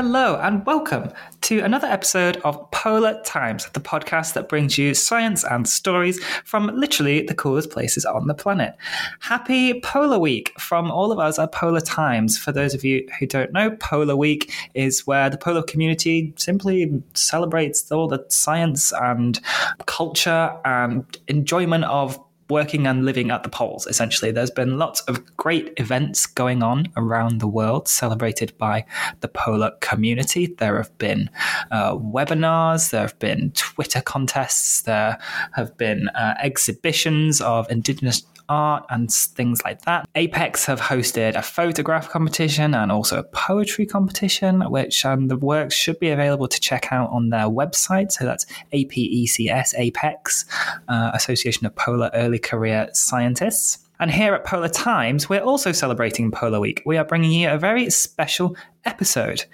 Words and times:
Hello, 0.00 0.36
and 0.36 0.64
welcome 0.64 1.10
to 1.40 1.58
another 1.58 1.88
episode 1.88 2.36
of 2.44 2.70
Polar 2.70 3.20
Times, 3.24 3.68
the 3.72 3.80
podcast 3.80 4.34
that 4.34 4.48
brings 4.48 4.78
you 4.78 4.94
science 4.94 5.42
and 5.42 5.68
stories 5.68 6.22
from 6.44 6.68
literally 6.68 7.26
the 7.26 7.34
coolest 7.34 7.70
places 7.70 8.04
on 8.04 8.28
the 8.28 8.34
planet. 8.34 8.76
Happy 9.18 9.80
Polar 9.80 10.20
Week 10.20 10.52
from 10.56 10.92
all 10.92 11.10
of 11.10 11.18
us 11.18 11.40
at 11.40 11.50
Polar 11.50 11.80
Times. 11.80 12.38
For 12.38 12.52
those 12.52 12.74
of 12.74 12.84
you 12.84 13.08
who 13.18 13.26
don't 13.26 13.52
know, 13.52 13.72
Polar 13.80 14.14
Week 14.14 14.52
is 14.72 15.04
where 15.04 15.28
the 15.28 15.36
polar 15.36 15.64
community 15.64 16.32
simply 16.36 17.02
celebrates 17.14 17.90
all 17.90 18.06
the 18.06 18.24
science 18.28 18.92
and 18.92 19.40
culture 19.86 20.56
and 20.64 21.04
enjoyment 21.26 21.82
of 21.86 22.20
working 22.50 22.86
and 22.86 23.04
living 23.04 23.30
at 23.30 23.42
the 23.42 23.48
poles, 23.48 23.86
essentially. 23.86 24.30
There's 24.30 24.50
been 24.50 24.78
lots 24.78 25.00
of 25.02 25.36
great 25.36 25.72
events 25.76 26.26
going 26.26 26.62
on 26.62 26.86
around 26.96 27.40
the 27.40 27.48
world 27.48 27.88
celebrated 27.88 28.56
by 28.58 28.84
the 29.20 29.28
polar 29.28 29.72
community. 29.80 30.46
There 30.46 30.76
have 30.76 30.96
been 30.98 31.30
uh, 31.70 31.96
webinars, 31.96 32.90
there 32.90 33.02
have 33.02 33.18
been 33.18 33.52
Twitter 33.52 34.00
contests, 34.00 34.82
there 34.82 35.18
have 35.52 35.76
been 35.76 36.08
uh, 36.08 36.34
exhibitions 36.40 37.40
of 37.40 37.70
indigenous 37.70 38.22
art 38.48 38.84
and 38.90 39.10
things 39.10 39.62
like 39.64 39.82
that. 39.82 40.08
APECS 40.14 40.66
have 40.66 40.80
hosted 40.80 41.36
a 41.36 41.42
photograph 41.42 42.08
competition 42.08 42.74
and 42.74 42.90
also 42.90 43.18
a 43.18 43.22
poetry 43.22 43.86
competition, 43.86 44.60
which 44.70 45.04
um, 45.04 45.28
the 45.28 45.36
works 45.36 45.74
should 45.74 45.98
be 45.98 46.10
available 46.10 46.48
to 46.48 46.60
check 46.60 46.88
out 46.90 47.10
on 47.10 47.30
their 47.30 47.46
website. 47.46 48.12
So 48.12 48.24
that's 48.24 48.46
APECS, 48.72 49.74
Apex, 49.76 50.44
uh, 50.88 51.10
Association 51.14 51.66
of 51.66 51.74
Polar 51.76 52.10
Early 52.14 52.38
Career 52.38 52.88
Scientists. 52.92 53.78
And 54.00 54.10
here 54.10 54.32
at 54.34 54.44
Polar 54.44 54.68
Times, 54.68 55.28
we're 55.28 55.40
also 55.40 55.72
celebrating 55.72 56.30
Polar 56.30 56.60
Week. 56.60 56.82
We 56.86 56.96
are 56.98 57.04
bringing 57.04 57.32
you 57.32 57.50
a 57.50 57.58
very 57.58 57.90
special 57.90 58.56
episode 58.84 59.44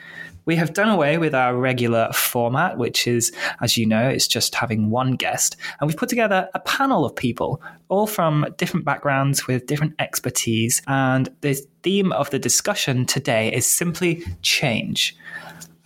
we 0.45 0.57
have 0.57 0.73
done 0.73 0.89
away 0.89 1.19
with 1.19 1.35
our 1.35 1.57
regular 1.57 2.11
format, 2.13 2.79
which 2.79 3.07
is, 3.07 3.33
as 3.61 3.77
you 3.77 3.87
know, 3.87 4.09
it's 4.09 4.27
just 4.27 4.55
having 4.55 4.91
one 4.91 5.13
guest. 5.13 5.57
And 5.81 5.89
we've 5.89 5.97
put 5.97 6.09
together 6.09 6.49
a 6.55 6.61
panel 6.61 7.05
of 7.05 7.17
people, 7.17 7.63
all 7.89 8.07
from 8.07 8.47
different 8.57 8.85
backgrounds 8.85 9.47
with 9.47 9.67
different 9.67 9.95
expertise. 9.99 10.83
And 10.87 11.29
the 11.41 11.55
theme 11.83 12.13
of 12.13 12.31
the 12.31 12.39
discussion 12.39 13.07
today 13.07 13.53
is 13.53 13.67
simply 13.67 14.25
change. 14.43 15.17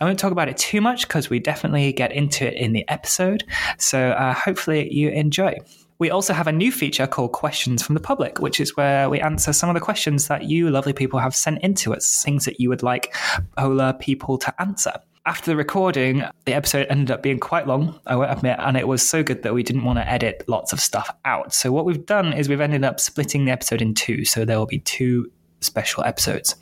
I 0.01 0.05
won't 0.05 0.19
talk 0.19 0.31
about 0.31 0.47
it 0.47 0.57
too 0.57 0.79
much 0.79 1.07
because 1.07 1.29
we 1.29 1.39
definitely 1.39 1.91
get 1.91 2.11
into 2.11 2.47
it 2.47 2.53
in 2.53 2.71
the 2.71 2.87
episode. 2.87 3.43
So 3.77 4.11
uh, 4.11 4.33
hopefully 4.33 4.91
you 4.93 5.09
enjoy. 5.09 5.57
We 5.99 6.09
also 6.09 6.33
have 6.33 6.47
a 6.47 6.51
new 6.51 6.71
feature 6.71 7.05
called 7.05 7.33
Questions 7.33 7.83
from 7.83 7.93
the 7.93 8.01
Public, 8.01 8.39
which 8.39 8.59
is 8.61 8.77
where 8.77 9.09
we 9.09 9.19
answer 9.19 9.51
some 9.51 9.69
of 9.69 9.73
the 9.73 9.81
questions 9.81 10.27
that 10.29 10.45
you 10.45 10.69
lovely 10.69 10.93
people 10.93 11.19
have 11.19 11.35
sent 11.35 11.61
into 11.61 11.93
us, 11.93 12.23
things 12.23 12.45
that 12.45 12.59
you 12.59 12.69
would 12.69 12.83
like 12.83 13.13
Polar 13.57 13.93
people 13.93 14.37
to 14.37 14.61
answer 14.61 14.93
after 15.29 15.51
the 15.51 15.55
recording, 15.55 16.23
the 16.45 16.53
episode 16.53 16.87
ended 16.89 17.11
up 17.11 17.21
being 17.21 17.39
quite 17.39 17.67
long, 17.67 17.99
I 18.07 18.15
won't 18.15 18.31
admit, 18.31 18.57
and 18.59 18.75
it 18.75 18.87
was 18.87 19.07
so 19.07 19.21
good 19.21 19.43
that 19.43 19.53
we 19.53 19.61
didn't 19.61 19.83
want 19.83 19.99
to 19.99 20.09
edit 20.09 20.43
lots 20.47 20.73
of 20.73 20.79
stuff 20.79 21.15
out. 21.23 21.53
So, 21.53 21.71
what 21.71 21.85
we've 21.85 22.03
done 22.03 22.33
is 22.33 22.49
we've 22.49 22.59
ended 22.59 22.83
up 22.83 22.99
splitting 22.99 23.45
the 23.45 23.51
episode 23.51 23.79
in 23.79 23.93
two. 23.93 24.25
So, 24.25 24.43
there 24.43 24.57
will 24.57 24.65
be 24.65 24.79
two 24.79 25.31
special 25.61 26.03
episodes. 26.03 26.55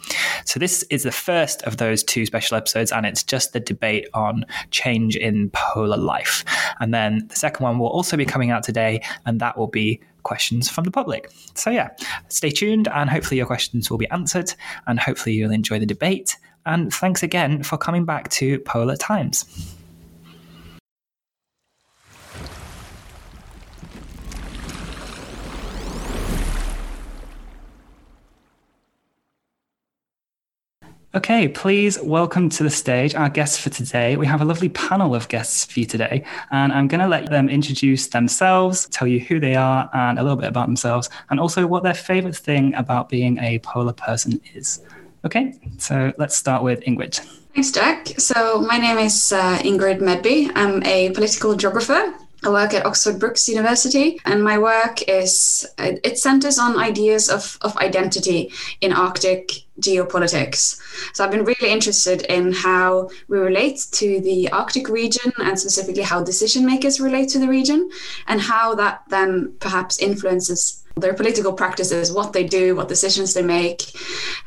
So, 0.46 0.60
this 0.60 0.84
is 0.84 1.04
the 1.04 1.12
first 1.12 1.62
of 1.64 1.78
those 1.78 2.04
two 2.04 2.26
special 2.26 2.58
episodes, 2.58 2.92
and 2.92 3.06
it's 3.06 3.24
just 3.24 3.54
the 3.54 3.60
debate 3.60 4.08
on 4.14 4.46
change 4.72 5.16
in 5.16 5.50
polar 5.52 5.98
life. 5.98 6.44
And 6.80 6.94
then 6.94 7.28
the 7.28 7.36
second 7.36 7.64
one 7.64 7.80
will 7.80 7.88
also 7.88 8.18
be 8.18 8.26
coming 8.26 8.52
out 8.52 8.64
today, 8.64 9.02
and 9.26 9.40
that 9.40 9.58
will 9.58 9.68
be 9.68 10.02
questions 10.24 10.70
from 10.70 10.84
the 10.84 10.92
public. 10.92 11.32
So, 11.54 11.70
yeah, 11.70 11.90
stay 12.30 12.50
tuned, 12.50 12.88
and 12.90 13.10
hopefully, 13.10 13.38
your 13.38 13.48
questions 13.48 13.90
will 13.90 13.98
be 13.98 14.10
answered, 14.10 14.54
and 14.88 15.00
hopefully, 15.00 15.36
you'll 15.36 15.52
enjoy 15.52 15.80
the 15.80 15.86
debate. 15.86 16.38
And 16.66 16.94
thanks 16.94 17.24
again 17.24 17.64
for 17.64 17.78
coming 17.78 18.04
back 18.04 18.30
to 18.32 18.60
Polar 18.60 18.98
Times. 18.98 19.77
Okay, 31.18 31.48
please 31.48 32.00
welcome 32.00 32.48
to 32.48 32.62
the 32.62 32.70
stage 32.70 33.16
our 33.16 33.28
guests 33.28 33.58
for 33.58 33.72
today. 33.72 34.16
We 34.18 34.28
have 34.28 34.42
a 34.42 34.46
lovely 34.46 34.70
panel 34.70 35.16
of 35.16 35.28
guests 35.30 35.66
for 35.66 35.80
you 35.80 35.88
today, 35.88 36.24
and 36.52 36.72
I'm 36.72 36.88
going 36.88 37.02
to 37.02 37.08
let 37.08 37.32
them 37.32 37.50
introduce 37.50 38.06
themselves, 38.06 38.88
tell 38.90 39.08
you 39.08 39.20
who 39.22 39.40
they 39.40 39.56
are, 39.56 39.90
and 39.96 40.20
a 40.20 40.22
little 40.22 40.38
bit 40.38 40.48
about 40.48 40.68
themselves, 40.68 41.10
and 41.32 41.40
also 41.40 41.66
what 41.66 41.82
their 41.82 41.96
favorite 41.96 42.36
thing 42.36 42.76
about 42.76 43.10
being 43.10 43.40
a 43.40 43.58
polar 43.60 43.94
person 43.94 44.40
is. 44.54 44.80
Okay, 45.26 45.56
so 45.80 46.14
let's 46.20 46.36
start 46.36 46.62
with 46.62 46.82
Ingrid. 46.82 47.18
Thanks, 47.56 47.72
Jack. 47.72 48.10
So, 48.20 48.62
my 48.62 48.78
name 48.78 49.00
is 49.00 49.34
uh, 49.34 49.58
Ingrid 49.64 50.00
Medby. 50.00 50.52
I'm 50.54 50.84
a 50.84 51.10
political 51.10 51.56
geographer 51.56 52.14
I 52.44 52.50
work 52.50 52.74
at 52.74 52.86
Oxford 52.86 53.20
Brookes 53.20 53.50
University, 53.50 54.20
and 54.26 54.44
my 54.44 54.60
work 54.60 55.02
is 55.08 55.66
it 55.80 56.20
centers 56.20 56.60
on 56.60 56.78
ideas 56.78 57.30
of, 57.30 57.58
of 57.62 57.76
identity 57.78 58.52
in 58.80 58.94
Arctic 58.94 59.52
geopolitics. 59.80 60.80
So 61.14 61.24
I've 61.24 61.32
been 61.32 61.46
really 61.46 61.72
interested 61.72 62.22
in 62.24 62.54
how 62.54 63.10
we 63.28 63.40
relate 63.40 63.88
to 63.94 64.22
the 64.22 64.50
Arctic 64.52 64.88
region 64.88 65.32
and 65.40 65.60
specifically 65.60 66.04
how 66.04 66.24
decision 66.24 66.66
makers 66.66 67.00
relate 67.00 67.30
to 67.30 67.40
the 67.40 67.48
region 67.48 67.90
and 68.28 68.40
how 68.40 68.76
that 68.76 69.04
then 69.10 69.54
perhaps 69.60 70.00
influences 70.00 70.84
their 71.00 71.14
political 71.14 71.54
practices, 71.54 72.12
what 72.12 72.34
they 72.34 72.44
do, 72.44 72.76
what 72.76 72.88
decisions 72.88 73.34
they 73.34 73.42
make, 73.42 73.84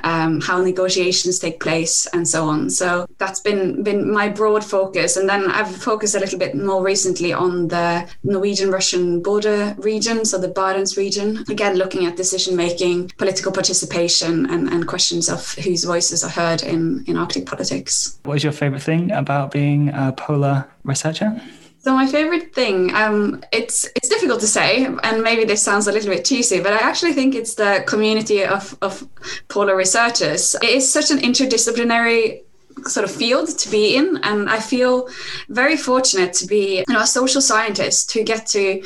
um, 0.04 0.40
how 0.40 0.62
negotiations 0.62 1.38
take 1.38 1.60
place, 1.60 2.06
and 2.12 2.26
so 2.26 2.48
on. 2.48 2.70
So 2.70 3.06
that's 3.18 3.40
been 3.40 3.82
been 3.82 4.10
my 4.10 4.28
broad 4.28 4.64
focus, 4.64 5.16
and 5.16 5.28
then 5.28 5.50
I've 5.50 5.74
focused 5.74 6.14
a 6.14 6.20
little 6.20 6.38
bit 6.38 6.54
more 6.54 6.82
recently 6.82 7.32
on 7.32 7.68
the 7.68 8.08
Norwegian-Russian 8.24 9.22
border 9.22 9.74
region, 9.78 10.24
so 10.24 10.38
the 10.38 10.48
Barents 10.48 10.96
region. 10.96 11.44
Again, 11.48 11.76
looking 11.76 12.06
at 12.06 12.16
decision 12.16 12.56
making, 12.56 13.12
political 13.18 13.52
participation, 13.52 14.46
and, 14.50 14.68
and 14.68 14.86
questions 14.86 15.28
of 15.28 15.54
whose 15.54 15.84
voices 15.84 16.24
are 16.24 16.30
heard 16.30 16.62
in 16.62 17.04
in 17.06 17.16
Arctic 17.16 17.46
politics. 17.46 18.18
What 18.24 18.36
is 18.36 18.44
your 18.44 18.52
favorite 18.52 18.82
thing 18.82 19.10
about 19.10 19.50
being 19.50 19.90
a 19.90 20.12
polar 20.12 20.68
researcher? 20.84 21.40
So 21.82 21.94
my 21.94 22.06
favorite 22.06 22.54
thing, 22.54 22.94
um, 22.94 23.42
it's 23.52 23.88
it's 23.96 24.10
difficult 24.10 24.40
to 24.40 24.46
say, 24.46 24.84
and 24.84 25.22
maybe 25.22 25.44
this 25.46 25.62
sounds 25.62 25.86
a 25.86 25.92
little 25.92 26.10
bit 26.10 26.26
cheesy, 26.26 26.60
but 26.60 26.74
I 26.74 26.78
actually 26.78 27.14
think 27.14 27.34
it's 27.34 27.54
the 27.54 27.84
community 27.86 28.44
of 28.44 28.76
of 28.82 29.08
polar 29.48 29.74
researchers. 29.76 30.54
It 30.62 30.68
is 30.68 30.92
such 30.92 31.10
an 31.10 31.18
interdisciplinary 31.18 32.42
sort 32.86 33.04
of 33.04 33.10
field 33.10 33.48
to 33.58 33.68
be 33.68 33.96
in 33.96 34.18
and 34.22 34.48
i 34.48 34.58
feel 34.58 35.08
very 35.48 35.76
fortunate 35.76 36.32
to 36.32 36.46
be 36.46 36.78
you 36.78 36.94
know 36.94 37.00
a 37.00 37.06
social 37.06 37.40
scientist 37.40 38.10
who 38.12 38.22
get 38.22 38.46
to 38.46 38.82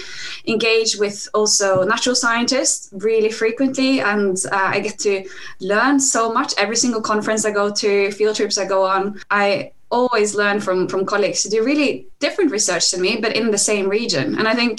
engage 0.48 0.96
with 0.96 1.28
also 1.32 1.84
natural 1.84 2.16
scientists 2.16 2.88
really 2.92 3.30
frequently 3.30 4.00
and 4.00 4.36
uh, 4.50 4.70
i 4.74 4.80
get 4.80 4.98
to 4.98 5.24
learn 5.60 6.00
so 6.00 6.32
much 6.32 6.54
every 6.58 6.76
single 6.76 7.00
conference 7.00 7.44
i 7.44 7.52
go 7.52 7.70
to 7.70 8.10
field 8.10 8.34
trips 8.34 8.58
i 8.58 8.64
go 8.64 8.84
on 8.84 9.20
i 9.30 9.70
always 9.94 10.34
learn 10.34 10.60
from 10.60 10.88
from 10.88 11.06
colleagues 11.06 11.44
who 11.44 11.50
do 11.50 11.64
really 11.64 12.06
different 12.18 12.50
research 12.50 12.90
than 12.90 13.00
me, 13.00 13.16
but 13.16 13.36
in 13.36 13.50
the 13.50 13.58
same 13.70 13.88
region. 13.88 14.36
And 14.38 14.46
I 14.48 14.54
think, 14.54 14.74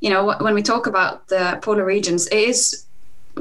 you 0.00 0.10
know, 0.10 0.36
when 0.40 0.54
we 0.54 0.62
talk 0.62 0.86
about 0.86 1.28
the 1.28 1.58
polar 1.62 1.84
regions, 1.84 2.26
it 2.28 2.48
is 2.50 2.86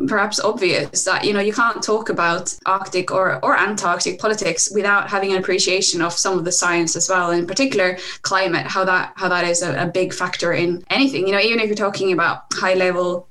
perhaps 0.07 0.39
obvious 0.39 1.04
that 1.04 1.24
you 1.24 1.33
know 1.33 1.39
you 1.39 1.54
can't 1.54 1.83
talk 1.83 2.10
about 2.10 2.56
arctic 2.65 3.12
or, 3.12 3.39
or 3.45 3.56
antarctic 3.56 4.19
politics 4.19 4.71
without 4.74 5.07
having 5.07 5.31
an 5.31 5.38
appreciation 5.38 6.01
of 6.01 6.12
some 6.13 6.38
of 6.38 6.45
the 6.45 6.51
science 6.51 6.95
as 6.95 7.07
well 7.07 7.30
in 7.30 7.45
particular 7.45 7.98
climate 8.24 8.65
how 8.65 8.83
that 8.83 9.13
how 9.15 9.30
that 9.30 9.45
is 9.45 9.62
a, 9.62 9.83
a 9.83 9.86
big 9.86 10.12
factor 10.12 10.51
in 10.51 10.83
anything 10.89 11.27
you 11.27 11.31
know 11.31 11.39
even 11.39 11.60
if 11.60 11.68
you're 11.68 11.75
talking 11.75 12.12
about 12.12 12.42
high 12.54 12.74
level 12.74 13.27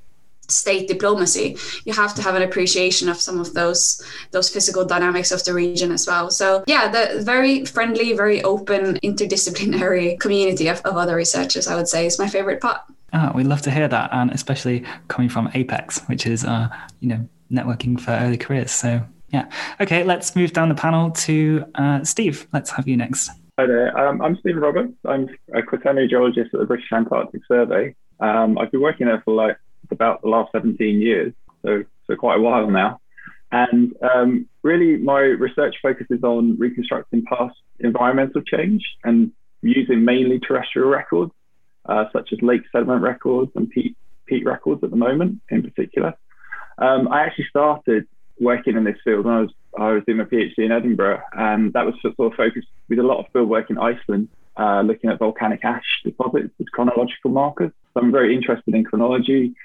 state 0.53 0.87
diplomacy 0.87 1.57
you 1.85 1.93
have 1.93 2.13
to 2.13 2.21
have 2.21 2.35
an 2.35 2.41
appreciation 2.41 3.09
of 3.09 3.19
some 3.19 3.39
of 3.39 3.53
those 3.53 4.01
those 4.31 4.49
physical 4.49 4.85
dynamics 4.85 5.31
of 5.31 5.43
the 5.43 5.53
region 5.53 5.91
as 5.91 6.07
well 6.07 6.29
so 6.29 6.63
yeah 6.67 6.87
the 6.87 7.21
very 7.23 7.65
friendly 7.65 8.13
very 8.13 8.41
open 8.43 8.97
interdisciplinary 9.03 10.19
community 10.23 10.67
of, 10.67 10.79
of 10.81 10.97
other 10.97 11.15
researchers 11.15 11.67
i 11.67 11.75
would 11.75 11.87
say 11.87 12.05
is 12.05 12.19
my 12.19 12.27
favorite 12.27 12.61
part 12.61 12.81
oh, 13.13 13.31
we 13.35 13.43
love 13.43 13.61
to 13.61 13.71
hear 13.71 13.87
that 13.87 14.09
and 14.13 14.31
especially 14.31 14.83
coming 15.07 15.29
from 15.29 15.47
APECS 15.49 16.07
which 16.07 16.25
is 16.25 16.45
uh, 16.45 16.69
you 16.99 17.09
know 17.09 17.27
networking 17.51 17.99
for 17.99 18.11
early 18.11 18.37
careers 18.37 18.71
so 18.71 19.01
yeah 19.29 19.49
okay 19.79 20.03
let's 20.03 20.35
move 20.35 20.53
down 20.53 20.69
the 20.69 20.75
panel 20.75 21.11
to 21.11 21.65
uh, 21.75 22.03
steve 22.03 22.47
let's 22.53 22.69
have 22.69 22.87
you 22.87 22.97
next 22.97 23.29
Hi 23.59 23.67
there. 23.67 23.95
Um, 23.95 24.19
I'm 24.23 24.35
Stephen 24.37 24.61
Roberts. 24.61 24.93
I'm 25.05 25.29
a 25.53 25.61
quaternary 25.61 26.07
geologist 26.07 26.55
at 26.55 26.59
the 26.59 26.65
British 26.65 26.91
Antarctic 26.91 27.41
Survey. 27.47 27.93
Um, 28.19 28.57
I've 28.57 28.71
been 28.71 28.81
working 28.81 29.05
there 29.05 29.21
for 29.23 29.35
like 29.35 29.57
about 29.93 30.21
the 30.21 30.27
last 30.29 30.51
17 30.51 30.99
years, 30.99 31.33
so, 31.63 31.83
so 32.07 32.15
quite 32.15 32.37
a 32.37 32.41
while 32.41 32.69
now. 32.69 32.99
And 33.51 33.95
um, 34.01 34.47
really, 34.63 34.97
my 34.97 35.19
research 35.19 35.75
focuses 35.81 36.23
on 36.23 36.57
reconstructing 36.57 37.23
past 37.25 37.55
environmental 37.79 38.41
change 38.41 38.83
and 39.03 39.31
using 39.61 40.03
mainly 40.03 40.39
terrestrial 40.39 40.89
records, 40.89 41.31
uh, 41.85 42.05
such 42.11 42.33
as 42.33 42.41
lake 42.41 42.63
sediment 42.71 43.01
records 43.01 43.51
and 43.55 43.69
peat, 43.69 43.95
peat 44.25 44.45
records 44.45 44.83
at 44.83 44.89
the 44.89 44.95
moment, 44.95 45.39
in 45.49 45.61
particular. 45.61 46.15
Um, 46.79 47.07
I 47.09 47.21
actually 47.21 47.45
started 47.49 48.07
working 48.39 48.75
in 48.75 48.83
this 48.83 48.97
field 49.03 49.25
when 49.25 49.33
I 49.35 49.41
was 49.41 49.51
I 49.77 49.91
was 49.91 50.03
doing 50.05 50.19
my 50.19 50.25
PhD 50.25 50.59
in 50.59 50.71
Edinburgh, 50.71 51.21
and 51.33 51.73
that 51.73 51.85
was 51.85 51.95
sort 52.01 52.13
of 52.19 52.37
focused 52.37 52.67
with 52.89 52.99
a 52.99 53.03
lot 53.03 53.19
of 53.19 53.31
field 53.33 53.49
work 53.49 53.69
in 53.71 53.77
Iceland, 53.77 54.29
uh, 54.57 54.81
looking 54.81 55.09
at 55.09 55.17
volcanic 55.17 55.65
ash 55.65 55.85
deposits 56.03 56.53
as 56.59 56.67
chronological 56.71 57.31
markers. 57.31 57.71
So 57.93 58.01
I'm 58.01 58.11
very 58.11 58.35
interested 58.35 58.75
in 58.75 58.83
chronology, 58.83 59.55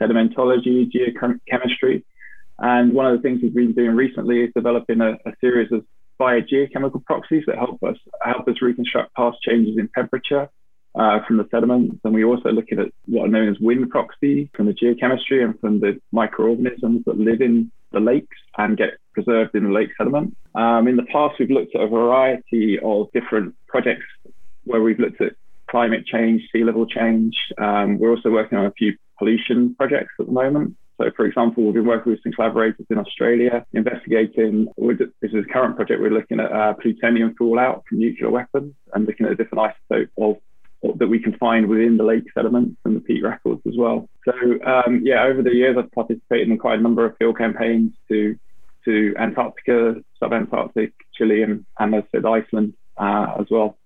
sedimentology, 0.00 0.90
geochemistry. 0.90 2.02
And 2.58 2.92
one 2.92 3.06
of 3.06 3.16
the 3.16 3.22
things 3.22 3.40
we've 3.42 3.54
been 3.54 3.72
doing 3.72 3.94
recently 3.94 4.42
is 4.42 4.50
developing 4.54 5.00
a, 5.00 5.12
a 5.26 5.32
series 5.40 5.70
of 5.72 5.84
biogeochemical 6.20 7.04
proxies 7.04 7.44
that 7.46 7.56
help 7.56 7.82
us 7.84 7.96
help 8.22 8.48
us 8.48 8.60
reconstruct 8.60 9.14
past 9.14 9.38
changes 9.42 9.78
in 9.78 9.88
temperature 9.94 10.48
uh, 10.94 11.20
from 11.26 11.36
the 11.36 11.46
sediments. 11.50 11.96
And 12.04 12.14
we're 12.14 12.26
also 12.26 12.50
looking 12.50 12.80
at 12.80 12.88
what 13.06 13.26
are 13.26 13.28
known 13.28 13.48
as 13.48 13.58
wind 13.60 13.90
proxy 13.90 14.50
from 14.54 14.66
the 14.66 14.72
geochemistry 14.72 15.44
and 15.44 15.58
from 15.60 15.80
the 15.80 16.00
microorganisms 16.12 17.04
that 17.06 17.18
live 17.18 17.40
in 17.40 17.70
the 17.92 18.00
lakes 18.00 18.36
and 18.56 18.76
get 18.76 18.98
preserved 19.12 19.54
in 19.54 19.64
the 19.64 19.70
lake 19.70 19.90
sediment. 19.96 20.36
Um, 20.54 20.88
in 20.88 20.96
the 20.96 21.04
past, 21.04 21.36
we've 21.38 21.50
looked 21.50 21.74
at 21.74 21.82
a 21.82 21.86
variety 21.88 22.78
of 22.80 23.10
different 23.12 23.54
projects 23.66 24.06
where 24.64 24.82
we've 24.82 24.98
looked 24.98 25.20
at 25.20 25.32
climate 25.70 26.04
change, 26.04 26.42
sea 26.52 26.64
level 26.64 26.86
change. 26.86 27.36
Um, 27.58 27.98
we're 27.98 28.10
also 28.10 28.30
working 28.30 28.58
on 28.58 28.66
a 28.66 28.72
few 28.72 28.96
pollution 29.18 29.74
projects 29.74 30.14
at 30.20 30.26
the 30.26 30.32
moment. 30.32 30.76
So, 31.00 31.10
for 31.16 31.26
example, 31.26 31.64
we've 31.64 31.74
been 31.74 31.86
working 31.86 32.10
with 32.10 32.22
some 32.24 32.32
collaborators 32.32 32.86
in 32.90 32.98
Australia 32.98 33.64
investigating. 33.72 34.66
This 34.76 35.10
is 35.22 35.44
a 35.48 35.52
current 35.52 35.76
project. 35.76 36.00
We're 36.00 36.10
looking 36.10 36.40
at 36.40 36.50
uh, 36.50 36.74
plutonium 36.74 37.34
fallout 37.38 37.84
from 37.88 37.98
nuclear 38.00 38.30
weapons 38.30 38.74
and 38.92 39.06
looking 39.06 39.26
at 39.26 39.32
a 39.32 39.36
different 39.36 39.72
isotope 39.90 40.08
of 40.18 40.38
that 40.98 41.08
we 41.08 41.18
can 41.18 41.36
find 41.38 41.66
within 41.66 41.96
the 41.96 42.04
lake 42.04 42.24
sediments 42.34 42.76
and 42.84 42.96
the 42.96 43.00
peat 43.00 43.22
records 43.22 43.60
as 43.66 43.74
well. 43.76 44.08
So 44.24 44.32
um, 44.64 45.02
yeah, 45.04 45.24
over 45.24 45.42
the 45.42 45.54
years 45.54 45.76
I've 45.78 45.90
participated 45.92 46.48
in 46.48 46.58
quite 46.58 46.78
a 46.78 46.82
number 46.82 47.04
of 47.04 47.16
field 47.16 47.38
campaigns 47.38 47.92
to 48.08 48.36
to 48.84 49.14
Antarctica, 49.18 49.96
subantarctic, 50.22 50.92
Chile, 51.14 51.42
and, 51.42 51.66
and 51.78 51.94
as 51.94 52.04
I 52.04 52.18
said, 52.18 52.24
Iceland 52.24 52.74
uh, 52.96 53.34
as 53.38 53.46
well. 53.50 53.76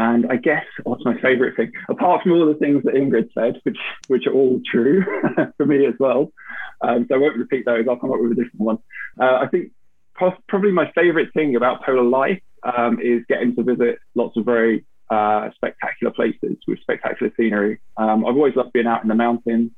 And 0.00 0.24
I 0.30 0.36
guess 0.36 0.64
what's 0.84 1.04
my 1.04 1.20
favourite 1.20 1.56
thing, 1.56 1.72
apart 1.90 2.22
from 2.22 2.32
all 2.32 2.46
the 2.46 2.54
things 2.54 2.82
that 2.84 2.94
Ingrid 2.94 3.28
said, 3.34 3.60
which 3.64 3.76
which 4.08 4.26
are 4.26 4.32
all 4.32 4.58
true 4.64 5.04
for 5.58 5.66
me 5.66 5.84
as 5.84 5.92
well. 6.00 6.32
Um, 6.80 7.04
so 7.06 7.16
I 7.16 7.18
won't 7.18 7.36
repeat 7.36 7.66
those. 7.66 7.84
I'll 7.86 7.98
come 7.98 8.10
up 8.10 8.18
with 8.18 8.32
a 8.32 8.34
different 8.34 8.60
one. 8.60 8.78
Uh, 9.20 9.40
I 9.44 9.48
think 9.48 9.72
probably 10.48 10.72
my 10.72 10.90
favourite 10.94 11.30
thing 11.34 11.54
about 11.54 11.84
polar 11.84 12.02
life 12.02 12.40
um, 12.62 12.98
is 13.02 13.24
getting 13.28 13.54
to 13.56 13.62
visit 13.62 13.98
lots 14.14 14.38
of 14.38 14.46
very 14.46 14.86
uh, 15.10 15.50
spectacular 15.54 16.14
places 16.14 16.56
with 16.66 16.80
spectacular 16.80 17.30
scenery. 17.36 17.78
Um, 17.98 18.24
I've 18.24 18.36
always 18.36 18.56
loved 18.56 18.72
being 18.72 18.86
out 18.86 19.02
in 19.02 19.08
the 19.08 19.14
mountains 19.14 19.70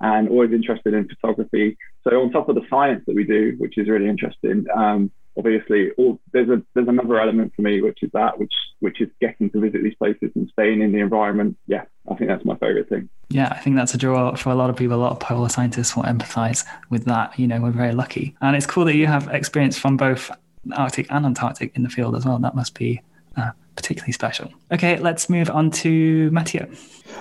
and 0.00 0.30
always 0.30 0.52
interested 0.52 0.94
in 0.94 1.06
photography. 1.06 1.76
So 2.02 2.22
on 2.22 2.30
top 2.30 2.48
of 2.48 2.54
the 2.54 2.66
science 2.70 3.04
that 3.06 3.14
we 3.14 3.24
do, 3.24 3.56
which 3.58 3.76
is 3.76 3.90
really 3.90 4.08
interesting, 4.08 4.64
um, 4.74 5.10
obviously 5.36 5.90
all, 5.98 6.20
there's 6.32 6.48
a 6.48 6.62
there's 6.74 6.88
another 6.88 7.20
element 7.20 7.52
for 7.54 7.62
me, 7.62 7.80
which 7.82 8.02
is 8.02 8.10
that, 8.12 8.38
which 8.38 8.52
which 8.80 9.00
is 9.00 9.08
getting 9.20 9.50
to 9.50 9.60
visit 9.60 9.82
these 9.82 9.94
places 9.94 10.30
and 10.34 10.48
staying 10.50 10.82
in 10.82 10.92
the 10.92 11.00
environment. 11.00 11.56
Yeah, 11.66 11.84
I 12.10 12.14
think 12.14 12.30
that's 12.30 12.44
my 12.44 12.56
favorite 12.56 12.88
thing. 12.88 13.08
Yeah, 13.28 13.48
I 13.50 13.58
think 13.58 13.76
that's 13.76 13.94
a 13.94 13.98
draw 13.98 14.34
for 14.36 14.50
a 14.50 14.54
lot 14.54 14.70
of 14.70 14.76
people. 14.76 14.96
A 14.96 14.98
lot 14.98 15.12
of 15.12 15.20
polar 15.20 15.48
scientists 15.48 15.96
will 15.96 16.04
empathize 16.04 16.64
with 16.90 17.04
that. 17.04 17.38
You 17.38 17.46
know, 17.46 17.60
we're 17.60 17.70
very 17.70 17.92
lucky, 17.92 18.36
and 18.40 18.56
it's 18.56 18.66
cool 18.66 18.84
that 18.86 18.96
you 18.96 19.06
have 19.06 19.28
experience 19.28 19.78
from 19.78 19.96
both 19.96 20.30
Arctic 20.76 21.06
and 21.10 21.26
Antarctic 21.26 21.76
in 21.76 21.82
the 21.82 21.88
field 21.88 22.16
as 22.16 22.24
well. 22.24 22.38
That 22.38 22.54
must 22.54 22.74
be 22.74 23.02
uh, 23.36 23.50
particularly 23.76 24.12
special. 24.12 24.52
Okay, 24.72 24.98
let's 24.98 25.28
move 25.30 25.50
on 25.50 25.70
to 25.70 26.30
Mathieu. 26.30 26.66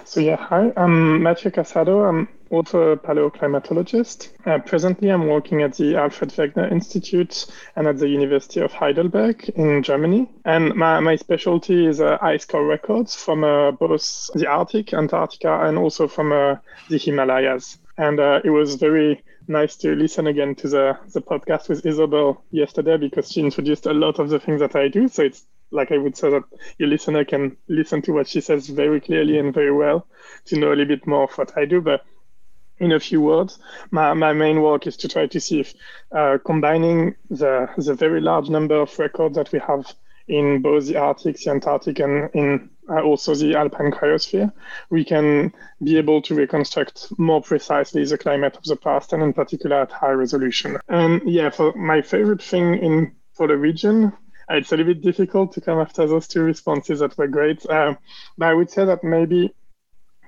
So 0.06 0.20
yeah, 0.20 0.38
hi, 0.38 0.72
I'm 0.76 1.22
Mathieu 1.22 1.52
Casado. 1.52 2.08
I'm 2.08 2.28
also 2.50 2.92
a 2.92 2.98
paleoclimatologist. 2.98 4.30
Uh, 4.46 4.60
presently, 4.60 5.10
I'm 5.10 5.28
working 5.28 5.62
at 5.62 5.76
the 5.76 5.96
Alfred 5.96 6.32
Wegener 6.32 6.72
Institute 6.72 7.46
and 7.76 7.88
at 7.88 7.98
the 7.98 8.08
University 8.08 8.62
of 8.62 8.72
Heidelberg 8.72 9.50
in 9.50 9.84
Germany. 9.84 10.30
And 10.46 10.76
my, 10.76 11.00
my 11.00 11.16
specialty 11.16 11.86
is 11.86 12.02
uh, 12.02 12.18
ice 12.22 12.46
core 12.46 12.66
records 12.66 13.16
from 13.16 13.44
uh, 13.44 13.72
both 13.72 14.30
the 14.34 14.48
Arctic, 14.48 14.94
Antarctica, 14.94 15.66
and 15.66 15.78
also 15.78 16.08
from 16.08 16.32
uh, 16.32 16.56
the 16.90 16.98
Himalayas. 16.98 17.78
And 17.98 18.20
uh, 18.20 18.42
it 18.44 18.50
was 18.50 18.76
very 18.76 19.24
nice 19.48 19.76
to 19.78 19.96
listen 19.96 20.28
again 20.28 20.56
to 20.56 20.68
the, 20.68 20.98
the 21.14 21.22
podcast 21.22 21.70
with 21.70 21.86
Isabel 21.86 22.44
yesterday 22.52 22.98
because 22.98 23.32
she 23.32 23.42
introduced 23.42 23.86
a 23.86 23.94
lot 23.94 24.20
of 24.20 24.30
the 24.30 24.40
things 24.40 24.60
that 24.60 24.76
I 24.76 24.88
do. 24.88 25.08
So 25.08 25.24
it's 25.24 25.46
like 25.72 25.92
I 25.92 25.98
would 25.98 26.18
say 26.18 26.30
that 26.30 26.44
your 26.78 26.90
listener 26.90 27.26
can 27.26 27.58
listen 27.68 28.02
to 28.04 28.14
what 28.14 28.28
she 28.28 28.42
says 28.42 28.68
very 28.68 29.02
clearly 29.02 29.38
and 29.38 29.54
very 29.54 29.72
well 29.72 30.08
to 30.46 30.58
know 30.58 30.70
a 30.70 30.76
little 30.76 30.86
bit 30.86 31.08
more 31.08 31.24
of 31.24 31.38
what 31.38 31.58
I 31.58 31.66
do. 31.66 31.82
But 31.82 32.06
in 32.78 32.92
a 32.92 33.00
few 33.00 33.22
words, 33.22 33.60
my, 33.92 34.14
my 34.14 34.34
main 34.34 34.62
work 34.62 34.88
is 34.88 34.98
to 34.98 35.08
try 35.08 35.28
to 35.28 35.40
see 35.40 35.62
if 35.62 35.74
uh, 36.12 36.38
combining 36.46 37.16
the, 37.30 37.70
the 37.78 37.94
very 37.94 38.22
large 38.22 38.50
number 38.50 38.76
of 38.76 38.98
records 39.00 39.36
that 39.36 39.52
we 39.52 39.60
have 39.60 39.94
in 40.28 40.62
both 40.62 40.88
the 40.88 40.98
Arctic, 40.98 41.38
the 41.38 41.52
Antarctic, 41.52 42.00
and 42.00 42.30
in 42.34 42.70
uh, 42.90 43.02
also 43.02 43.36
the 43.36 43.56
Alpine 43.56 43.92
cryosphere, 43.92 44.52
we 44.90 45.04
can 45.04 45.54
be 45.84 45.98
able 45.98 46.22
to 46.24 46.36
reconstruct 46.36 47.08
more 47.18 47.42
precisely 47.42 48.04
the 48.06 48.18
climate 48.18 48.58
of 48.58 48.64
the 48.64 48.76
past, 48.76 49.14
and 49.14 49.22
in 49.22 49.34
particular 49.34 49.82
at 49.82 49.92
high 49.92 50.12
resolution. 50.12 50.78
And 50.88 51.22
yeah, 51.30 51.50
for 51.50 51.74
my 51.74 52.02
favorite 52.02 52.42
thing 52.42 52.76
in 52.76 53.16
for 53.34 53.48
the 53.48 53.58
region 53.58 54.14
it's 54.50 54.72
a 54.72 54.78
little 54.78 54.94
bit 54.94 55.02
difficult 55.02 55.54
to 55.54 55.62
come 55.62 55.80
after 55.80 56.08
those 56.08 56.28
two 56.28 56.42
responses 56.42 57.00
that 57.00 57.18
were 57.18 57.28
great. 57.28 57.68
Um, 57.70 57.98
but 58.38 58.50
I 58.50 58.54
would 58.54 58.70
say 58.70 58.86
that 58.86 59.04
maybe 59.04 59.54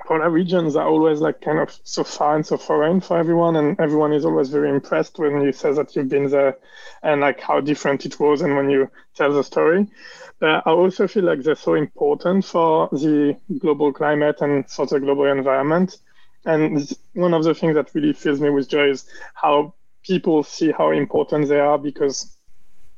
polar 0.05 0.29
regions 0.29 0.75
are 0.75 0.88
always 0.88 1.19
like 1.19 1.41
kind 1.41 1.59
of 1.59 1.77
so 1.83 2.03
far 2.03 2.36
and 2.36 2.45
so 2.45 2.57
foreign 2.57 3.01
for 3.01 3.17
everyone, 3.17 3.55
and 3.55 3.79
everyone 3.79 4.13
is 4.13 4.25
always 4.25 4.50
very 4.50 4.69
impressed 4.69 5.19
when 5.19 5.41
you 5.41 5.51
say 5.51 5.74
that 5.74 5.95
you've 5.95 6.09
been 6.09 6.29
there 6.29 6.57
and 7.03 7.21
like 7.21 7.41
how 7.41 7.59
different 7.59 8.05
it 8.05 8.19
was, 8.19 8.41
and 8.41 8.55
when 8.55 8.69
you 8.69 8.89
tell 9.15 9.33
the 9.33 9.43
story. 9.43 9.88
But 10.39 10.65
I 10.65 10.71
also 10.71 11.07
feel 11.07 11.24
like 11.24 11.41
they're 11.41 11.55
so 11.55 11.74
important 11.74 12.45
for 12.45 12.89
the 12.91 13.38
global 13.59 13.91
climate 13.91 14.38
and 14.41 14.69
for 14.69 14.86
the 14.86 15.00
global 15.00 15.25
environment. 15.25 15.97
And 16.45 16.89
one 17.13 17.33
of 17.33 17.43
the 17.43 17.53
things 17.53 17.75
that 17.75 17.93
really 17.93 18.13
fills 18.13 18.39
me 18.39 18.50
with 18.50 18.69
joy 18.69 18.91
is 18.91 19.05
how 19.33 19.74
people 20.03 20.43
see 20.43 20.71
how 20.71 20.91
important 20.91 21.50
they 21.50 21.59
are 21.59 21.77
because 21.77 22.38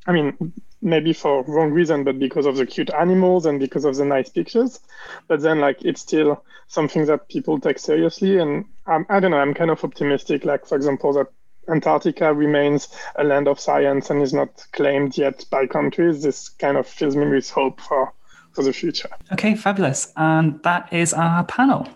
I 0.06 0.12
mean, 0.12 0.54
maybe 0.82 1.14
for 1.14 1.44
wrong 1.44 1.72
reason, 1.72 2.04
but 2.04 2.20
because 2.20 2.46
of 2.46 2.56
the 2.58 2.66
cute 2.66 2.90
animals 2.94 3.46
and 3.46 3.60
because 3.60 3.86
of 3.86 3.96
the 3.96 4.06
nice 4.06 4.30
pictures. 4.30 4.80
But 5.28 5.42
then, 5.42 5.60
like, 5.60 5.84
it's 5.84 6.02
still 6.02 6.44
something 6.68 7.06
that 7.06 7.28
people 7.28 7.60
take 7.60 7.80
seriously. 7.80 8.38
And 8.38 8.66
um, 8.88 9.06
I 9.10 9.20
don't 9.20 9.32
know, 9.32 9.38
I'm 9.38 9.54
kind 9.54 9.72
of 9.72 9.84
optimistic. 9.84 10.46
Like, 10.46 10.66
for 10.66 10.76
example, 10.76 11.14
that 11.14 11.28
Antarctica 11.68 12.34
remains 12.34 12.88
a 13.16 13.24
land 13.24 13.48
of 13.48 13.60
science 13.60 14.10
and 14.10 14.22
is 14.22 14.34
not 14.34 14.66
claimed 14.72 15.18
yet 15.18 15.46
by 15.52 15.68
countries. 15.68 16.24
This 16.24 16.50
kind 16.50 16.78
of 16.78 16.88
fills 16.88 17.16
me 17.16 17.28
with 17.28 17.50
hope 17.50 17.82
for, 17.82 18.14
for 18.54 18.64
the 18.64 18.74
future. 18.74 19.10
Okay, 19.34 19.56
fabulous. 19.56 20.12
And 20.16 20.62
that 20.64 20.92
is 20.94 21.14
our 21.14 21.44
panel. 21.44 21.88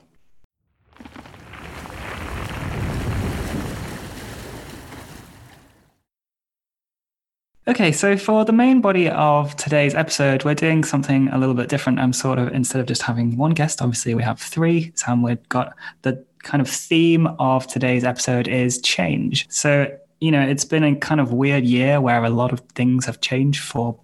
Okay, 7.66 7.94
so 7.94 8.18
for 8.18 8.44
the 8.44 8.52
main 8.52 8.82
body 8.82 9.10
of 9.10 9.56
today's 9.56 9.96
episode, 9.96 10.44
we're 10.44 10.54
doing 10.54 10.84
something 10.84 11.30
a 11.30 11.38
little 11.38 11.56
bit 11.56 11.70
different. 11.70 11.98
I'm 11.98 12.12
sort 12.12 12.38
of 12.38 12.50
instead 12.50 12.82
of 12.82 12.88
just 12.88 13.02
having 13.04 13.38
one 13.38 13.52
guest, 13.54 13.82
obviously 13.82 14.14
we 14.16 14.24
have 14.24 14.38
three. 14.38 14.92
So 14.96 15.16
we've 15.16 15.48
got 15.48 15.74
the 16.02 16.26
kind 16.44 16.60
of 16.62 16.70
theme 16.70 17.26
of 17.40 17.66
today's 17.66 18.04
episode 18.04 18.50
is 18.50 18.82
change. 18.82 19.50
So 19.50 19.88
you 20.20 20.32
know, 20.32 20.42
it's 20.42 20.66
been 20.66 20.84
a 20.84 20.96
kind 20.96 21.22
of 21.22 21.32
weird 21.32 21.64
year 21.64 22.02
where 22.02 22.24
a 22.24 22.30
lot 22.30 22.52
of 22.52 22.60
things 22.76 23.06
have 23.06 23.22
changed 23.22 23.62
for 23.62 23.98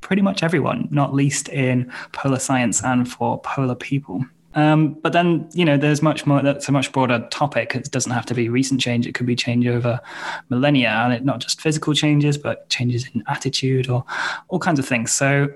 pretty 0.00 0.22
much 0.22 0.42
everyone, 0.42 0.88
not 0.90 1.12
least 1.12 1.48
in 1.50 1.90
polar 2.12 2.38
science 2.38 2.82
and 2.82 3.10
for 3.10 3.40
polar 3.40 3.74
people. 3.74 4.24
Um, 4.56 4.94
but 4.94 5.12
then, 5.12 5.48
you 5.52 5.66
know, 5.66 5.76
there's 5.76 6.00
much 6.00 6.26
more, 6.26 6.42
that's 6.42 6.68
a 6.68 6.72
much 6.72 6.90
broader 6.90 7.28
topic. 7.30 7.76
It 7.76 7.90
doesn't 7.90 8.10
have 8.10 8.24
to 8.26 8.34
be 8.34 8.48
recent 8.48 8.80
change. 8.80 9.06
It 9.06 9.14
could 9.14 9.26
be 9.26 9.36
change 9.36 9.66
over 9.66 10.00
millennia 10.48 10.88
and 10.88 11.12
it, 11.12 11.24
not 11.24 11.40
just 11.40 11.60
physical 11.60 11.92
changes, 11.92 12.38
but 12.38 12.68
changes 12.70 13.06
in 13.14 13.22
attitude 13.28 13.90
or 13.90 14.02
all 14.48 14.58
kinds 14.58 14.78
of 14.78 14.88
things. 14.88 15.12
So, 15.12 15.52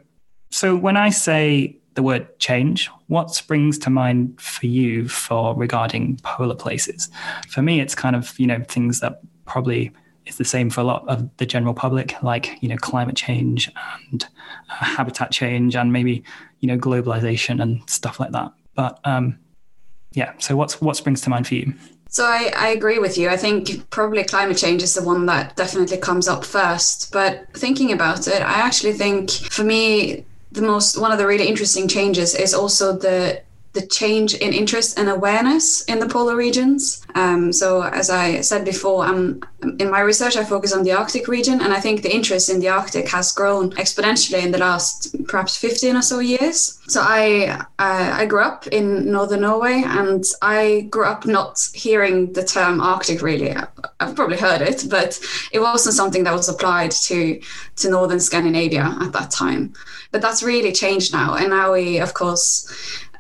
so 0.50 0.76
when 0.76 0.98
I 0.98 1.08
say 1.08 1.78
the 1.94 2.02
word 2.02 2.38
change, 2.38 2.90
what 3.06 3.30
springs 3.30 3.78
to 3.78 3.90
mind 3.90 4.38
for 4.38 4.66
you 4.66 5.08
for 5.08 5.54
regarding 5.54 6.20
polar 6.22 6.54
places? 6.54 7.08
For 7.48 7.62
me, 7.62 7.80
it's 7.80 7.94
kind 7.94 8.14
of, 8.14 8.38
you 8.38 8.46
know, 8.46 8.62
things 8.68 9.00
that 9.00 9.22
probably 9.46 9.92
is 10.26 10.36
the 10.36 10.44
same 10.44 10.68
for 10.68 10.82
a 10.82 10.84
lot 10.84 11.08
of 11.08 11.28
the 11.38 11.46
general 11.46 11.72
public, 11.72 12.22
like, 12.22 12.58
you 12.60 12.68
know, 12.68 12.76
climate 12.76 13.16
change 13.16 13.72
and 14.10 14.26
uh, 14.68 14.84
habitat 14.84 15.30
change 15.30 15.74
and 15.74 15.90
maybe, 15.90 16.22
you 16.60 16.68
know, 16.68 16.76
globalization 16.76 17.62
and 17.62 17.80
stuff 17.88 18.20
like 18.20 18.32
that. 18.32 18.52
But 18.74 18.98
um, 19.04 19.38
yeah, 20.12 20.32
so 20.38 20.56
what's 20.56 20.80
what 20.80 20.96
springs 20.96 21.20
to 21.22 21.30
mind 21.30 21.46
for 21.46 21.54
you? 21.54 21.74
So 22.08 22.24
I, 22.24 22.52
I 22.56 22.68
agree 22.70 22.98
with 22.98 23.16
you. 23.16 23.28
I 23.28 23.36
think 23.36 23.88
probably 23.90 24.24
climate 24.24 24.56
change 24.56 24.82
is 24.82 24.94
the 24.94 25.02
one 25.02 25.26
that 25.26 25.54
definitely 25.54 25.98
comes 25.98 26.26
up 26.26 26.44
first. 26.44 27.12
But 27.12 27.46
thinking 27.54 27.92
about 27.92 28.26
it, 28.26 28.42
I 28.42 28.54
actually 28.54 28.94
think 28.94 29.30
for 29.30 29.62
me 29.62 30.24
the 30.50 30.62
most 30.62 31.00
one 31.00 31.12
of 31.12 31.18
the 31.18 31.26
really 31.26 31.46
interesting 31.46 31.86
changes 31.86 32.34
is 32.34 32.52
also 32.52 32.96
the 32.96 33.42
the 33.72 33.86
change 33.86 34.34
in 34.34 34.52
interest 34.52 34.98
and 34.98 35.08
awareness 35.08 35.82
in 35.84 36.00
the 36.00 36.08
polar 36.08 36.34
regions. 36.34 37.06
Um, 37.14 37.52
so, 37.52 37.82
as 37.82 38.10
I 38.10 38.40
said 38.40 38.64
before, 38.64 39.04
I'm, 39.04 39.42
in 39.78 39.90
my 39.90 40.00
research, 40.00 40.36
I 40.36 40.44
focus 40.44 40.72
on 40.72 40.82
the 40.82 40.92
Arctic 40.92 41.28
region, 41.28 41.60
and 41.60 41.72
I 41.72 41.78
think 41.78 42.02
the 42.02 42.12
interest 42.12 42.48
in 42.48 42.58
the 42.58 42.68
Arctic 42.68 43.08
has 43.08 43.32
grown 43.32 43.70
exponentially 43.72 44.42
in 44.42 44.50
the 44.50 44.58
last 44.58 45.14
perhaps 45.26 45.56
15 45.56 45.96
or 45.96 46.02
so 46.02 46.18
years. 46.18 46.80
So, 46.88 47.00
I 47.04 47.64
I 47.78 48.26
grew 48.26 48.42
up 48.42 48.66
in 48.68 49.10
northern 49.10 49.42
Norway, 49.42 49.82
and 49.86 50.24
I 50.42 50.88
grew 50.90 51.04
up 51.04 51.24
not 51.24 51.60
hearing 51.72 52.32
the 52.32 52.44
term 52.44 52.80
Arctic 52.80 53.22
really. 53.22 53.54
I've 54.00 54.16
probably 54.16 54.38
heard 54.38 54.62
it, 54.62 54.86
but 54.90 55.20
it 55.52 55.60
wasn't 55.60 55.94
something 55.94 56.24
that 56.24 56.34
was 56.34 56.48
applied 56.48 56.90
to 57.08 57.40
to 57.76 57.90
northern 57.90 58.20
Scandinavia 58.20 58.96
at 59.00 59.12
that 59.12 59.30
time. 59.30 59.74
But 60.10 60.22
that's 60.22 60.42
really 60.42 60.72
changed 60.72 61.12
now, 61.12 61.34
and 61.34 61.50
now 61.50 61.72
we, 61.74 62.00
of 62.00 62.14
course 62.14 62.66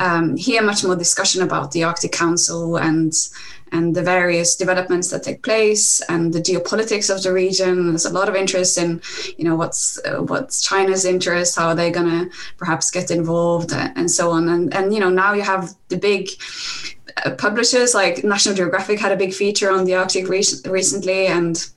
um, 0.00 0.36
hear 0.36 0.62
much 0.62 0.82
more 0.82 0.96
discussion 0.96 1.42
about 1.42 1.70
the 1.70 1.84
Arctic 1.84 2.12
Council 2.12 2.76
and 2.76 3.12
and 3.72 3.94
the 3.94 4.02
various 4.02 4.56
developments 4.56 5.10
that 5.10 5.22
take 5.22 5.42
place 5.42 6.00
and 6.08 6.32
the 6.32 6.40
geopolitics 6.40 7.14
of 7.14 7.22
the 7.22 7.32
region. 7.32 7.90
There's 7.90 8.04
a 8.04 8.12
lot 8.12 8.28
of 8.28 8.34
interest 8.34 8.76
in, 8.78 9.00
you 9.38 9.44
know, 9.44 9.54
what's 9.54 10.00
uh, 10.04 10.22
what's 10.22 10.60
China's 10.60 11.04
interest, 11.04 11.56
how 11.56 11.68
are 11.68 11.74
they 11.76 11.92
going 11.92 12.08
to 12.10 12.36
perhaps 12.56 12.90
get 12.90 13.12
involved, 13.12 13.72
uh, 13.72 13.90
and 13.94 14.10
so 14.10 14.30
on. 14.30 14.48
And 14.48 14.74
and 14.74 14.92
you 14.92 15.00
know 15.00 15.10
now 15.10 15.34
you 15.34 15.42
have 15.42 15.74
the 15.88 15.98
big 15.98 16.30
uh, 17.24 17.32
publishers 17.32 17.94
like 17.94 18.24
National 18.24 18.56
Geographic 18.56 18.98
had 18.98 19.12
a 19.12 19.16
big 19.16 19.34
feature 19.34 19.70
on 19.70 19.84
the 19.84 19.94
Arctic 19.94 20.28
re- 20.28 20.42
recently, 20.64 21.26
and 21.26 21.70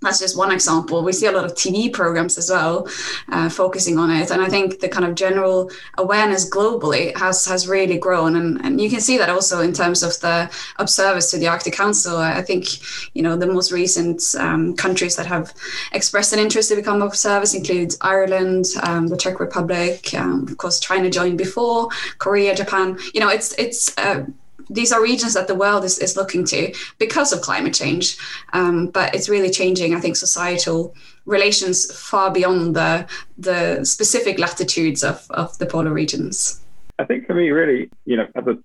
that's 0.00 0.20
just 0.20 0.36
one 0.36 0.52
example. 0.52 1.02
We 1.02 1.12
see 1.12 1.26
a 1.26 1.32
lot 1.32 1.44
of 1.44 1.54
TV 1.54 1.92
programs 1.92 2.38
as 2.38 2.50
well, 2.50 2.88
uh, 3.30 3.48
focusing 3.48 3.98
on 3.98 4.10
it, 4.10 4.30
and 4.30 4.40
I 4.40 4.48
think 4.48 4.80
the 4.80 4.88
kind 4.88 5.04
of 5.04 5.14
general 5.14 5.70
awareness 5.96 6.48
globally 6.48 7.16
has 7.16 7.44
has 7.46 7.66
really 7.66 7.98
grown, 7.98 8.36
and, 8.36 8.64
and 8.64 8.80
you 8.80 8.88
can 8.88 9.00
see 9.00 9.18
that 9.18 9.28
also 9.28 9.60
in 9.60 9.72
terms 9.72 10.02
of 10.02 10.18
the 10.20 10.50
observers 10.78 11.30
to 11.30 11.38
the 11.38 11.48
Arctic 11.48 11.74
Council. 11.74 12.16
I 12.16 12.42
think 12.42 12.66
you 13.14 13.22
know 13.22 13.36
the 13.36 13.46
most 13.46 13.72
recent 13.72 14.22
um, 14.38 14.76
countries 14.76 15.16
that 15.16 15.26
have 15.26 15.52
expressed 15.92 16.32
an 16.32 16.38
interest 16.38 16.68
to 16.68 16.76
become 16.76 17.02
observers 17.02 17.54
include 17.54 17.94
Ireland, 18.00 18.66
um, 18.84 19.08
the 19.08 19.16
Czech 19.16 19.40
Republic, 19.40 20.14
um, 20.14 20.46
of 20.48 20.56
course 20.58 20.78
China 20.78 21.10
joined 21.10 21.38
before, 21.38 21.88
Korea, 22.18 22.54
Japan. 22.54 22.98
You 23.14 23.20
know, 23.20 23.28
it's 23.28 23.52
it's. 23.58 23.96
Uh, 23.98 24.26
these 24.70 24.92
are 24.92 25.02
regions 25.02 25.34
that 25.34 25.48
the 25.48 25.54
world 25.54 25.84
is, 25.84 25.98
is 25.98 26.16
looking 26.16 26.44
to 26.46 26.74
because 26.98 27.32
of 27.32 27.40
climate 27.40 27.74
change. 27.74 28.16
Um, 28.52 28.88
but 28.88 29.14
it's 29.14 29.28
really 29.28 29.50
changing, 29.50 29.94
I 29.94 30.00
think, 30.00 30.16
societal 30.16 30.94
relations 31.26 31.90
far 31.98 32.32
beyond 32.32 32.74
the, 32.76 33.06
the 33.36 33.84
specific 33.84 34.38
latitudes 34.38 35.04
of, 35.04 35.26
of 35.30 35.56
the 35.58 35.66
polar 35.66 35.92
regions. 35.92 36.60
I 36.98 37.04
think 37.04 37.26
for 37.26 37.34
me, 37.34 37.50
really, 37.50 37.90
you 38.06 38.16
know, 38.16 38.26
as 38.34 38.46
a, 38.46 38.58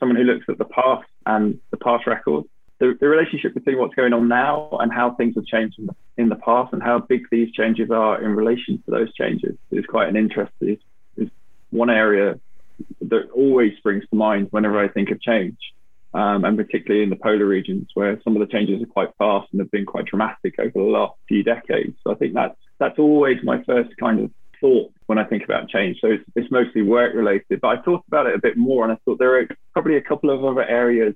someone 0.00 0.16
who 0.16 0.24
looks 0.24 0.46
at 0.48 0.58
the 0.58 0.64
past 0.64 1.08
and 1.26 1.60
the 1.70 1.76
past 1.76 2.06
record, 2.06 2.44
the, 2.78 2.96
the 3.00 3.08
relationship 3.08 3.54
between 3.54 3.78
what's 3.78 3.94
going 3.94 4.12
on 4.12 4.28
now 4.28 4.68
and 4.80 4.92
how 4.92 5.14
things 5.14 5.34
have 5.36 5.46
changed 5.46 5.78
in 5.78 5.86
the, 5.86 5.94
in 6.18 6.28
the 6.28 6.36
past 6.36 6.72
and 6.72 6.82
how 6.82 6.98
big 6.98 7.26
these 7.30 7.50
changes 7.52 7.90
are 7.90 8.22
in 8.22 8.34
relation 8.34 8.82
to 8.84 8.90
those 8.90 9.12
changes 9.14 9.56
is 9.70 9.86
quite 9.86 10.08
an 10.08 10.16
interest. 10.16 10.52
Is, 10.60 10.78
is 11.16 11.28
one 11.70 11.90
area 11.90 12.38
that 13.00 13.30
always 13.34 13.76
springs 13.78 14.04
to 14.10 14.16
mind 14.16 14.48
whenever 14.50 14.78
I 14.78 14.88
think 14.88 15.10
of 15.10 15.20
change, 15.20 15.58
um, 16.14 16.44
and 16.44 16.56
particularly 16.56 17.02
in 17.02 17.10
the 17.10 17.16
polar 17.16 17.46
regions 17.46 17.88
where 17.94 18.20
some 18.22 18.36
of 18.36 18.40
the 18.40 18.52
changes 18.52 18.82
are 18.82 18.86
quite 18.86 19.10
fast 19.18 19.48
and 19.52 19.60
have 19.60 19.70
been 19.70 19.86
quite 19.86 20.06
dramatic 20.06 20.54
over 20.58 20.72
the 20.74 20.80
last 20.80 21.14
few 21.28 21.42
decades. 21.42 21.96
So 22.04 22.12
I 22.12 22.14
think 22.16 22.34
that's 22.34 22.56
that's 22.78 22.98
always 22.98 23.38
my 23.42 23.62
first 23.64 23.96
kind 23.98 24.20
of 24.20 24.30
thought 24.60 24.92
when 25.06 25.18
I 25.18 25.24
think 25.24 25.44
about 25.44 25.68
change. 25.68 25.98
So 26.00 26.08
it's, 26.08 26.24
it's 26.34 26.50
mostly 26.50 26.82
work 26.82 27.14
related, 27.14 27.60
but 27.60 27.68
I 27.68 27.82
thought 27.82 28.02
about 28.08 28.26
it 28.26 28.34
a 28.34 28.40
bit 28.40 28.56
more, 28.56 28.84
and 28.84 28.92
I 28.92 28.96
thought 29.04 29.18
there 29.18 29.38
are 29.38 29.48
probably 29.72 29.96
a 29.96 30.02
couple 30.02 30.30
of 30.30 30.44
other 30.44 30.64
areas 30.64 31.14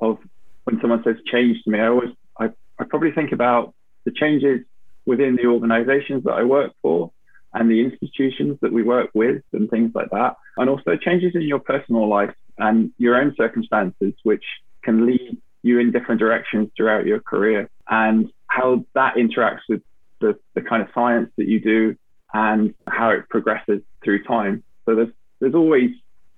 of 0.00 0.18
when 0.64 0.80
someone 0.80 1.02
says 1.04 1.16
change 1.26 1.62
to 1.64 1.70
me. 1.70 1.80
I 1.80 1.88
always 1.88 2.10
I, 2.38 2.50
I 2.78 2.84
probably 2.84 3.12
think 3.12 3.32
about 3.32 3.74
the 4.04 4.12
changes 4.12 4.60
within 5.06 5.36
the 5.36 5.46
organizations 5.46 6.24
that 6.24 6.32
I 6.32 6.44
work 6.44 6.72
for 6.82 7.10
and 7.54 7.70
the 7.70 7.80
institutions 7.80 8.58
that 8.60 8.72
we 8.72 8.82
work 8.82 9.10
with 9.14 9.42
and 9.52 9.70
things 9.70 9.92
like 9.94 10.10
that. 10.10 10.36
And 10.56 10.68
also 10.68 10.96
changes 10.96 11.34
in 11.34 11.42
your 11.42 11.60
personal 11.60 12.08
life 12.08 12.34
and 12.58 12.90
your 12.98 13.16
own 13.16 13.34
circumstances, 13.36 14.14
which 14.22 14.44
can 14.82 15.06
lead 15.06 15.38
you 15.62 15.78
in 15.78 15.90
different 15.90 16.20
directions 16.20 16.70
throughout 16.76 17.06
your 17.06 17.20
career 17.20 17.68
and 17.88 18.30
how 18.46 18.84
that 18.94 19.14
interacts 19.14 19.62
with 19.68 19.82
the, 20.20 20.38
the 20.54 20.62
kind 20.62 20.82
of 20.82 20.88
science 20.94 21.30
that 21.36 21.46
you 21.46 21.60
do 21.60 21.96
and 22.34 22.74
how 22.86 23.10
it 23.10 23.28
progresses 23.28 23.80
through 24.04 24.22
time. 24.24 24.62
So 24.84 24.94
there's 24.94 25.12
there's 25.40 25.54
always 25.54 25.90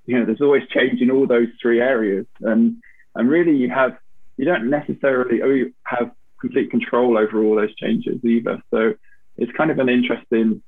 you 0.07 0.19
know 0.19 0.25
there's 0.25 0.41
always 0.41 0.63
change 0.69 1.01
in 1.01 1.11
all 1.11 1.27
those 1.27 1.49
three 1.61 1.81
areas 1.81 2.27
and 2.41 2.77
and 3.15 3.29
really 3.29 3.57
you 3.57 3.71
have 3.71 3.97
you 4.37 4.45
don't 4.45 4.71
necessarily 4.71 5.73
have 5.85 6.11
complete 6.41 6.71
control 6.71 7.19
over 7.19 7.43
all 7.43 7.57
those 7.57 7.75
changes 7.77 8.25
either. 8.25 8.63
So 8.71 8.95
it's 9.37 9.53
kind 9.53 9.71
of 9.71 9.79
an 9.79 9.89
interesting 9.89 10.63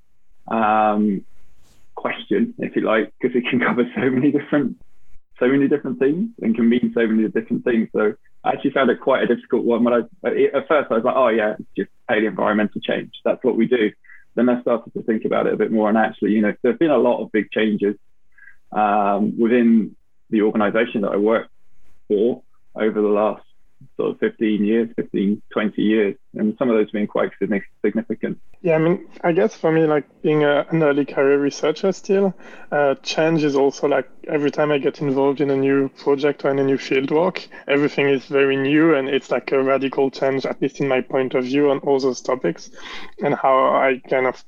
um, 0.49 1.25
question, 1.95 2.55
if 2.59 2.77
you 2.77 2.83
like, 2.83 3.13
because 3.21 3.37
it 3.37 3.45
can 3.49 3.61
cover 3.67 3.85
so 3.95 4.11
many 4.11 4.33
different 4.33 4.77
so 5.39 5.49
many 5.49 5.67
different 5.67 5.99
things 5.99 6.29
and 6.41 6.55
can 6.55 6.69
mean 6.69 6.93
so 6.95 7.05
many 7.05 7.27
different 7.29 7.65
things. 7.65 7.89
So 7.93 8.15
I 8.45 8.51
actually 8.51 8.71
found 8.71 8.91
it 8.91 9.01
quite 9.01 9.25
a 9.25 9.35
difficult 9.35 9.65
one. 9.65 9.83
When 9.83 9.95
I 9.95 9.99
at 10.29 10.69
first 10.69 10.91
I 10.91 10.95
was 10.95 11.05
like, 11.05 11.17
oh 11.17 11.29
yeah, 11.29 11.55
it's 11.59 11.69
just 11.77 11.91
palaeoenvironmental 12.09 12.83
change. 12.83 13.13
That's 13.25 13.43
what 13.43 13.57
we 13.57 13.67
do. 13.67 13.91
Then 14.35 14.49
I 14.49 14.61
started 14.63 14.93
to 14.95 15.03
think 15.03 15.25
about 15.25 15.47
it 15.47 15.55
a 15.55 15.57
bit 15.57 15.73
more, 15.73 15.89
and 15.89 15.99
actually, 15.99 16.33
you 16.33 16.41
know, 16.41 16.55
there's 16.63 16.79
been 16.79 16.91
a 16.91 16.97
lot 16.99 17.23
of 17.23 17.33
big 17.33 17.51
changes 17.51 17.97
um, 18.71 19.39
within 19.39 19.95
the 20.31 20.43
organisation 20.43 21.03
that 21.03 21.13
I 21.13 21.17
work 21.17 21.49
for 22.09 22.43
over 22.75 23.03
the 23.03 23.09
last 23.09 23.45
sort 23.97 24.11
of 24.11 24.19
15 24.21 24.65
years, 24.65 24.89
15, 24.97 25.43
20 25.51 25.83
years, 25.83 26.17
and 26.35 26.57
some 26.59 26.71
of 26.71 26.77
those 26.77 26.91
being 26.91 27.07
quite 27.07 27.31
significant. 27.41 28.41
Yeah, 28.61 28.77
I 28.77 28.79
mean, 28.79 29.09
I 29.23 29.33
guess 29.33 29.57
for 29.57 29.73
me, 29.73 29.87
like 29.87 30.05
being 30.23 30.45
a, 30.45 30.67
an 30.71 30.83
early 30.83 31.05
career 31.05 31.39
researcher 31.39 31.93
still, 31.93 32.35
uh, 32.71 32.95
change 33.03 33.43
is 33.45 33.57
also 33.57 33.89
like 33.89 34.09
every 34.29 34.51
time 34.51 34.71
I 34.71 34.79
get 34.79 35.01
involved 35.01 35.41
in 35.41 35.51
a 35.51 35.57
new 35.57 35.89
project 35.89 36.45
or 36.45 36.51
in 36.51 36.59
a 36.59 36.65
new 36.65 36.79
field 36.79 37.11
work, 37.11 37.49
everything 37.69 38.09
is 38.09 38.25
very 38.27 38.57
new 38.57 38.95
and 38.95 39.09
it's 39.09 39.31
like 39.31 39.53
a 39.53 39.63
radical 39.63 40.11
change, 40.11 40.47
at 40.47 40.61
least 40.63 40.81
in 40.81 40.89
my 40.89 41.01
point 41.01 41.35
of 41.35 41.45
view 41.45 41.71
on 41.71 41.79
all 41.79 41.99
those 41.99 42.21
topics 42.21 42.71
and 43.23 43.35
how 43.35 43.75
I 43.75 44.01
kind 44.09 44.27
of 44.27 44.45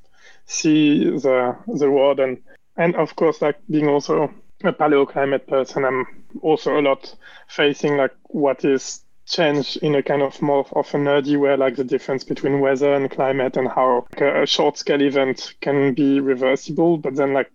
see 0.47 1.05
the 1.05 1.57
the 1.67 1.91
world 1.91 2.21
and 2.21 2.37
and 2.77 2.95
of 2.97 3.17
course 3.17 3.41
like 3.41 3.57
being 3.71 3.89
also 3.89 4.31
a 4.63 4.73
paleoclimate 4.73 5.47
person, 5.47 5.85
I'm 5.85 6.07
also 6.41 6.79
a 6.79 6.83
lot 6.83 7.15
facing 7.49 7.97
like 7.97 8.15
what 8.29 8.65
is 8.65 9.04
change 9.27 9.77
in 9.79 9.95
a 9.95 10.03
kind 10.03 10.23
of 10.23 10.41
more 10.43 10.67
of 10.73 10.95
a 10.95 10.99
nerdy 10.99 11.39
way, 11.39 11.57
like 11.57 11.77
the 11.77 11.85
difference 11.85 12.25
between 12.25 12.61
weather 12.61 12.95
and 12.95 13.11
climate 13.11 13.57
and 13.57 13.69
how 13.69 14.07
a 14.19 14.47
short 14.47 14.77
scale 14.77 15.03
event 15.03 15.55
can 15.61 15.95
be 15.95 16.21
reversible, 16.21 16.99
but 16.99 17.15
then 17.15 17.33
like 17.33 17.51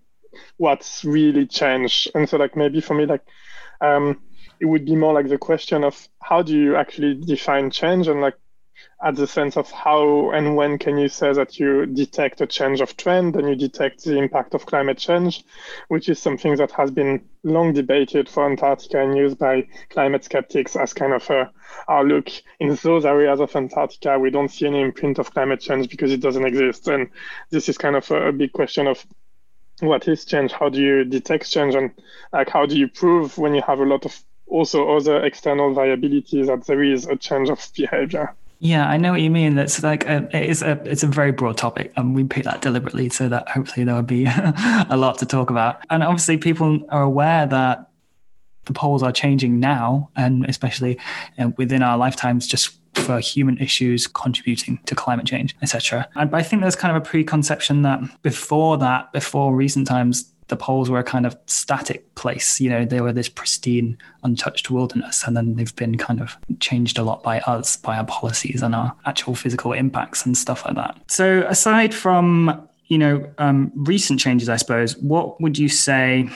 what's 0.57 1.05
really 1.05 1.45
changed. 1.45 2.11
And 2.15 2.27
so 2.27 2.37
like 2.37 2.55
maybe 2.55 2.81
for 2.81 2.93
me, 2.93 3.05
like 3.05 3.23
um, 3.81 4.21
it 4.59 4.65
would 4.65 4.85
be 4.85 4.95
more 4.95 5.13
like 5.13 5.29
the 5.29 5.37
question 5.37 5.83
of 5.83 6.07
how 6.21 6.41
do 6.41 6.57
you 6.57 6.75
actually 6.75 7.15
define 7.15 7.71
change 7.71 8.07
and 8.07 8.21
like 8.21 8.35
at 9.01 9.15
the 9.15 9.25
sense 9.25 9.55
of 9.55 9.71
how 9.71 10.29
and 10.31 10.57
when 10.57 10.77
can 10.77 10.97
you 10.97 11.07
say 11.07 11.31
that 11.31 11.57
you 11.57 11.85
detect 11.85 12.41
a 12.41 12.47
change 12.47 12.81
of 12.81 12.97
trend 12.97 13.35
and 13.37 13.47
you 13.47 13.55
detect 13.55 14.03
the 14.03 14.17
impact 14.17 14.53
of 14.53 14.65
climate 14.65 14.97
change, 14.97 15.45
which 15.87 16.09
is 16.09 16.19
something 16.19 16.57
that 16.57 16.71
has 16.71 16.91
been 16.91 17.23
long 17.43 17.71
debated 17.71 18.27
for 18.27 18.45
Antarctica 18.45 19.01
and 19.01 19.15
used 19.17 19.37
by 19.37 19.65
climate 19.89 20.25
skeptics 20.25 20.75
as 20.75 20.93
kind 20.93 21.13
of 21.13 21.29
a 21.29 21.49
our 21.87 22.03
look 22.03 22.29
in 22.59 22.75
those 22.83 23.05
areas 23.05 23.39
of 23.39 23.55
Antarctica, 23.55 24.19
we 24.19 24.29
don't 24.29 24.49
see 24.49 24.67
any 24.67 24.81
imprint 24.81 25.17
of 25.17 25.31
climate 25.31 25.61
change 25.61 25.89
because 25.89 26.11
it 26.11 26.21
doesn't 26.21 26.45
exist. 26.45 26.87
And 26.87 27.09
this 27.51 27.69
is 27.69 27.77
kind 27.77 27.95
of 27.95 28.09
a, 28.11 28.27
a 28.27 28.31
big 28.33 28.51
question 28.51 28.87
of 28.87 29.05
what 29.79 30.07
is 30.09 30.25
change? 30.25 30.51
How 30.51 30.67
do 30.67 30.81
you 30.81 31.05
detect 31.05 31.49
change? 31.49 31.75
And 31.75 31.91
like 32.33 32.49
how 32.49 32.65
do 32.65 32.77
you 32.77 32.89
prove 32.89 33.37
when 33.37 33.55
you 33.55 33.61
have 33.61 33.79
a 33.79 33.85
lot 33.85 34.05
of 34.05 34.21
also 34.47 34.97
other 34.97 35.23
external 35.23 35.73
variabilities 35.73 36.47
that 36.47 36.65
there 36.65 36.83
is 36.83 37.07
a 37.07 37.15
change 37.15 37.49
of 37.49 37.65
behavior? 37.77 38.35
Yeah, 38.61 38.89
I 38.89 38.97
know 38.97 39.11
what 39.11 39.21
you 39.21 39.29
mean. 39.29 39.55
That's 39.55 39.81
like 39.83 40.05
a, 40.05 40.27
it's 40.33 40.61
a 40.61 40.81
it's 40.83 41.03
a 41.03 41.07
very 41.07 41.31
broad 41.31 41.57
topic, 41.57 41.93
and 41.95 42.13
we 42.13 42.25
picked 42.25 42.45
that 42.45 42.61
deliberately 42.61 43.07
so 43.09 43.29
that 43.29 43.47
hopefully 43.47 43.85
there 43.85 43.95
will 43.95 44.01
be 44.01 44.25
a 44.89 44.97
lot 44.97 45.17
to 45.19 45.25
talk 45.25 45.49
about. 45.49 45.81
And 45.89 46.03
obviously, 46.03 46.37
people 46.37 46.85
are 46.89 47.03
aware 47.03 47.45
that 47.45 47.89
the 48.65 48.73
poles 48.73 49.01
are 49.01 49.13
changing 49.13 49.61
now, 49.61 50.09
and 50.17 50.45
especially 50.45 50.99
within 51.57 51.81
our 51.81 51.97
lifetimes, 51.97 52.47
just 52.47 52.77
for 52.95 53.19
human 53.19 53.57
issues 53.59 54.07
contributing 54.07 54.79
to 54.85 54.93
climate 54.93 55.25
change, 55.25 55.55
etc. 55.61 56.09
And 56.15 56.35
I 56.35 56.43
think 56.43 56.61
there's 56.61 56.75
kind 56.75 56.95
of 56.95 57.01
a 57.01 57.05
preconception 57.05 57.83
that 57.83 58.01
before 58.23 58.77
that, 58.79 59.13
before 59.13 59.55
recent 59.55 59.87
times, 59.87 60.33
the 60.49 60.57
poles 60.57 60.89
were 60.89 60.99
a 60.99 61.03
kind 61.03 61.25
of 61.25 61.37
static 61.45 62.13
place. 62.15 62.59
You 62.59 62.69
know, 62.69 62.85
they 62.85 63.01
were 63.01 63.13
this 63.13 63.29
pristine, 63.29 63.97
untouched 64.23 64.69
wilderness, 64.69 65.23
and 65.25 65.37
then 65.37 65.55
they've 65.55 65.75
been 65.75 65.97
kind 65.97 66.19
of 66.19 66.37
changed 66.59 66.97
a 66.97 67.03
lot 67.03 67.23
by 67.23 67.39
us, 67.41 67.77
by 67.77 67.97
our 67.97 68.05
policies 68.05 68.61
and 68.61 68.75
our 68.75 68.93
actual 69.05 69.35
physical 69.35 69.73
impacts 69.73 70.25
and 70.25 70.37
stuff 70.37 70.65
like 70.65 70.75
that. 70.75 70.99
So, 71.07 71.45
aside 71.47 71.93
from 71.93 72.67
you 72.87 72.97
know 72.97 73.31
um, 73.37 73.71
recent 73.75 74.19
changes, 74.19 74.49
I 74.49 74.57
suppose, 74.57 74.97
what 74.97 75.39
would 75.39 75.57
you 75.57 75.69
say 75.69 76.29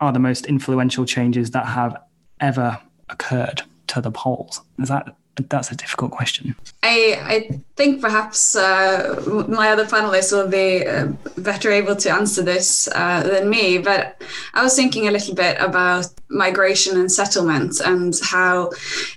are 0.00 0.12
the 0.12 0.18
most 0.18 0.46
influential 0.46 1.04
changes 1.04 1.50
that 1.50 1.66
have 1.66 1.96
ever 2.40 2.78
occurred 3.08 3.62
to 3.88 4.00
the 4.00 4.10
poles? 4.10 4.60
Is 4.78 4.88
that 4.88 5.16
that's 5.36 5.70
a 5.70 5.76
difficult 5.76 6.10
question. 6.10 6.54
I, 6.82 7.18
I 7.20 7.60
think 7.76 8.00
perhaps 8.00 8.54
uh, 8.54 9.44
my 9.48 9.70
other 9.70 9.84
panelists 9.84 10.32
will 10.32 10.48
be 10.48 10.86
uh, 10.86 11.08
better 11.38 11.70
able 11.70 11.96
to 11.96 12.10
answer 12.10 12.42
this 12.42 12.88
uh, 12.94 13.22
than 13.22 13.48
me, 13.48 13.78
but 13.78 14.22
I 14.54 14.62
was 14.62 14.76
thinking 14.76 15.08
a 15.08 15.10
little 15.10 15.34
bit 15.34 15.56
about 15.60 16.06
migration 16.28 16.98
and 16.98 17.10
settlement 17.10 17.80
and 17.80 18.14
how 18.22 18.70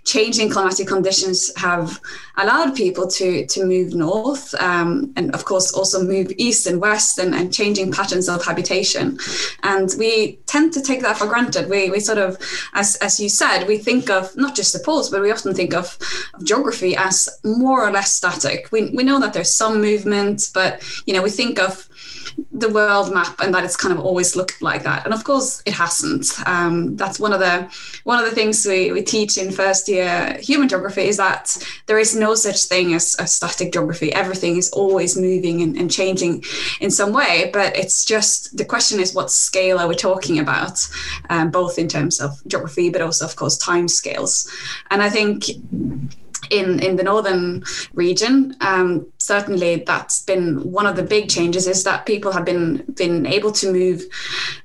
changing 0.06 0.50
climatic 0.50 0.88
conditions 0.88 1.52
have 1.58 2.00
allowed 2.38 2.76
people 2.76 3.08
to, 3.08 3.46
to 3.48 3.66
move 3.66 3.94
north 3.94 4.54
um, 4.62 5.12
and, 5.16 5.34
of 5.34 5.46
course, 5.46 5.74
also 5.74 6.04
move 6.04 6.32
east 6.38 6.68
and 6.68 6.80
west 6.80 7.18
and, 7.20 7.34
and 7.34 7.54
changing 7.54 7.92
patterns 7.92 8.30
of 8.30 8.46
habitation. 8.46 9.18
And 9.64 9.90
we 9.98 10.40
tend 10.46 10.74
to 10.74 10.82
take 10.82 11.02
that 11.02 11.18
for 11.18 11.28
granted. 11.28 11.70
We, 11.70 11.90
we 11.90 12.00
sort 12.00 12.20
of, 12.20 12.38
as, 12.74 12.96
as 12.98 13.20
you 13.20 13.30
said, 13.30 13.68
we 13.68 13.78
think 13.78 14.10
of 14.10 14.36
not 14.38 14.56
just 14.56 14.74
the 14.74 14.80
poles, 14.80 15.10
but 15.10 15.22
we 15.22 15.32
often 15.32 15.54
think 15.54 15.74
of, 15.74 15.98
of 16.34 16.44
geography 16.44 16.96
as 16.96 17.30
more 17.44 17.88
or 17.88 17.92
less 17.92 18.14
static. 18.14 18.70
We, 18.72 18.90
we 18.92 19.04
know 19.04 19.20
that 19.20 19.34
there's 19.34 19.54
some 19.54 19.82
movement, 19.82 20.50
but 20.54 20.84
you 21.06 21.14
know 21.14 21.22
we 21.22 21.30
think 21.30 21.60
of 21.60 21.88
the 22.51 22.70
world 22.70 23.13
map 23.13 23.39
and 23.39 23.53
that 23.53 23.63
it's 23.63 23.75
kind 23.75 23.94
of 23.94 24.00
always 24.00 24.36
looked 24.36 24.62
like 24.62 24.84
that. 24.84 25.06
And 25.06 25.13
of 25.13 25.24
course 25.24 25.62
it 25.65 25.74
hasn't. 25.74 26.27
Um, 26.48 26.96
that's 26.96 27.20
one 27.20 27.34
of 27.34 27.39
the 27.39 27.70
one 28.03 28.20
of 28.20 28.25
the 28.25 28.36
things 28.36 28.65
we, 28.65 28.91
we 28.91 29.03
teach 29.03 29.38
in 29.38 29.51
first 29.51 29.88
year 29.88 30.38
human 30.39 30.67
geography 30.67 31.03
is 31.03 31.17
that 31.17 31.58
there 31.86 32.00
is 32.00 32.15
no 32.15 32.36
such 32.36 32.63
thing 32.65 32.94
as 32.94 33.15
a 33.20 33.27
static 33.27 33.74
geography. 33.74 34.12
Everything 34.13 34.58
is 34.58 34.70
always 34.72 35.17
moving 35.17 35.62
and, 35.62 35.77
and 35.77 35.91
changing 35.91 36.44
in 36.79 36.91
some 36.91 37.13
way 37.13 37.50
but 37.53 37.75
it's 37.75 38.06
just 38.06 38.56
the 38.58 38.65
question 38.65 39.00
is 39.00 39.13
what 39.13 39.32
scale 39.32 39.79
are 39.79 39.88
we 39.88 39.96
talking 39.96 40.39
about 40.39 40.88
um, 41.29 41.50
both 41.51 41.77
in 41.77 41.88
terms 41.88 42.20
of 42.20 42.41
geography 42.48 42.89
but 42.89 43.01
also 43.01 43.25
of 43.25 43.36
course 43.36 43.58
time 43.58 43.88
scales 43.88 44.50
and 44.91 45.01
i 45.01 45.10
think 45.10 45.46
in 46.50 46.80
in 46.80 46.96
the 46.96 47.04
northern 47.04 47.63
region. 47.94 48.56
Um, 48.62 49.08
certainly 49.18 49.84
that's 49.86 50.24
been 50.24 50.72
one 50.72 50.86
of 50.86 50.96
the 50.96 51.04
big 51.04 51.30
changes 51.30 51.68
is 51.68 51.84
that 51.84 52.06
people 52.06 52.32
have 52.32 52.46
been 52.46 52.84
been 52.96 53.25
able 53.25 53.51
to 53.54 53.72
move 53.72 54.04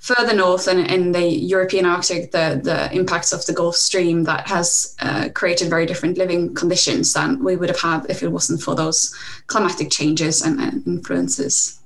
further 0.00 0.34
north 0.34 0.68
and 0.68 0.90
in 0.90 1.12
the 1.12 1.26
European 1.26 1.86
Arctic 1.86 2.32
the 2.32 2.60
the 2.62 2.92
impacts 2.94 3.32
of 3.32 3.44
the 3.46 3.52
Gulf 3.52 3.76
Stream 3.76 4.24
that 4.24 4.46
has 4.48 4.96
uh, 5.00 5.28
created 5.34 5.70
very 5.70 5.86
different 5.86 6.18
living 6.18 6.54
conditions 6.54 7.12
than 7.12 7.42
we 7.42 7.56
would 7.56 7.68
have 7.68 7.80
had 7.80 8.06
if 8.08 8.22
it 8.22 8.28
wasn't 8.28 8.62
for 8.62 8.74
those 8.74 9.14
climatic 9.46 9.90
changes 9.90 10.42
and, 10.42 10.60
and 10.60 10.86
influences. 10.86 11.80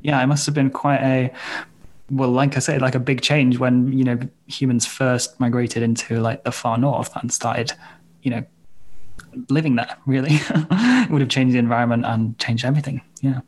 Yeah 0.00 0.22
it 0.22 0.26
must 0.26 0.46
have 0.46 0.54
been 0.54 0.70
quite 0.70 1.00
a 1.00 1.32
well, 2.10 2.30
like 2.30 2.56
I 2.56 2.60
said, 2.60 2.82
like 2.82 2.94
a 2.94 3.00
big 3.00 3.20
change 3.20 3.58
when 3.58 3.92
you 3.92 4.04
know 4.04 4.18
humans 4.46 4.86
first 4.86 5.38
migrated 5.40 5.82
into 5.82 6.20
like 6.20 6.44
the 6.44 6.52
far 6.52 6.78
north 6.78 7.14
and 7.16 7.32
started, 7.32 7.72
you 8.22 8.30
know, 8.30 8.44
living 9.48 9.76
there 9.76 9.96
really. 10.06 10.30
It 10.32 11.10
would 11.10 11.20
have 11.20 11.30
changed 11.30 11.54
the 11.54 11.58
environment 11.58 12.04
and 12.06 12.38
changed 12.38 12.64
everything 12.64 13.00
yeah. 13.20 13.40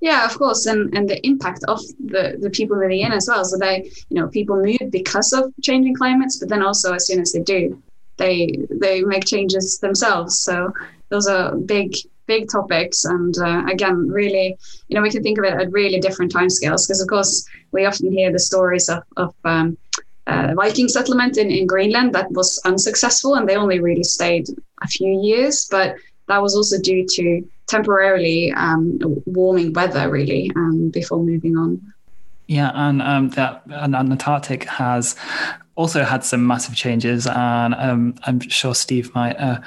Yeah 0.00 0.24
of 0.24 0.36
course 0.36 0.66
and 0.66 0.94
and 0.94 1.08
the 1.08 1.24
impact 1.26 1.64
of 1.68 1.80
the 2.04 2.38
the 2.40 2.50
people 2.50 2.78
living 2.78 3.00
in 3.00 3.12
as 3.12 3.26
well. 3.28 3.44
So 3.44 3.56
they 3.58 3.90
you 4.08 4.20
know 4.20 4.28
people 4.28 4.56
move 4.56 4.90
because 4.90 5.32
of 5.32 5.52
changing 5.62 5.96
climates 5.96 6.38
but 6.38 6.48
then 6.48 6.62
also 6.62 6.92
as 6.94 7.06
soon 7.06 7.20
as 7.20 7.32
they 7.32 7.40
do 7.40 7.80
they 8.16 8.56
they 8.70 9.02
make 9.02 9.24
changes 9.24 9.78
themselves. 9.78 10.40
So 10.40 10.72
those 11.08 11.26
are 11.26 11.54
big 11.56 11.94
big 12.26 12.48
topics. 12.50 13.04
And 13.04 13.36
uh, 13.38 13.64
again 13.70 14.08
really 14.08 14.56
you 14.88 14.94
know 14.96 15.02
we 15.02 15.10
can 15.10 15.22
think 15.22 15.38
of 15.38 15.44
it 15.44 15.54
at 15.54 15.72
really 15.72 16.00
different 16.00 16.32
timescales 16.32 16.86
because 16.86 17.00
of 17.00 17.08
course 17.08 17.46
we 17.72 17.86
often 17.86 18.12
hear 18.12 18.30
the 18.30 18.38
stories 18.38 18.88
of, 18.88 19.02
of 19.16 19.34
um, 19.44 19.78
uh, 20.32 20.54
Viking 20.54 20.88
settlement 20.88 21.36
in, 21.36 21.50
in 21.50 21.66
Greenland 21.66 22.14
that 22.14 22.30
was 22.32 22.60
unsuccessful 22.64 23.34
and 23.34 23.48
they 23.48 23.56
only 23.56 23.80
really 23.80 24.04
stayed 24.04 24.46
a 24.82 24.88
few 24.88 25.20
years, 25.22 25.66
but 25.70 25.96
that 26.28 26.42
was 26.42 26.56
also 26.56 26.80
due 26.80 27.06
to 27.06 27.46
temporarily 27.66 28.52
um, 28.52 28.98
warming 29.26 29.72
weather, 29.72 30.10
really, 30.10 30.50
um, 30.56 30.90
before 30.90 31.22
moving 31.22 31.56
on. 31.56 31.80
Yeah, 32.46 32.70
and 32.74 33.00
um, 33.00 33.30
that 33.30 33.62
and, 33.70 33.94
and 33.96 34.12
Antarctic 34.12 34.64
has 34.64 35.16
also 35.74 36.04
had 36.04 36.22
some 36.22 36.46
massive 36.46 36.74
changes, 36.74 37.26
and 37.26 37.74
um, 37.74 38.14
I'm 38.24 38.40
sure 38.40 38.74
Steve 38.74 39.14
might 39.14 39.36
uh, 39.36 39.60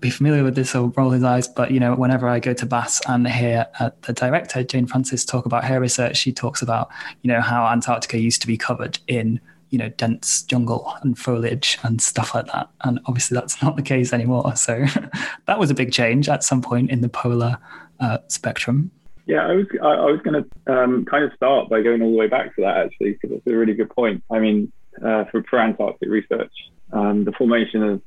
be 0.00 0.08
familiar 0.08 0.42
with 0.42 0.54
this 0.54 0.74
or 0.74 0.88
roll 0.96 1.10
his 1.10 1.24
eyes. 1.24 1.46
But 1.46 1.72
you 1.72 1.80
know, 1.80 1.94
whenever 1.94 2.28
I 2.28 2.40
go 2.40 2.54
to 2.54 2.64
BAS 2.64 3.02
and 3.06 3.28
hear 3.28 3.66
uh, 3.80 3.90
the 4.02 4.12
director 4.12 4.62
Jane 4.62 4.86
Francis 4.86 5.24
talk 5.24 5.44
about 5.46 5.64
her 5.64 5.78
research, 5.78 6.16
she 6.16 6.32
talks 6.32 6.62
about 6.62 6.88
you 7.22 7.28
know 7.28 7.40
how 7.40 7.66
Antarctica 7.66 8.18
used 8.18 8.40
to 8.40 8.46
be 8.46 8.56
covered 8.56 8.98
in 9.08 9.40
you 9.70 9.78
know 9.78 9.88
dense 9.90 10.42
jungle 10.42 10.94
and 11.02 11.18
foliage 11.18 11.78
and 11.82 12.00
stuff 12.00 12.34
like 12.34 12.46
that. 12.46 12.68
And 12.82 13.00
obviously 13.06 13.34
that's 13.36 13.62
not 13.62 13.76
the 13.76 13.82
case 13.82 14.12
anymore. 14.12 14.54
So 14.56 14.84
that 15.46 15.58
was 15.58 15.70
a 15.70 15.74
big 15.74 15.92
change 15.92 16.28
at 16.28 16.44
some 16.44 16.62
point 16.62 16.90
in 16.90 17.00
the 17.00 17.08
polar 17.08 17.58
uh, 18.00 18.18
spectrum. 18.28 18.90
Yeah 19.26 19.44
i 19.46 19.54
was 19.54 19.66
i, 19.82 19.86
I 19.86 20.04
was 20.04 20.20
going 20.22 20.44
to 20.44 20.72
um, 20.72 21.04
kind 21.04 21.24
of 21.24 21.32
start 21.34 21.68
by 21.68 21.82
going 21.82 22.00
all 22.00 22.12
the 22.12 22.16
way 22.16 22.28
back 22.28 22.54
to 22.54 22.62
that 22.62 22.76
actually 22.76 23.12
because 23.12 23.36
it's 23.36 23.46
a 23.46 23.56
really 23.56 23.74
good 23.74 23.90
point. 23.90 24.22
I 24.30 24.38
mean 24.38 24.72
uh, 25.04 25.24
for, 25.26 25.42
for 25.44 25.58
antarctic 25.58 26.08
research 26.08 26.52
um, 26.92 27.24
the 27.24 27.32
formation 27.32 27.82
of 27.82 28.02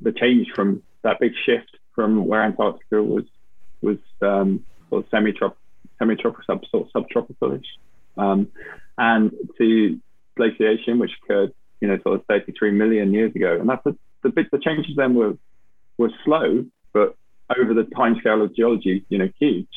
the 0.00 0.12
change 0.12 0.48
from 0.54 0.82
that 1.02 1.20
big 1.20 1.32
shift 1.44 1.76
from 1.94 2.26
where 2.26 2.42
antarctica 2.42 3.02
was 3.02 3.24
was 3.82 3.98
um, 4.22 4.64
sort 4.88 5.04
of 5.04 5.10
semi-tropical 5.10 5.60
semi-tropical 5.98 6.44
sub, 6.46 6.64
sort 6.70 6.86
of 6.86 6.90
subtropical-ish 6.92 7.66
um, 8.16 8.48
and 8.98 9.32
to 9.58 10.00
glaciation, 10.36 10.98
which 10.98 11.12
occurred, 11.22 11.52
you 11.80 11.88
know, 11.88 11.98
sort 12.02 12.20
of 12.20 12.26
33 12.26 12.72
million 12.72 13.12
years 13.12 13.34
ago. 13.34 13.58
And 13.58 13.68
that's 13.68 13.84
the, 13.84 13.96
the 14.22 14.30
the 14.52 14.58
changes 14.58 14.96
then 14.96 15.14
were 15.14 15.36
were 15.98 16.10
slow, 16.24 16.64
but 16.92 17.16
over 17.58 17.74
the 17.74 17.84
time 17.96 18.16
scale 18.20 18.42
of 18.42 18.54
geology, 18.54 19.04
you 19.08 19.18
know, 19.18 19.28
huge. 19.38 19.68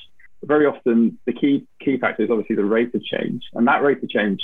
Very 0.43 0.65
often 0.65 1.17
the 1.25 1.33
key 1.33 1.67
key 1.83 1.97
factor 1.97 2.23
is 2.23 2.29
obviously 2.29 2.55
the 2.55 2.65
rate 2.65 2.93
of 2.95 3.03
change, 3.03 3.43
and 3.53 3.67
that 3.67 3.83
rate 3.83 4.01
of 4.03 4.09
change, 4.09 4.41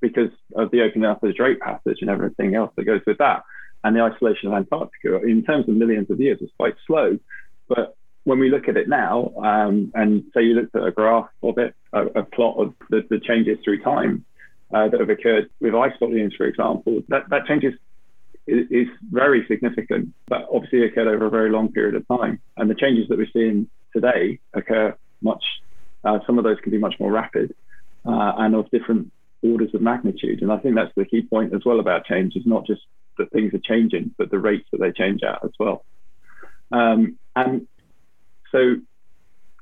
because 0.00 0.30
of 0.54 0.70
the 0.70 0.82
opening 0.82 1.06
up 1.06 1.22
of 1.22 1.28
the 1.28 1.34
Drake 1.34 1.60
Passage 1.60 1.98
and 2.00 2.10
everything 2.10 2.54
else 2.54 2.72
that 2.76 2.84
goes 2.84 3.00
with 3.06 3.18
that, 3.18 3.44
and 3.84 3.96
the 3.96 4.02
isolation 4.02 4.48
of 4.48 4.54
Antarctica, 4.54 5.20
in 5.22 5.44
terms 5.44 5.68
of 5.68 5.74
millions 5.74 6.10
of 6.10 6.20
years, 6.20 6.40
is 6.40 6.50
quite 6.56 6.74
slow. 6.86 7.18
But 7.68 7.96
when 8.24 8.38
we 8.38 8.50
look 8.50 8.68
at 8.68 8.76
it 8.76 8.88
now, 8.88 9.32
um, 9.42 9.90
and 9.94 10.24
say 10.34 10.42
you 10.42 10.54
looked 10.54 10.76
at 10.76 10.86
a 10.86 10.90
graph 10.90 11.28
of 11.42 11.58
it, 11.58 11.74
a, 11.92 12.06
a 12.06 12.22
plot 12.22 12.58
of 12.58 12.74
the, 12.90 13.02
the 13.08 13.20
changes 13.20 13.58
through 13.64 13.82
time, 13.82 14.24
uh, 14.72 14.88
that 14.88 15.00
have 15.00 15.10
occurred 15.10 15.48
with 15.60 15.74
ice 15.74 15.92
volumes, 15.98 16.34
for 16.36 16.46
example, 16.46 17.02
that, 17.08 17.28
that 17.30 17.46
change 17.46 17.64
is, 17.64 17.74
is, 18.46 18.88
very 19.10 19.46
significant, 19.48 20.12
but 20.26 20.46
obviously 20.52 20.84
occurred 20.84 21.08
over 21.08 21.26
a 21.26 21.30
very 21.30 21.50
long 21.50 21.72
period 21.72 21.94
of 21.94 22.06
time. 22.08 22.40
And 22.56 22.70
the 22.70 22.74
changes 22.74 23.08
that 23.08 23.18
we're 23.18 23.28
seeing 23.32 23.68
today 23.94 24.38
occur 24.54 24.94
much, 25.22 25.42
uh, 26.04 26.18
some 26.26 26.38
of 26.38 26.44
those 26.44 26.58
can 26.60 26.70
be 26.70 26.78
much 26.78 26.94
more 27.00 27.10
rapid 27.10 27.54
uh, 28.06 28.32
and 28.38 28.54
of 28.54 28.70
different 28.70 29.12
orders 29.42 29.70
of 29.74 29.80
magnitude. 29.80 30.42
And 30.42 30.52
I 30.52 30.58
think 30.58 30.74
that's 30.74 30.94
the 30.96 31.04
key 31.04 31.22
point 31.22 31.54
as 31.54 31.62
well 31.64 31.80
about 31.80 32.04
change 32.04 32.36
is 32.36 32.44
not 32.46 32.66
just 32.66 32.82
that 33.18 33.30
things 33.32 33.54
are 33.54 33.58
changing, 33.58 34.14
but 34.18 34.30
the 34.30 34.38
rates 34.38 34.68
that 34.72 34.80
they 34.80 34.92
change 34.92 35.22
at 35.22 35.44
as 35.44 35.50
well. 35.58 35.84
Um, 36.72 37.18
and 37.34 37.66
so 38.52 38.76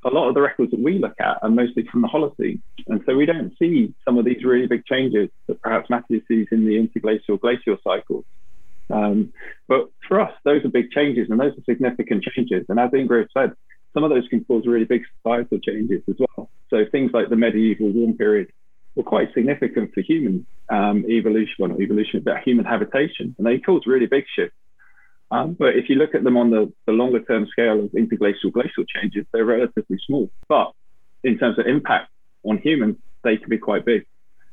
a 0.06 0.10
lot 0.10 0.28
of 0.28 0.34
the 0.34 0.40
records 0.40 0.70
that 0.70 0.80
we 0.80 0.98
look 0.98 1.14
at 1.18 1.38
are 1.42 1.50
mostly 1.50 1.84
from 1.90 2.02
the 2.02 2.08
Holocene. 2.08 2.60
And 2.86 3.02
so 3.04 3.16
we 3.16 3.26
don't 3.26 3.52
see 3.58 3.92
some 4.04 4.18
of 4.18 4.24
these 4.24 4.44
really 4.44 4.66
big 4.66 4.84
changes 4.86 5.28
that 5.48 5.60
perhaps 5.60 5.90
Matthew 5.90 6.20
sees 6.28 6.46
in 6.52 6.64
the 6.64 6.76
interglacial 6.76 7.38
glacial 7.38 7.76
cycles. 7.82 8.24
Um, 8.88 9.32
but 9.66 9.90
for 10.06 10.20
us, 10.20 10.32
those 10.44 10.64
are 10.64 10.68
big 10.68 10.90
changes 10.92 11.28
and 11.28 11.40
those 11.40 11.52
are 11.58 11.64
significant 11.64 12.22
changes. 12.22 12.64
And 12.68 12.78
as 12.78 12.90
Ingrid 12.90 13.26
said, 13.36 13.52
some 13.94 14.04
of 14.04 14.10
those 14.10 14.28
can 14.28 14.44
cause 14.44 14.64
really 14.66 14.84
big 14.84 15.02
societal 15.16 15.58
changes 15.58 16.02
as 16.08 16.16
well. 16.18 16.48
So 16.70 16.84
things 16.90 17.10
like 17.12 17.28
the 17.28 17.36
medieval 17.36 17.90
warm 17.90 18.16
period 18.16 18.52
were 18.94 19.02
quite 19.02 19.34
significant 19.34 19.92
for 19.92 20.02
human 20.02 20.46
um, 20.68 21.04
evolution, 21.08 21.54
not 21.58 21.80
evolution, 21.80 22.22
but 22.24 22.42
human 22.44 22.64
habitation. 22.64 23.34
And 23.38 23.46
they 23.46 23.58
caused 23.58 23.86
really 23.86 24.06
big 24.06 24.24
shifts 24.34 24.56
um, 25.30 25.54
but 25.58 25.76
if 25.76 25.88
you 25.88 25.96
look 25.96 26.14
at 26.14 26.22
them 26.22 26.36
on 26.36 26.50
the, 26.50 26.72
the 26.86 26.92
longer 26.92 27.20
term 27.20 27.46
scale 27.50 27.84
of 27.84 27.90
interglacial 27.94 28.50
glacial 28.50 28.84
changes, 28.84 29.26
they're 29.32 29.44
relatively 29.44 29.98
small. 30.06 30.30
But 30.48 30.72
in 31.24 31.38
terms 31.38 31.58
of 31.58 31.66
impact 31.66 32.10
on 32.44 32.58
humans, 32.58 32.96
they 33.24 33.36
can 33.36 33.48
be 33.48 33.58
quite 33.58 33.84
big. 33.84 34.06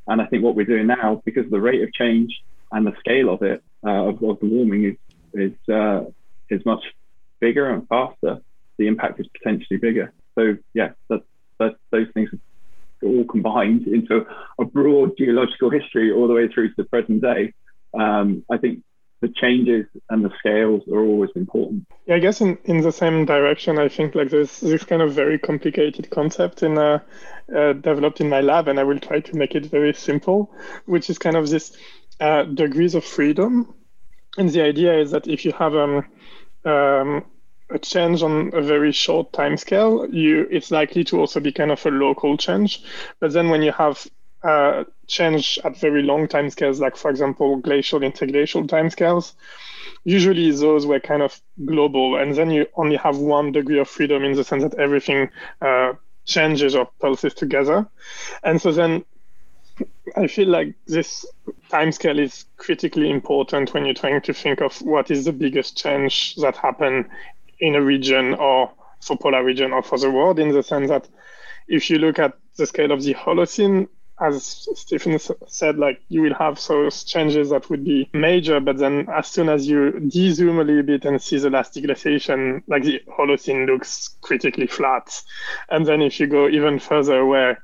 And 0.06 0.20
I 0.20 0.26
think 0.26 0.42
what 0.42 0.56
we're 0.56 0.66
doing 0.66 0.88
now, 0.88 1.22
because 1.24 1.48
the 1.50 1.60
rate 1.60 1.82
of 1.82 1.92
change 1.92 2.42
and 2.72 2.86
the 2.86 2.92
scale 2.98 3.32
of 3.32 3.42
it, 3.42 3.62
uh, 3.86 4.08
of, 4.08 4.22
of, 4.22 4.40
the 4.40 4.46
warming, 4.46 4.84
is 4.84 4.96
is 5.32 5.74
uh, 5.74 6.04
is 6.50 6.64
much 6.66 6.84
bigger 7.40 7.70
and 7.70 7.86
faster. 7.88 8.40
The 8.76 8.88
impact 8.88 9.20
is 9.20 9.26
potentially 9.28 9.78
bigger. 9.78 10.12
So 10.34 10.56
yeah, 10.74 10.90
that, 11.08 11.22
that 11.58 11.76
those 11.92 12.08
things 12.14 12.30
are 12.32 13.08
all 13.08 13.24
combined 13.24 13.86
into 13.86 14.26
a 14.58 14.64
broad 14.64 15.16
geological 15.16 15.70
history 15.70 16.10
all 16.12 16.26
the 16.26 16.34
way 16.34 16.48
through 16.48 16.68
to 16.68 16.74
the 16.76 16.84
present 16.84 17.22
day. 17.22 17.52
Um, 17.98 18.44
I 18.50 18.56
think 18.58 18.82
the 19.24 19.32
changes 19.32 19.86
and 20.10 20.22
the 20.22 20.30
scales 20.38 20.82
are 20.92 21.02
always 21.02 21.30
important. 21.34 21.86
Yeah, 22.04 22.16
I 22.16 22.18
guess 22.18 22.42
in, 22.42 22.58
in 22.64 22.82
the 22.82 22.92
same 22.92 23.24
direction, 23.24 23.78
I 23.78 23.88
think 23.88 24.14
like 24.14 24.28
there's 24.28 24.60
this 24.60 24.84
kind 24.84 25.00
of 25.00 25.14
very 25.14 25.38
complicated 25.38 26.10
concept 26.10 26.62
in 26.62 26.76
uh, 26.76 26.98
uh, 27.56 27.72
developed 27.72 28.20
in 28.20 28.28
my 28.28 28.42
lab, 28.42 28.68
and 28.68 28.78
I 28.78 28.84
will 28.84 28.98
try 28.98 29.20
to 29.20 29.36
make 29.36 29.54
it 29.54 29.64
very 29.64 29.94
simple, 29.94 30.54
which 30.84 31.08
is 31.08 31.16
kind 31.16 31.36
of 31.36 31.48
this 31.48 31.74
uh, 32.20 32.42
degrees 32.42 32.94
of 32.94 33.02
freedom. 33.02 33.74
And 34.36 34.50
the 34.50 34.60
idea 34.60 34.92
is 34.98 35.12
that 35.12 35.26
if 35.26 35.46
you 35.46 35.52
have 35.52 35.74
um, 35.74 36.04
um, 36.66 37.24
a 37.70 37.78
change 37.78 38.22
on 38.22 38.50
a 38.52 38.60
very 38.60 38.92
short 38.92 39.32
time 39.32 39.56
scale, 39.56 40.06
you 40.12 40.46
it's 40.50 40.70
likely 40.70 41.04
to 41.04 41.18
also 41.18 41.40
be 41.40 41.52
kind 41.52 41.70
of 41.70 41.86
a 41.86 41.90
local 41.90 42.36
change. 42.36 42.82
But 43.20 43.32
then 43.32 43.48
when 43.48 43.62
you 43.62 43.72
have 43.72 44.06
uh, 44.44 44.84
change 45.06 45.58
at 45.64 45.76
very 45.76 46.02
long 46.02 46.28
time 46.28 46.50
scales, 46.50 46.80
like 46.80 46.96
for 46.96 47.10
example 47.10 47.56
glacial 47.56 48.00
interglacial 48.00 48.68
time 48.68 48.90
scales, 48.90 49.34
usually 50.04 50.50
those 50.50 50.86
were 50.86 51.00
kind 51.00 51.22
of 51.22 51.40
global, 51.64 52.16
and 52.16 52.34
then 52.34 52.50
you 52.50 52.66
only 52.76 52.96
have 52.96 53.16
one 53.18 53.52
degree 53.52 53.78
of 53.78 53.88
freedom 53.88 54.22
in 54.22 54.34
the 54.34 54.44
sense 54.44 54.62
that 54.62 54.74
everything 54.74 55.30
uh, 55.60 55.92
changes 56.26 56.74
or 56.74 56.88
pulses 57.00 57.34
together, 57.34 57.86
and 58.42 58.60
so 58.60 58.70
then 58.70 59.04
I 60.16 60.26
feel 60.28 60.48
like 60.48 60.74
this 60.86 61.26
timescale 61.70 62.20
is 62.20 62.44
critically 62.56 63.10
important 63.10 63.74
when 63.74 63.84
you're 63.84 63.94
trying 63.94 64.20
to 64.20 64.34
think 64.34 64.60
of 64.60 64.76
what 64.82 65.10
is 65.10 65.24
the 65.24 65.32
biggest 65.32 65.76
change 65.76 66.36
that 66.36 66.56
happened 66.56 67.06
in 67.58 67.74
a 67.74 67.82
region 67.82 68.34
or 68.34 68.70
for 69.00 69.16
polar 69.16 69.42
region 69.42 69.72
or 69.72 69.82
for 69.82 69.98
the 69.98 70.10
world 70.10 70.38
in 70.38 70.50
the 70.50 70.62
sense 70.62 70.88
that 70.88 71.08
if 71.66 71.90
you 71.90 71.98
look 71.98 72.18
at 72.18 72.34
the 72.56 72.66
scale 72.66 72.92
of 72.92 73.02
the 73.02 73.14
Holocene, 73.14 73.88
as 74.20 74.68
Stephen 74.74 75.18
said, 75.48 75.76
like 75.78 76.00
you 76.08 76.22
will 76.22 76.34
have 76.34 76.64
those 76.66 77.02
changes 77.04 77.50
that 77.50 77.68
would 77.68 77.84
be 77.84 78.08
major, 78.12 78.60
but 78.60 78.78
then 78.78 79.08
as 79.08 79.26
soon 79.26 79.48
as 79.48 79.66
you 79.66 79.98
de-zoom 80.00 80.60
a 80.60 80.64
little 80.64 80.84
bit 80.84 81.04
and 81.04 81.20
see 81.20 81.38
the 81.38 81.50
last 81.50 81.74
deglaciation, 81.74 82.62
like 82.68 82.84
the 82.84 83.02
Holocene 83.08 83.66
looks 83.66 84.16
critically 84.20 84.68
flat. 84.68 85.20
And 85.68 85.84
then 85.84 86.00
if 86.00 86.20
you 86.20 86.26
go 86.28 86.48
even 86.48 86.78
further 86.78 87.26
where 87.26 87.62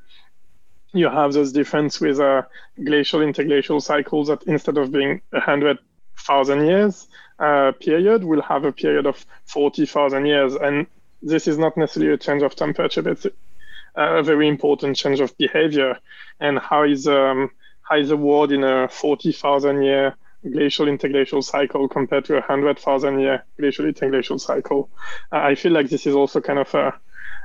you 0.92 1.08
have 1.08 1.32
those 1.32 1.52
difference 1.52 2.00
with 2.00 2.18
a 2.18 2.46
glacial 2.84 3.20
interglacial 3.20 3.80
cycles 3.80 4.26
that 4.26 4.42
instead 4.44 4.76
of 4.76 4.90
being 4.90 5.22
a 5.32 5.40
hundred 5.40 5.78
thousand 6.18 6.66
years 6.66 7.06
uh, 7.38 7.72
period, 7.80 8.24
will 8.24 8.42
have 8.42 8.64
a 8.64 8.72
period 8.72 9.06
of 9.06 9.24
forty 9.44 9.86
thousand 9.86 10.26
years, 10.26 10.54
and 10.54 10.86
this 11.22 11.46
is 11.46 11.58
not 11.58 11.76
necessarily 11.76 12.12
a 12.12 12.18
change 12.18 12.42
of 12.42 12.56
temperature, 12.56 13.02
but 13.02 13.24
a 13.94 14.22
very 14.22 14.48
important 14.48 14.96
change 14.96 15.20
of 15.20 15.36
behavior. 15.38 15.98
And 16.38 16.58
how 16.58 16.84
is 16.84 17.06
um, 17.06 17.50
how 17.82 17.96
is 17.98 18.08
the 18.08 18.16
world 18.16 18.52
in 18.52 18.64
a 18.64 18.88
forty 18.88 19.32
thousand 19.32 19.82
year 19.82 20.16
glacial 20.50 20.86
interglacial 20.86 21.42
cycle 21.44 21.86
compared 21.88 22.24
to 22.24 22.36
a 22.36 22.40
hundred 22.40 22.78
thousand 22.78 23.20
year 23.20 23.44
glacial 23.58 23.86
interglacial 23.86 24.40
cycle? 24.40 24.90
Uh, 25.32 25.38
I 25.38 25.54
feel 25.54 25.72
like 25.72 25.90
this 25.90 26.06
is 26.06 26.14
also 26.14 26.40
kind 26.40 26.58
of 26.58 26.74
a, 26.74 26.86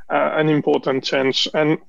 uh, 0.10 0.32
an 0.40 0.50
important 0.50 1.04
change 1.04 1.48
and 1.54 1.80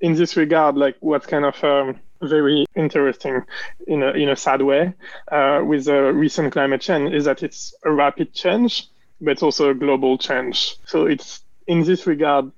in 0.00 0.14
this 0.14 0.36
regard, 0.36 0.76
like 0.76 0.96
what's 1.00 1.26
kind 1.26 1.44
of 1.44 1.62
um, 1.62 2.00
very 2.22 2.66
interesting 2.74 3.42
in 3.86 4.02
a 4.02 4.10
in 4.12 4.28
a 4.28 4.36
sad 4.36 4.62
way 4.62 4.92
uh, 5.30 5.62
with 5.64 5.84
the 5.84 6.12
recent 6.12 6.52
climate 6.52 6.80
change 6.80 7.12
is 7.12 7.24
that 7.24 7.42
it's 7.42 7.74
a 7.84 7.90
rapid 7.90 8.32
change, 8.34 8.88
but 9.20 9.42
also 9.42 9.70
a 9.70 9.74
global 9.74 10.18
change. 10.18 10.76
So 10.86 11.06
it's 11.06 11.42
in 11.66 11.84
this 11.84 12.06
regard 12.06 12.50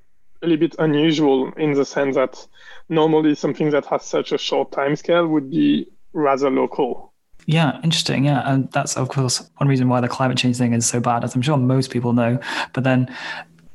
a 0.43 0.47
little 0.47 0.61
bit 0.61 0.75
unusual 0.79 1.53
in 1.55 1.73
the 1.73 1.85
sense 1.85 2.17
that 2.17 2.47
normally 2.89 3.35
something 3.35 3.71
that 3.71 3.87
has 3.87 4.05
such 4.05 4.33
a 4.33 4.39
short 4.39 4.73
time 4.73 4.97
scale 4.97 5.27
would 5.27 5.51
be 5.51 5.87
rather 6.13 6.51
local. 6.51 7.13
Yeah, 7.47 7.81
interesting. 7.83 8.25
Yeah, 8.25 8.43
and 8.45 8.71
that's 8.73 8.97
of 8.97 9.09
course 9.09 9.49
one 9.57 9.69
reason 9.69 9.89
why 9.89 10.01
the 10.01 10.09
climate 10.09 10.39
change 10.39 10.59
thing 10.59 10.73
is 10.73 10.87
so 10.87 11.01
bad, 11.01 11.25
as 11.25 11.35
I'm 11.35 11.43
sure 11.43 11.57
most 11.57 11.91
people 11.91 12.13
know. 12.13 12.39
But 12.73 12.85
then 12.85 13.13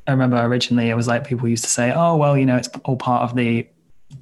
I 0.08 0.12
remember 0.12 0.42
originally 0.42 0.90
it 0.90 0.96
was 0.96 1.08
like 1.08 1.28
people 1.28 1.48
used 1.48 1.64
to 1.64 1.70
say, 1.70 1.92
"Oh, 1.94 2.16
well, 2.16 2.38
you 2.38 2.46
know, 2.46 2.56
it's 2.56 2.70
all 2.86 2.96
part 2.96 3.24
of 3.24 3.36
the 3.36 3.68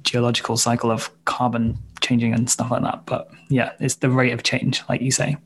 geological 0.02 0.56
cycle 0.56 0.90
of 0.90 1.10
carbon 1.26 1.78
changing 2.00 2.34
and 2.34 2.50
stuff 2.50 2.70
like 2.70 2.82
that." 2.82 3.06
But 3.06 3.28
yeah, 3.48 3.72
it's 3.78 3.96
the 3.96 4.10
rate 4.10 4.32
of 4.32 4.42
change, 4.42 4.82
like 4.88 5.00
you 5.00 5.12
say, 5.12 5.36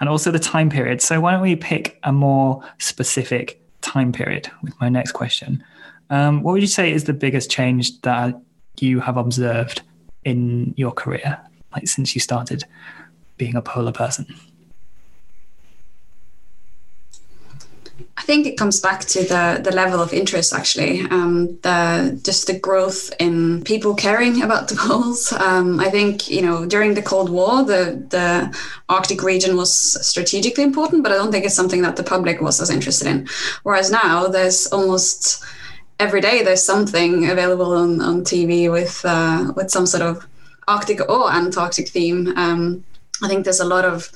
and 0.00 0.08
also 0.08 0.32
the 0.32 0.40
time 0.40 0.70
period. 0.70 1.00
So 1.00 1.20
why 1.20 1.32
don't 1.32 1.42
we 1.42 1.54
pick 1.54 2.00
a 2.02 2.12
more 2.12 2.62
specific 2.78 3.62
time 3.80 4.10
period 4.10 4.50
with 4.62 4.78
my 4.80 4.88
next 4.88 5.12
question? 5.12 5.62
Um, 6.10 6.42
what 6.42 6.52
would 6.52 6.62
you 6.62 6.68
say 6.68 6.92
is 6.92 7.04
the 7.04 7.12
biggest 7.12 7.50
change 7.50 8.00
that 8.02 8.40
you 8.78 9.00
have 9.00 9.16
observed 9.16 9.82
in 10.24 10.74
your 10.76 10.92
career, 10.92 11.38
like 11.72 11.88
since 11.88 12.14
you 12.14 12.20
started 12.20 12.64
being 13.36 13.56
a 13.56 13.62
polar 13.62 13.92
person? 13.92 14.26
I 18.18 18.22
think 18.22 18.46
it 18.46 18.56
comes 18.56 18.80
back 18.80 19.00
to 19.06 19.20
the 19.20 19.60
the 19.62 19.70
level 19.70 20.00
of 20.00 20.12
interest 20.12 20.52
actually, 20.52 21.02
um, 21.10 21.58
the 21.62 22.18
just 22.22 22.46
the 22.46 22.58
growth 22.58 23.12
in 23.20 23.62
people 23.62 23.94
caring 23.94 24.42
about 24.42 24.68
the 24.68 24.74
poles. 24.86 25.32
Um, 25.32 25.78
I 25.80 25.90
think 25.90 26.28
you 26.28 26.42
know 26.42 26.66
during 26.66 26.94
the 26.94 27.02
Cold 27.02 27.28
War, 27.30 27.62
the 27.62 28.04
the 28.10 28.56
Arctic 28.88 29.22
region 29.22 29.56
was 29.56 29.72
strategically 30.06 30.64
important, 30.64 31.02
but 31.02 31.12
I 31.12 31.16
don't 31.16 31.30
think 31.30 31.44
it's 31.44 31.54
something 31.54 31.82
that 31.82 31.96
the 31.96 32.02
public 32.02 32.40
was 32.40 32.60
as 32.60 32.70
interested 32.70 33.06
in. 33.06 33.28
Whereas 33.62 33.90
now, 33.90 34.28
there's 34.28 34.66
almost 34.68 35.44
every 35.98 36.20
day 36.20 36.42
there's 36.42 36.62
something 36.64 37.28
available 37.28 37.72
on, 37.72 38.00
on 38.00 38.22
TV 38.22 38.70
with 38.70 39.00
uh, 39.04 39.52
with 39.56 39.70
some 39.70 39.86
sort 39.86 40.02
of 40.02 40.26
Arctic 40.68 41.00
or 41.08 41.30
Antarctic 41.30 41.88
theme. 41.88 42.32
Um, 42.36 42.84
I 43.22 43.28
think 43.28 43.44
there's 43.44 43.60
a 43.60 43.64
lot 43.64 43.84
of 43.84 44.10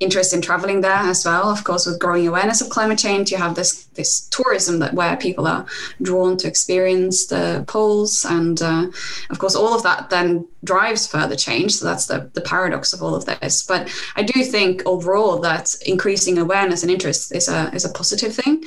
interest 0.00 0.32
in 0.32 0.40
traveling 0.40 0.80
there 0.80 0.92
as 0.92 1.24
well. 1.24 1.50
Of 1.50 1.62
course, 1.62 1.86
with 1.86 2.00
growing 2.00 2.26
awareness 2.26 2.62
of 2.62 2.70
climate 2.70 2.98
change, 2.98 3.30
you 3.30 3.36
have 3.36 3.54
this 3.54 3.84
this 3.94 4.22
tourism 4.28 4.78
that 4.78 4.94
where 4.94 5.16
people 5.16 5.46
are 5.46 5.66
drawn 6.00 6.36
to 6.38 6.48
experience 6.48 7.26
the 7.26 7.64
poles, 7.68 8.24
and 8.24 8.60
uh, 8.62 8.86
of 9.28 9.38
course, 9.38 9.54
all 9.54 9.74
of 9.74 9.82
that 9.82 10.08
then 10.10 10.48
drives 10.64 11.06
further 11.06 11.36
change. 11.36 11.74
So 11.74 11.84
that's 11.84 12.06
the 12.06 12.30
the 12.32 12.40
paradox 12.40 12.92
of 12.92 13.02
all 13.02 13.14
of 13.14 13.26
this. 13.26 13.64
But 13.66 13.94
I 14.16 14.22
do 14.22 14.42
think 14.42 14.82
overall 14.86 15.38
that 15.40 15.74
increasing 15.84 16.38
awareness 16.38 16.82
and 16.82 16.90
interest 16.90 17.34
is 17.34 17.48
a 17.48 17.70
is 17.74 17.84
a 17.84 17.92
positive 17.92 18.34
thing, 18.34 18.64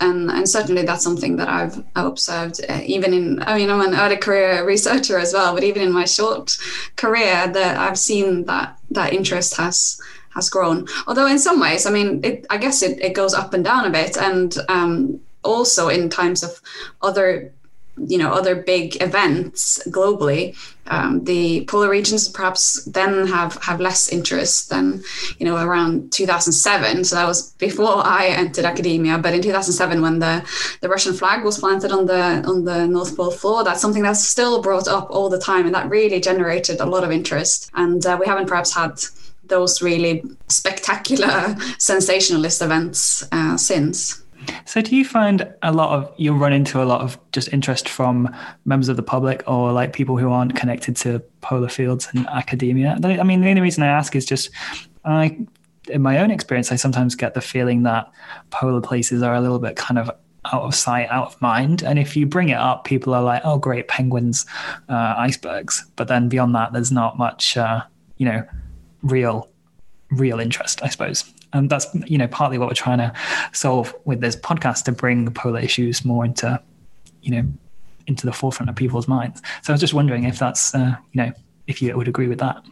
and 0.00 0.30
and 0.30 0.48
certainly 0.48 0.84
that's 0.84 1.04
something 1.04 1.36
that 1.36 1.48
I've, 1.48 1.82
I've 1.96 2.06
observed 2.06 2.60
uh, 2.68 2.80
even 2.84 3.12
in 3.12 3.42
I 3.42 3.58
mean 3.58 3.70
I'm 3.70 3.80
an 3.80 3.98
early 3.98 4.16
career 4.16 4.64
researcher 4.64 5.18
as 5.18 5.32
well, 5.32 5.54
but 5.54 5.64
even 5.64 5.82
in 5.82 5.92
my 5.92 6.04
short 6.04 6.56
career 6.94 7.48
that 7.48 7.76
I've 7.76 7.98
seen 7.98 8.44
that 8.44 8.78
that 8.90 9.12
interest 9.12 9.56
has 9.56 10.00
has 10.38 10.48
grown. 10.48 10.86
Although 11.06 11.26
in 11.26 11.38
some 11.38 11.60
ways, 11.60 11.86
I 11.86 11.90
mean, 11.90 12.20
it, 12.24 12.46
I 12.48 12.56
guess 12.56 12.82
it, 12.82 13.00
it 13.00 13.14
goes 13.14 13.34
up 13.34 13.52
and 13.54 13.64
down 13.64 13.84
a 13.84 13.90
bit, 13.90 14.16
and 14.16 14.56
um, 14.68 15.20
also 15.42 15.88
in 15.88 16.08
times 16.08 16.42
of 16.42 16.60
other 17.02 17.52
you 18.06 18.16
know 18.16 18.32
other 18.32 18.54
big 18.54 19.02
events 19.02 19.82
globally 19.88 20.56
um, 20.86 21.24
the 21.24 21.64
polar 21.66 21.90
regions 21.90 22.28
perhaps 22.28 22.84
then 22.84 23.26
have 23.26 23.56
have 23.62 23.80
less 23.80 24.08
interest 24.08 24.70
than 24.70 25.02
you 25.38 25.44
know 25.44 25.56
around 25.56 26.12
2007 26.12 27.04
so 27.04 27.16
that 27.16 27.26
was 27.26 27.52
before 27.52 28.06
i 28.06 28.26
entered 28.28 28.64
academia. 28.64 29.18
But 29.18 29.34
in 29.34 29.42
2007 29.42 30.00
when 30.00 30.20
the 30.20 30.44
the 30.80 30.88
russian 30.88 31.12
flag 31.12 31.44
was 31.44 31.58
planted 31.58 31.90
on 31.90 32.06
the 32.06 32.42
on 32.46 32.64
the 32.64 32.86
north 32.86 33.16
pole 33.16 33.32
floor 33.32 33.64
that's 33.64 33.80
something 33.80 34.02
that's 34.02 34.24
still 34.24 34.62
brought 34.62 34.88
up 34.88 35.08
all 35.10 35.28
the 35.28 35.40
time. 35.40 35.66
And 35.66 35.74
that 35.74 35.90
really 35.90 36.20
generated 36.20 36.80
a 36.80 36.86
lot 36.86 37.04
of 37.04 37.10
interest. 37.10 37.70
And 37.74 38.04
uh, 38.06 38.16
we 38.20 38.26
haven't 38.26 38.46
perhaps 38.46 38.74
had 38.74 39.00
those 39.48 39.82
really 39.82 40.22
spectacular 40.48 41.56
sensationalist 41.78 42.62
events 42.62 43.26
uh, 43.32 43.56
since. 43.56 44.22
So, 44.64 44.80
do 44.80 44.96
you 44.96 45.04
find 45.04 45.52
a 45.62 45.72
lot 45.72 45.90
of 45.90 46.12
you 46.16 46.32
run 46.32 46.52
into 46.52 46.82
a 46.82 46.84
lot 46.84 47.00
of 47.00 47.18
just 47.32 47.52
interest 47.52 47.88
from 47.88 48.34
members 48.64 48.88
of 48.88 48.96
the 48.96 49.02
public 49.02 49.42
or 49.46 49.72
like 49.72 49.92
people 49.92 50.16
who 50.16 50.30
aren't 50.30 50.54
connected 50.56 50.96
to 50.98 51.20
polar 51.40 51.68
fields 51.68 52.08
and 52.14 52.26
academia? 52.28 52.98
I 53.02 53.22
mean, 53.24 53.40
the 53.40 53.48
only 53.48 53.60
reason 53.60 53.82
I 53.82 53.88
ask 53.88 54.16
is 54.16 54.24
just 54.24 54.50
I, 55.04 55.38
in 55.88 56.02
my 56.02 56.18
own 56.18 56.30
experience, 56.30 56.72
I 56.72 56.76
sometimes 56.76 57.14
get 57.14 57.34
the 57.34 57.40
feeling 57.40 57.82
that 57.84 58.10
polar 58.50 58.80
places 58.80 59.22
are 59.22 59.34
a 59.34 59.40
little 59.40 59.58
bit 59.58 59.76
kind 59.76 59.98
of 59.98 60.10
out 60.52 60.62
of 60.62 60.74
sight, 60.74 61.08
out 61.10 61.26
of 61.26 61.42
mind. 61.42 61.82
And 61.82 61.98
if 61.98 62.16
you 62.16 62.26
bring 62.26 62.48
it 62.48 62.58
up, 62.58 62.84
people 62.84 63.14
are 63.14 63.22
like, 63.22 63.42
"Oh, 63.44 63.58
great, 63.58 63.88
penguins, 63.88 64.46
uh, 64.88 65.14
icebergs," 65.16 65.84
but 65.96 66.08
then 66.08 66.28
beyond 66.28 66.54
that, 66.54 66.72
there's 66.72 66.92
not 66.92 67.18
much, 67.18 67.56
uh, 67.56 67.82
you 68.16 68.26
know, 68.26 68.46
real 69.02 69.48
real 70.10 70.40
interest, 70.40 70.82
I 70.82 70.88
suppose. 70.88 71.30
And 71.52 71.70
that's 71.70 71.86
you 72.06 72.18
know 72.18 72.28
partly 72.28 72.58
what 72.58 72.68
we're 72.68 72.74
trying 72.74 72.98
to 72.98 73.12
solve 73.52 73.94
with 74.04 74.20
this 74.20 74.36
podcast 74.36 74.84
to 74.84 74.92
bring 74.92 75.30
polar 75.32 75.60
issues 75.60 76.04
more 76.04 76.24
into 76.24 76.60
you 77.22 77.30
know 77.32 77.48
into 78.06 78.26
the 78.26 78.32
forefront 78.32 78.70
of 78.70 78.76
people's 78.76 79.08
minds. 79.08 79.42
So 79.62 79.72
I 79.72 79.74
was 79.74 79.80
just 79.80 79.94
wondering 79.94 80.24
if 80.24 80.38
that's 80.38 80.74
uh, 80.74 80.96
you 81.12 81.22
know 81.22 81.32
if 81.66 81.80
you 81.82 81.96
would 81.96 82.08
agree 82.08 82.28
with 82.28 82.38
that. 82.40 82.64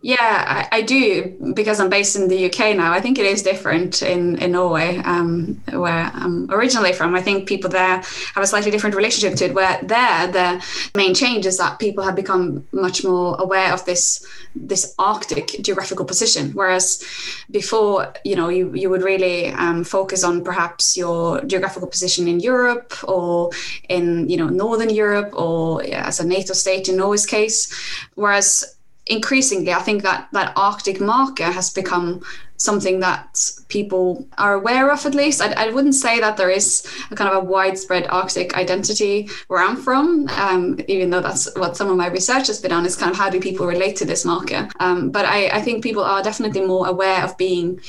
Yeah, 0.00 0.68
I, 0.70 0.78
I, 0.78 0.82
do 0.82 1.52
because 1.54 1.80
I'm 1.80 1.90
based 1.90 2.14
in 2.14 2.28
the 2.28 2.46
UK 2.46 2.76
now. 2.76 2.92
I 2.92 3.00
think 3.00 3.18
it 3.18 3.26
is 3.26 3.42
different 3.42 4.00
in, 4.00 4.38
in 4.38 4.52
Norway, 4.52 4.98
um, 4.98 5.60
where 5.72 6.12
I'm 6.14 6.48
originally 6.52 6.92
from. 6.92 7.16
I 7.16 7.20
think 7.20 7.48
people 7.48 7.68
there 7.68 7.96
have 7.96 8.36
a 8.36 8.46
slightly 8.46 8.70
different 8.70 8.94
relationship 8.94 9.36
to 9.38 9.46
it, 9.46 9.54
where 9.54 9.80
there 9.82 10.28
the 10.28 10.64
main 10.94 11.14
change 11.14 11.46
is 11.46 11.58
that 11.58 11.80
people 11.80 12.04
have 12.04 12.14
become 12.14 12.64
much 12.70 13.02
more 13.02 13.34
aware 13.40 13.72
of 13.72 13.84
this 13.86 14.24
this 14.54 14.94
Arctic 15.00 15.56
geographical 15.62 16.04
position. 16.04 16.52
Whereas 16.52 17.02
before, 17.50 18.12
you 18.24 18.36
know, 18.36 18.50
you, 18.50 18.72
you 18.74 18.90
would 18.90 19.02
really 19.02 19.48
um, 19.48 19.82
focus 19.82 20.22
on 20.22 20.44
perhaps 20.44 20.96
your 20.96 21.40
geographical 21.44 21.88
position 21.88 22.28
in 22.28 22.38
Europe 22.38 22.94
or 23.02 23.50
in, 23.88 24.28
you 24.28 24.36
know, 24.36 24.48
Northern 24.48 24.90
Europe 24.90 25.32
or 25.34 25.82
yeah, 25.82 26.06
as 26.06 26.20
a 26.20 26.26
NATO 26.26 26.52
state 26.52 26.88
in 26.88 26.96
Norway's 26.96 27.26
case. 27.26 27.74
Whereas 28.14 28.77
increasingly, 29.08 29.72
I 29.72 29.80
think 29.80 30.02
that 30.02 30.28
that 30.32 30.52
Arctic 30.56 31.00
marker 31.00 31.50
has 31.50 31.70
become 31.70 32.22
something 32.58 32.98
that 33.00 33.40
people 33.68 34.26
are 34.36 34.54
aware 34.54 34.90
of 34.90 35.06
at 35.06 35.14
least. 35.14 35.40
I, 35.40 35.52
I, 35.52 35.70
wouldn't 35.70 35.94
say 35.94 36.18
that 36.18 36.36
there 36.36 36.50
is 36.50 36.84
a 37.10 37.14
kind 37.14 37.30
of 37.30 37.36
a 37.36 37.46
widespread 37.46 38.08
Arctic 38.10 38.56
identity 38.56 39.28
where 39.46 39.62
I'm 39.62 39.76
from, 39.76 40.28
um, 40.30 40.80
even 40.88 41.10
though 41.10 41.20
that's 41.20 41.48
what 41.56 41.76
some 41.76 41.88
of 41.88 41.96
my 41.96 42.08
research 42.08 42.48
has 42.48 42.60
been 42.60 42.72
on 42.72 42.84
is 42.84 42.96
kind 42.96 43.12
of 43.12 43.16
how 43.16 43.30
do 43.30 43.40
people 43.40 43.66
relate 43.66 43.94
to 43.96 44.04
this 44.04 44.24
marker. 44.24 44.68
Um, 44.80 45.10
but 45.10 45.24
I, 45.24 45.48
I 45.50 45.60
think 45.62 45.84
people 45.84 46.02
are 46.02 46.22
definitely 46.22 46.62
more 46.66 46.88
aware 46.88 47.22
of 47.22 47.38
being 47.38 47.80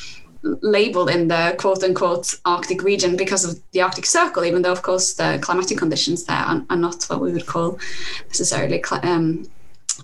labeled 0.44 1.10
in 1.10 1.28
the 1.28 1.56
quote 1.58 1.84
unquote 1.84 2.40
Arctic 2.46 2.84
region 2.84 3.18
because 3.18 3.44
of 3.44 3.60
the 3.72 3.82
Arctic 3.82 4.06
Circle, 4.06 4.46
even 4.46 4.62
though, 4.62 4.72
of 4.72 4.84
course, 4.84 5.16
the 5.16 5.40
climatic 5.42 5.80
conditions 5.80 6.26
there 6.26 6.38
are, 6.38 6.64
are 6.70 6.78
not 6.78 7.04
what 7.06 7.22
we 7.22 7.32
would 7.32 7.48
call 7.48 7.80
necessarily 8.28 8.84
um, 9.02 9.50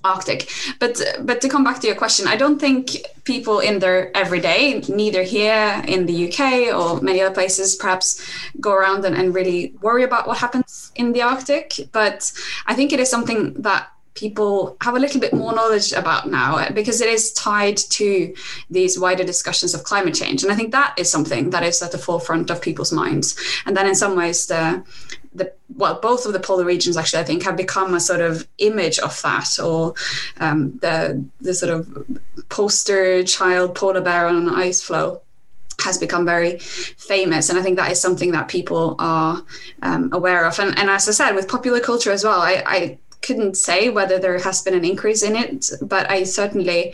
Arctic. 0.03 0.49
But 0.79 1.01
but 1.21 1.41
to 1.41 1.49
come 1.49 1.63
back 1.63 1.79
to 1.81 1.87
your 1.87 1.95
question, 1.95 2.27
I 2.27 2.35
don't 2.35 2.59
think 2.59 2.97
people 3.23 3.59
in 3.59 3.79
their 3.79 4.15
everyday, 4.15 4.81
neither 4.87 5.23
here 5.23 5.83
in 5.87 6.05
the 6.05 6.27
UK 6.27 6.73
or 6.75 7.01
many 7.01 7.21
other 7.21 7.33
places, 7.33 7.75
perhaps 7.75 8.21
go 8.59 8.71
around 8.73 9.05
and, 9.05 9.15
and 9.15 9.33
really 9.33 9.73
worry 9.81 10.03
about 10.03 10.27
what 10.27 10.37
happens 10.37 10.91
in 10.95 11.13
the 11.13 11.21
Arctic. 11.21 11.79
But 11.91 12.31
I 12.67 12.73
think 12.75 12.93
it 12.93 12.99
is 12.99 13.09
something 13.09 13.53
that 13.61 13.89
people 14.15 14.77
have 14.81 14.95
a 14.95 14.99
little 14.99 15.19
bit 15.19 15.33
more 15.33 15.53
knowledge 15.53 15.91
about 15.91 16.29
now 16.29 16.67
because 16.69 17.01
it 17.01 17.09
is 17.09 17.33
tied 17.33 17.77
to 17.77 18.33
these 18.69 18.97
wider 18.97 19.23
discussions 19.23 19.73
of 19.73 19.83
climate 19.83 20.15
change 20.15 20.41
and 20.41 20.51
i 20.51 20.55
think 20.55 20.71
that 20.71 20.97
is 20.97 21.11
something 21.11 21.49
that 21.49 21.63
is 21.63 21.81
at 21.83 21.91
the 21.91 21.97
forefront 21.97 22.49
of 22.49 22.61
people's 22.61 22.93
minds 22.93 23.37
and 23.65 23.75
then 23.75 23.85
in 23.85 23.93
some 23.93 24.15
ways 24.15 24.47
the 24.47 24.83
the 25.35 25.53
well, 25.75 25.99
both 26.01 26.25
of 26.25 26.33
the 26.33 26.39
polar 26.39 26.63
regions 26.65 26.95
actually, 26.97 27.19
I 27.19 27.25
think, 27.25 27.43
have 27.43 27.57
become 27.57 27.93
a 27.93 27.99
sort 27.99 28.21
of 28.21 28.47
image 28.57 28.97
of 28.99 29.21
that, 29.21 29.59
or 29.59 29.93
um, 30.39 30.77
the 30.79 31.23
the 31.41 31.53
sort 31.53 31.73
of 31.73 32.07
poster 32.49 33.23
child 33.23 33.75
polar 33.75 34.01
bear 34.01 34.27
on 34.27 34.35
an 34.35 34.49
ice 34.49 34.81
floe 34.81 35.21
has 35.83 35.97
become 35.97 36.25
very 36.25 36.57
famous. 36.59 37.49
And 37.49 37.59
i 37.59 37.61
think 37.61 37.75
that 37.77 37.91
is 37.91 37.99
something 37.99 38.31
that 38.31 38.47
people 38.47 38.95
are 38.97 39.43
um, 39.81 40.09
aware 40.13 40.45
of. 40.45 40.57
And, 40.59 40.77
and 40.79 40.89
as 40.89 41.07
i 41.09 41.11
said 41.11 41.33
with 41.35 41.47
popular 41.49 41.79
culture 41.79 42.11
as 42.11 42.23
well 42.23 42.39
I, 42.39 42.63
I 42.65 42.97
couldn't 43.25 43.57
say 43.57 43.89
whether 43.89 44.19
there 44.19 44.37
has 44.39 44.61
been 44.61 44.73
an 44.73 44.85
increase 44.85 45.23
in 45.23 45.35
it, 45.35 45.69
but 45.81 46.09
I 46.09 46.23
certainly 46.23 46.93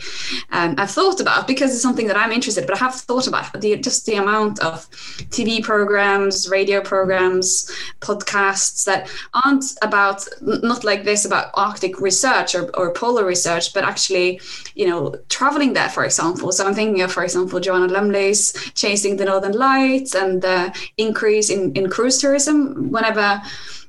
um, 0.50 0.74
I've 0.78 0.90
thought 0.90 1.20
about 1.20 1.46
because 1.46 1.72
it's 1.72 1.82
something 1.82 2.06
that 2.06 2.16
I'm 2.16 2.32
interested. 2.32 2.66
But 2.66 2.76
I 2.76 2.84
have 2.84 2.94
thought 2.94 3.26
about 3.26 3.60
the 3.60 3.76
just 3.76 4.06
the 4.06 4.14
amount 4.14 4.60
of 4.60 4.88
TV 5.30 5.62
programs, 5.62 6.48
radio 6.48 6.80
programs, 6.80 7.70
podcasts 8.00 8.84
that 8.84 9.10
aren't 9.44 9.64
about 9.82 10.26
not 10.40 10.84
like 10.84 11.04
this 11.04 11.24
about 11.24 11.50
Arctic 11.54 12.00
research 12.00 12.54
or, 12.54 12.70
or 12.76 12.92
polar 12.92 13.24
research, 13.24 13.74
but 13.74 13.84
actually, 13.84 14.40
you 14.74 14.86
know, 14.86 15.14
traveling 15.28 15.72
there, 15.72 15.88
for 15.88 16.04
example. 16.04 16.52
So 16.52 16.66
I'm 16.66 16.74
thinking 16.74 17.02
of, 17.02 17.12
for 17.12 17.24
example, 17.24 17.60
Joanna 17.60 17.88
Lumley's 17.88 18.52
Chasing 18.74 19.16
the 19.16 19.24
Northern 19.26 19.52
Lights 19.52 20.14
and 20.14 20.40
the 20.42 20.74
increase 20.96 21.50
in, 21.50 21.72
in 21.74 21.90
cruise 21.90 22.18
tourism. 22.18 22.90
Whenever 22.90 23.42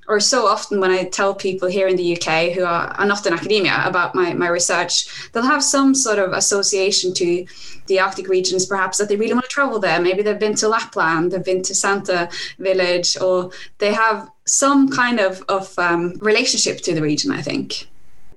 or 0.08 0.20
so 0.20 0.48
often 0.48 0.80
when 0.80 0.92
I 0.92 1.06
tell 1.06 1.34
people 1.34 1.68
here 1.68 1.88
in 1.88 1.96
the 1.96 2.18
UK 2.18 2.54
who 2.54 2.64
are, 2.64 2.88
are 2.88 3.06
not 3.06 3.26
in 3.26 3.34
academia 3.34 3.82
about 3.86 4.16
my, 4.16 4.34
my 4.34 4.48
research, 4.48 5.32
they'll 5.32 5.44
have 5.44 5.64
some 5.64 5.96
sort 5.96 6.20
of 6.20 6.34
association 6.34 7.14
to 7.16 7.46
the 7.88 8.00
Arctic 8.00 8.28
regions, 8.28 8.66
perhaps 8.66 8.98
that 8.98 9.10
they 9.10 9.16
really 9.16 9.34
want 9.34 9.46
to 9.46 9.50
travel 9.50 9.80
there. 9.80 10.00
Maybe 10.02 10.22
they've 10.22 10.40
been 10.40 10.56
to 10.56 10.68
Lapland, 10.68 11.32
they've 11.32 11.44
been 11.44 11.64
to 11.64 11.76
Santa 11.76 12.30
Village, 12.60 13.18
or 13.20 13.52
they 13.78 13.94
have 13.94 14.30
some 14.46 14.90
kind 14.90 15.20
of, 15.20 15.42
of 15.50 15.78
um, 15.78 16.14
relationship 16.20 16.80
to 16.82 16.94
the 16.94 17.02
region, 17.02 17.32
I 17.32 17.42
think. 17.42 17.88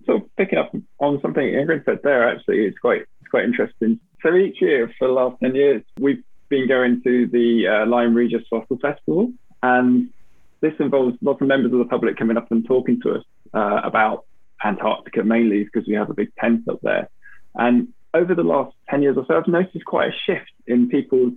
So 0.06 0.28
picking 0.36 0.58
up 0.58 0.72
on 1.00 1.20
something 1.20 1.42
Ingrid 1.42 1.84
said 1.84 2.00
there, 2.04 2.28
actually, 2.28 2.64
it's 2.66 2.78
quite 2.78 3.02
it's 3.20 3.30
quite 3.30 3.44
interesting. 3.44 3.98
So 4.22 4.34
each 4.34 4.62
year 4.62 4.92
for 4.98 5.08
the 5.08 5.14
last 5.14 5.40
10 5.42 5.54
years, 5.54 5.82
we've 5.98 6.22
been 6.48 6.68
going 6.68 7.02
to 7.02 7.26
the 7.26 7.66
uh, 7.66 7.86
Lyme 7.86 8.14
Regis 8.14 8.44
Fossil 8.48 8.78
Festival. 8.78 9.32
And 9.62 10.10
this 10.60 10.72
involves 10.80 11.16
lots 11.20 11.40
of 11.40 11.48
members 11.48 11.72
of 11.72 11.78
the 11.78 11.84
public 11.84 12.16
coming 12.16 12.36
up 12.36 12.50
and 12.50 12.66
talking 12.66 13.00
to 13.02 13.16
us 13.16 13.24
uh, 13.54 13.80
about 13.84 14.24
Antarctica 14.64 15.22
mainly 15.22 15.64
because 15.64 15.86
we 15.86 15.94
have 15.94 16.10
a 16.10 16.14
big 16.14 16.34
tent 16.36 16.68
up 16.68 16.80
there. 16.82 17.08
And 17.54 17.88
over 18.14 18.34
the 18.34 18.42
last 18.42 18.74
10 18.90 19.02
years 19.02 19.16
or 19.16 19.24
so, 19.26 19.36
I've 19.36 19.46
noticed 19.46 19.84
quite 19.84 20.08
a 20.08 20.16
shift 20.26 20.50
in 20.66 20.88
people's, 20.88 21.34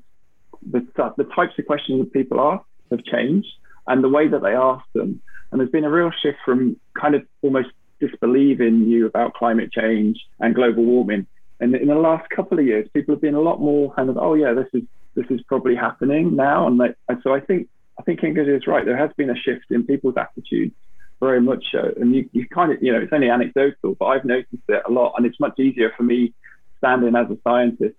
the, 0.70 0.86
the 1.18 1.26
types 1.36 1.54
of 1.58 1.66
questions 1.66 2.00
that 2.00 2.14
people 2.14 2.40
ask 2.40 2.64
have 2.92 3.04
changed 3.04 3.50
and 3.88 4.04
the 4.04 4.10
way 4.10 4.28
that 4.28 4.42
they 4.42 4.54
ask 4.54 4.86
them. 4.94 5.22
And 5.52 5.60
there's 5.60 5.72
been 5.72 5.84
a 5.84 5.92
real 5.92 6.12
shift 6.22 6.38
from 6.46 6.78
kind 7.00 7.16
of 7.16 7.26
almost 7.42 7.70
disbelieving 8.00 8.86
you 8.86 9.06
about 9.06 9.34
climate 9.34 9.72
change 9.72 10.20
and 10.40 10.56
global 10.56 10.86
warming. 10.86 11.28
And 11.60 11.76
in 11.76 11.88
the 11.88 11.96
last 11.96 12.30
couple 12.30 12.60
of 12.60 12.66
years, 12.66 12.88
people 12.94 13.16
have 13.16 13.22
been 13.22 13.36
a 13.36 13.42
lot 13.42 13.60
more 13.60 13.94
kind 13.94 14.10
of, 14.10 14.18
oh 14.18 14.36
yeah, 14.36 14.54
this 14.54 14.68
is 14.74 14.84
this 15.16 15.26
is 15.30 15.42
probably 15.48 15.76
happening 15.76 16.36
now. 16.36 16.68
And, 16.68 16.80
they, 16.80 16.94
and 17.10 17.20
so 17.24 17.34
I 17.34 17.42
think 17.42 17.68
I 18.00 18.02
think 18.04 18.22
Ingrid 18.22 18.56
is 18.56 18.66
right. 18.66 18.86
There 18.86 18.98
has 18.98 19.12
been 19.18 19.30
a 19.30 19.36
shift 19.36 19.66
in 19.72 19.86
people's 19.86 20.16
attitudes, 20.16 20.74
very 21.20 21.42
much 21.42 21.66
so. 21.72 21.94
And 22.00 22.16
you, 22.16 22.30
you 22.32 22.48
kind 22.48 22.72
of, 22.72 22.82
you 22.82 22.94
know, 22.94 23.02
it's 23.02 23.12
only 23.12 23.30
anecdotal, 23.30 23.96
but 24.00 24.06
I've 24.06 24.24
noticed 24.24 24.64
it 24.70 24.84
a 24.88 24.92
lot. 24.92 25.16
And 25.18 25.26
it's 25.26 25.40
much 25.40 25.60
easier 25.60 25.92
for 25.98 26.04
me 26.04 26.34
standing 26.78 27.16
as 27.16 27.30
a 27.30 27.38
scientist 27.44 27.98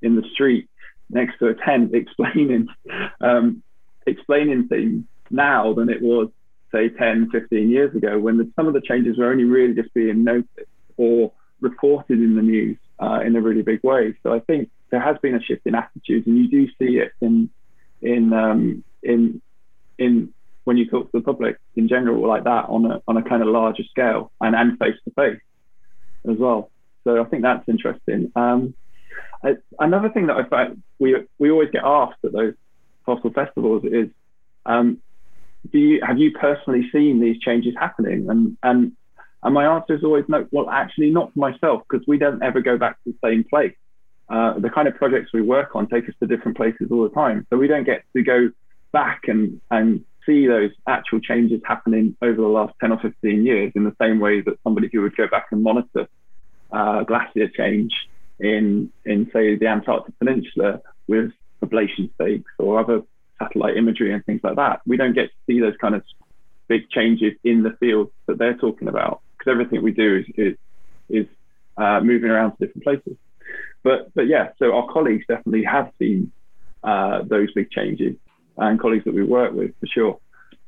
in 0.00 0.16
the 0.16 0.26
street 0.32 0.70
next 1.10 1.38
to 1.40 1.48
a 1.48 1.54
tent 1.54 1.94
explaining, 1.94 2.68
um, 3.20 3.62
explaining 4.06 4.68
things 4.68 5.04
now 5.30 5.74
than 5.74 5.90
it 5.90 6.00
was, 6.00 6.28
say, 6.72 6.88
10, 6.88 7.28
15 7.30 7.68
years 7.68 7.94
ago 7.94 8.18
when 8.18 8.38
the, 8.38 8.50
some 8.56 8.66
of 8.66 8.72
the 8.72 8.80
changes 8.80 9.18
were 9.18 9.30
only 9.30 9.44
really 9.44 9.74
just 9.74 9.92
being 9.92 10.24
noticed 10.24 10.48
or 10.96 11.30
reported 11.60 12.18
in 12.18 12.36
the 12.36 12.42
news 12.42 12.78
uh, 13.00 13.20
in 13.20 13.36
a 13.36 13.40
really 13.40 13.62
big 13.62 13.84
way. 13.84 14.14
So 14.22 14.32
I 14.32 14.40
think 14.40 14.70
there 14.90 15.00
has 15.00 15.18
been 15.18 15.34
a 15.34 15.42
shift 15.42 15.66
in 15.66 15.74
attitudes, 15.74 16.26
and 16.26 16.38
you 16.38 16.48
do 16.48 16.66
see 16.78 16.96
it 16.96 17.12
in 17.20 17.50
in 18.02 18.32
um, 18.32 18.84
in 19.02 19.40
in 19.98 20.32
when 20.64 20.76
you 20.76 20.88
talk 20.88 21.10
to 21.10 21.18
the 21.18 21.24
public 21.24 21.58
in 21.76 21.88
general 21.88 22.26
like 22.26 22.44
that 22.44 22.66
on 22.68 22.90
a 22.90 23.02
on 23.08 23.16
a 23.16 23.22
kind 23.22 23.42
of 23.42 23.48
larger 23.48 23.82
scale 23.90 24.30
and 24.40 24.54
and 24.54 24.78
face 24.78 24.96
to 25.04 25.10
face 25.14 25.40
as 26.30 26.36
well. 26.38 26.70
So 27.04 27.20
I 27.20 27.24
think 27.24 27.42
that's 27.42 27.68
interesting. 27.68 28.30
Um, 28.36 28.74
I, 29.44 29.56
another 29.78 30.08
thing 30.08 30.26
that 30.26 30.36
I 30.36 30.44
find 30.44 30.82
we 30.98 31.16
we 31.38 31.50
always 31.50 31.70
get 31.70 31.82
asked 31.84 32.24
at 32.24 32.32
those 32.32 32.54
fossil 33.04 33.30
festivals 33.32 33.84
is, 33.84 34.08
um, 34.66 34.98
do 35.70 35.78
you 35.78 36.00
have 36.06 36.18
you 36.18 36.32
personally 36.32 36.88
seen 36.92 37.20
these 37.20 37.40
changes 37.40 37.74
happening? 37.78 38.30
And 38.30 38.56
and 38.62 38.92
and 39.42 39.54
my 39.54 39.66
answer 39.74 39.94
is 39.94 40.04
always 40.04 40.24
no. 40.28 40.46
Well, 40.52 40.70
actually, 40.70 41.10
not 41.10 41.32
for 41.32 41.40
myself 41.40 41.82
because 41.88 42.06
we 42.06 42.18
don't 42.18 42.42
ever 42.42 42.60
go 42.60 42.78
back 42.78 43.02
to 43.02 43.12
the 43.12 43.28
same 43.28 43.44
place. 43.44 43.74
Uh, 44.32 44.58
the 44.58 44.70
kind 44.70 44.88
of 44.88 44.94
projects 44.94 45.30
we 45.34 45.42
work 45.42 45.76
on 45.76 45.86
take 45.86 46.08
us 46.08 46.14
to 46.18 46.26
different 46.26 46.56
places 46.56 46.88
all 46.90 47.02
the 47.02 47.14
time, 47.14 47.46
so 47.50 47.58
we 47.58 47.68
don't 47.68 47.84
get 47.84 48.02
to 48.16 48.22
go 48.22 48.50
back 48.90 49.20
and, 49.28 49.60
and 49.70 50.02
see 50.24 50.46
those 50.46 50.70
actual 50.86 51.20
changes 51.20 51.60
happening 51.66 52.16
over 52.22 52.40
the 52.40 52.48
last 52.48 52.72
10 52.80 52.92
or 52.92 52.98
15 53.00 53.44
years 53.44 53.72
in 53.74 53.84
the 53.84 53.94
same 54.00 54.20
way 54.20 54.40
that 54.40 54.54
somebody 54.64 54.88
who 54.90 55.02
would 55.02 55.14
go 55.16 55.26
back 55.28 55.48
and 55.50 55.62
monitor 55.62 56.08
uh, 56.72 57.02
glacier 57.02 57.46
change 57.48 57.92
in, 58.40 58.90
in, 59.04 59.30
say, 59.34 59.56
the 59.56 59.66
Antarctic 59.66 60.18
Peninsula 60.18 60.80
with 61.08 61.30
ablation 61.62 62.10
stakes 62.14 62.50
or 62.58 62.80
other 62.80 63.02
satellite 63.38 63.76
imagery 63.76 64.14
and 64.14 64.24
things 64.24 64.40
like 64.42 64.56
that. 64.56 64.80
We 64.86 64.96
don't 64.96 65.14
get 65.14 65.24
to 65.26 65.36
see 65.46 65.60
those 65.60 65.76
kind 65.78 65.94
of 65.94 66.04
big 66.68 66.88
changes 66.88 67.34
in 67.44 67.62
the 67.64 67.76
field 67.80 68.10
that 68.26 68.38
they're 68.38 68.56
talking 68.56 68.88
about 68.88 69.20
because 69.36 69.50
everything 69.50 69.82
we 69.82 69.92
do 69.92 70.24
is, 70.26 70.34
is, 70.38 70.56
is 71.10 71.26
uh, 71.76 72.00
moving 72.00 72.30
around 72.30 72.52
to 72.52 72.66
different 72.66 72.84
places. 72.84 73.18
But, 73.82 74.14
but 74.14 74.28
yeah, 74.28 74.50
so 74.58 74.74
our 74.74 74.86
colleagues 74.92 75.24
definitely 75.28 75.64
have 75.64 75.90
seen 75.98 76.32
uh, 76.84 77.22
those 77.22 77.52
big 77.52 77.70
changes 77.70 78.16
and 78.56 78.80
colleagues 78.80 79.04
that 79.04 79.14
we 79.14 79.24
work 79.24 79.52
with 79.52 79.72
for 79.80 79.86
sure. 79.86 80.18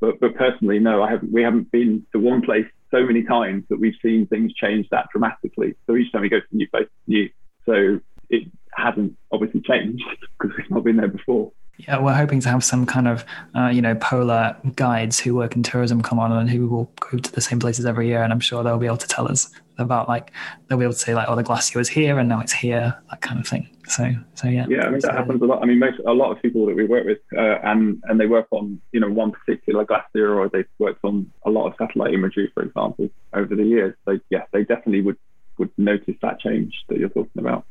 But 0.00 0.20
but 0.20 0.34
personally, 0.34 0.78
no, 0.78 1.02
I 1.02 1.10
haven't. 1.10 1.32
We 1.32 1.42
haven't 1.42 1.70
been 1.70 2.04
to 2.12 2.18
one 2.18 2.42
place 2.42 2.66
so 2.90 3.04
many 3.06 3.22
times 3.22 3.64
that 3.70 3.80
we've 3.80 3.94
seen 4.02 4.26
things 4.26 4.52
change 4.54 4.86
that 4.90 5.08
dramatically. 5.10 5.76
So 5.86 5.96
each 5.96 6.12
time 6.12 6.22
we 6.22 6.28
go 6.28 6.40
to 6.40 6.46
a 6.52 6.56
new 6.56 6.68
place, 6.68 6.88
new. 7.06 7.30
So 7.64 8.00
it 8.28 8.48
hasn't 8.72 9.16
obviously 9.32 9.62
changed 9.62 10.04
because 10.40 10.56
we've 10.56 10.70
not 10.70 10.84
been 10.84 10.96
there 10.96 11.08
before. 11.08 11.52
Yeah, 11.76 11.98
we're 12.00 12.14
hoping 12.14 12.40
to 12.40 12.48
have 12.48 12.62
some 12.62 12.86
kind 12.86 13.08
of, 13.08 13.24
uh, 13.54 13.66
you 13.66 13.82
know, 13.82 13.96
polar 13.96 14.56
guides 14.76 15.18
who 15.18 15.34
work 15.34 15.56
in 15.56 15.62
tourism 15.62 16.02
come 16.02 16.20
on 16.20 16.30
and 16.30 16.48
who 16.48 16.68
will 16.68 16.90
go 17.00 17.18
to 17.18 17.32
the 17.32 17.40
same 17.40 17.58
places 17.58 17.84
every 17.84 18.06
year. 18.06 18.22
And 18.22 18.32
I'm 18.32 18.40
sure 18.40 18.62
they'll 18.62 18.78
be 18.78 18.86
able 18.86 18.96
to 18.98 19.08
tell 19.08 19.30
us 19.30 19.50
about 19.76 20.08
like, 20.08 20.30
they'll 20.68 20.78
be 20.78 20.84
able 20.84 20.92
to 20.92 20.98
say 20.98 21.16
like, 21.16 21.28
oh, 21.28 21.34
the 21.34 21.42
glacier 21.42 21.80
was 21.80 21.88
here 21.88 22.18
and 22.18 22.28
now 22.28 22.40
it's 22.40 22.52
here, 22.52 22.96
that 23.10 23.20
kind 23.22 23.40
of 23.40 23.48
thing. 23.48 23.68
So, 23.88 24.08
so 24.34 24.46
yeah. 24.46 24.66
Yeah, 24.68 24.82
I 24.82 24.90
mean, 24.90 25.00
that 25.00 25.14
happens 25.14 25.42
a 25.42 25.46
lot. 25.46 25.62
I 25.62 25.66
mean, 25.66 25.80
most, 25.80 25.98
a 26.06 26.12
lot 26.12 26.30
of 26.30 26.40
people 26.40 26.64
that 26.66 26.76
we 26.76 26.84
work 26.84 27.06
with 27.06 27.18
uh, 27.36 27.58
and, 27.64 28.00
and 28.04 28.20
they 28.20 28.26
work 28.26 28.46
on, 28.52 28.80
you 28.92 29.00
know, 29.00 29.10
one 29.10 29.32
particular 29.32 29.84
glacier 29.84 30.38
or 30.38 30.48
they've 30.48 30.64
worked 30.78 31.04
on 31.04 31.30
a 31.44 31.50
lot 31.50 31.66
of 31.66 31.74
satellite 31.76 32.14
imagery, 32.14 32.52
for 32.54 32.62
example, 32.62 33.10
over 33.32 33.56
the 33.56 33.64
years. 33.64 33.96
So 34.04 34.20
yeah, 34.30 34.44
they 34.52 34.62
definitely 34.62 35.02
would, 35.02 35.18
would 35.58 35.70
notice 35.76 36.14
that 36.22 36.38
change 36.38 36.84
that 36.88 36.98
you're 36.98 37.08
talking 37.08 37.38
about. 37.38 37.66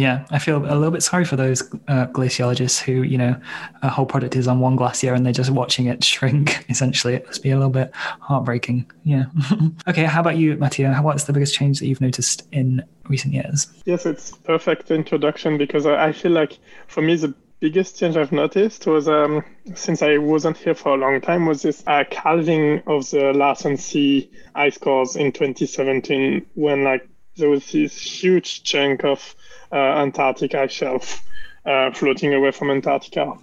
Yeah, 0.00 0.24
I 0.30 0.38
feel 0.38 0.56
a 0.56 0.74
little 0.74 0.90
bit 0.90 1.02
sorry 1.02 1.26
for 1.26 1.36
those 1.36 1.60
uh, 1.86 2.06
glaciologists 2.06 2.80
who, 2.80 3.02
you 3.02 3.18
know, 3.18 3.38
a 3.82 3.90
whole 3.90 4.06
project 4.06 4.34
is 4.34 4.48
on 4.48 4.58
one 4.58 4.74
glacier 4.74 5.12
and 5.12 5.26
they're 5.26 5.32
just 5.34 5.50
watching 5.50 5.88
it 5.88 6.02
shrink. 6.02 6.64
Essentially, 6.70 7.12
it 7.16 7.26
must 7.26 7.42
be 7.42 7.50
a 7.50 7.56
little 7.56 7.68
bit 7.70 7.90
heartbreaking. 7.94 8.90
Yeah. 9.04 9.26
okay, 9.88 10.04
how 10.04 10.20
about 10.22 10.38
you, 10.38 10.56
Mattia? 10.56 10.96
What's 11.02 11.24
the 11.24 11.34
biggest 11.34 11.54
change 11.54 11.80
that 11.80 11.86
you've 11.86 12.00
noticed 12.00 12.48
in 12.50 12.82
recent 13.10 13.34
years? 13.34 13.66
Yes, 13.84 14.06
it's 14.06 14.30
perfect 14.30 14.90
introduction 14.90 15.58
because 15.58 15.84
I 15.84 16.12
feel 16.12 16.32
like 16.32 16.58
for 16.86 17.02
me 17.02 17.16
the 17.16 17.34
biggest 17.60 17.98
change 17.98 18.16
I've 18.16 18.32
noticed 18.32 18.86
was 18.86 19.06
um, 19.06 19.44
since 19.74 20.00
I 20.00 20.16
wasn't 20.16 20.56
here 20.56 20.74
for 20.74 20.94
a 20.94 20.96
long 20.96 21.20
time 21.20 21.44
was 21.44 21.60
this 21.60 21.84
uh, 21.86 22.04
calving 22.10 22.82
of 22.86 23.10
the 23.10 23.34
Larsen 23.34 23.76
C 23.76 24.30
ice 24.54 24.78
cores 24.78 25.14
in 25.14 25.32
2017 25.32 26.46
when 26.54 26.84
like 26.84 27.06
there 27.36 27.50
was 27.50 27.70
this 27.72 27.98
huge 27.98 28.62
chunk 28.62 29.04
of 29.04 29.34
uh, 29.72 29.76
Antarctic 29.76 30.54
ice 30.54 30.72
shelf 30.72 31.22
uh, 31.64 31.90
floating 31.92 32.34
away 32.34 32.50
from 32.50 32.70
Antarctica. 32.70 33.34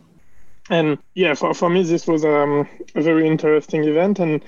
And 0.69 0.97
yeah, 1.13 1.33
for, 1.33 1.53
for 1.53 1.69
me, 1.69 1.83
this 1.83 2.07
was 2.07 2.25
um, 2.25 2.67
a 2.95 3.01
very 3.01 3.27
interesting 3.27 3.83
event. 3.85 4.19
And 4.19 4.43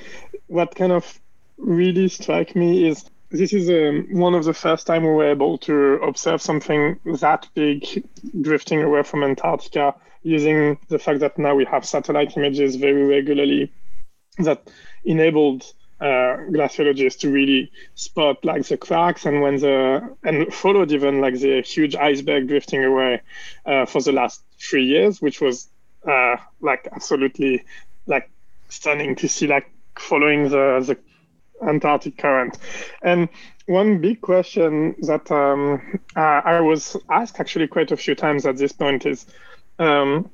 what 0.47 0.75
kind 0.75 0.91
of 0.91 1.19
really 1.58 2.10
struck 2.10 2.56
me 2.56 2.88
is 2.88 3.10
this 3.32 3.54
is 3.54 3.69
um, 3.69 4.08
one 4.12 4.34
of 4.34 4.43
the 4.43 4.54
first 4.54 4.88
time 4.88 5.04
we 5.04 5.10
were 5.10 5.30
able 5.30 5.58
to 5.60 5.93
observe 6.04 6.41
something 6.41 6.99
that 7.06 7.47
big 7.54 8.04
drifting 8.41 8.82
away 8.82 9.04
from 9.04 9.23
Antarctica 9.23 9.93
using 10.23 10.78
the 10.89 10.99
fact 10.99 11.19
that 11.19 11.38
now 11.38 11.56
we 11.56 11.65
have 11.65 11.86
satellite 11.86 12.36
images 12.36 12.75
very 12.75 13.06
regularly 13.06 13.71
that 14.39 14.69
enabled 15.06 15.73
uh, 16.02 16.38
glaciologists 16.50 17.20
to 17.20 17.30
really 17.30 17.72
spot 17.96 18.44
like 18.46 18.66
the 18.68 18.78
cracks 18.78 19.26
and 19.26 19.42
when 19.42 19.58
the 19.58 20.16
and 20.24 20.54
followed 20.54 20.92
even 20.92 21.20
like 21.20 21.38
the 21.40 21.62
huge 21.62 21.96
iceberg 21.96 22.48
drifting 22.48 22.84
away 22.84 23.22
uh, 23.66 23.86
for 23.86 24.02
the 24.02 24.12
last 24.12 24.42
three 24.58 24.86
years, 24.86 25.22
which 25.22 25.42
was 25.42 25.68
uh, 26.08 26.38
like 26.62 26.88
absolutely 26.92 27.66
like 28.08 28.30
stunning 28.70 29.16
to 29.16 29.28
see 29.28 29.48
like 29.48 29.70
following 29.98 30.44
the 30.44 30.84
the 30.86 30.98
Antarctic 31.68 32.18
current. 32.18 32.58
And 33.02 33.28
one 33.66 34.00
big 34.00 34.22
question 34.22 34.96
that 35.02 35.30
um, 35.30 36.00
I 36.16 36.62
was 36.62 36.96
asked 37.10 37.42
actually 37.42 37.68
quite 37.68 37.92
a 37.92 37.98
few 37.98 38.16
times 38.16 38.46
at 38.46 38.58
this 38.58 38.72
point 38.72 39.06
is. 39.06 39.26
Um, 39.80 40.30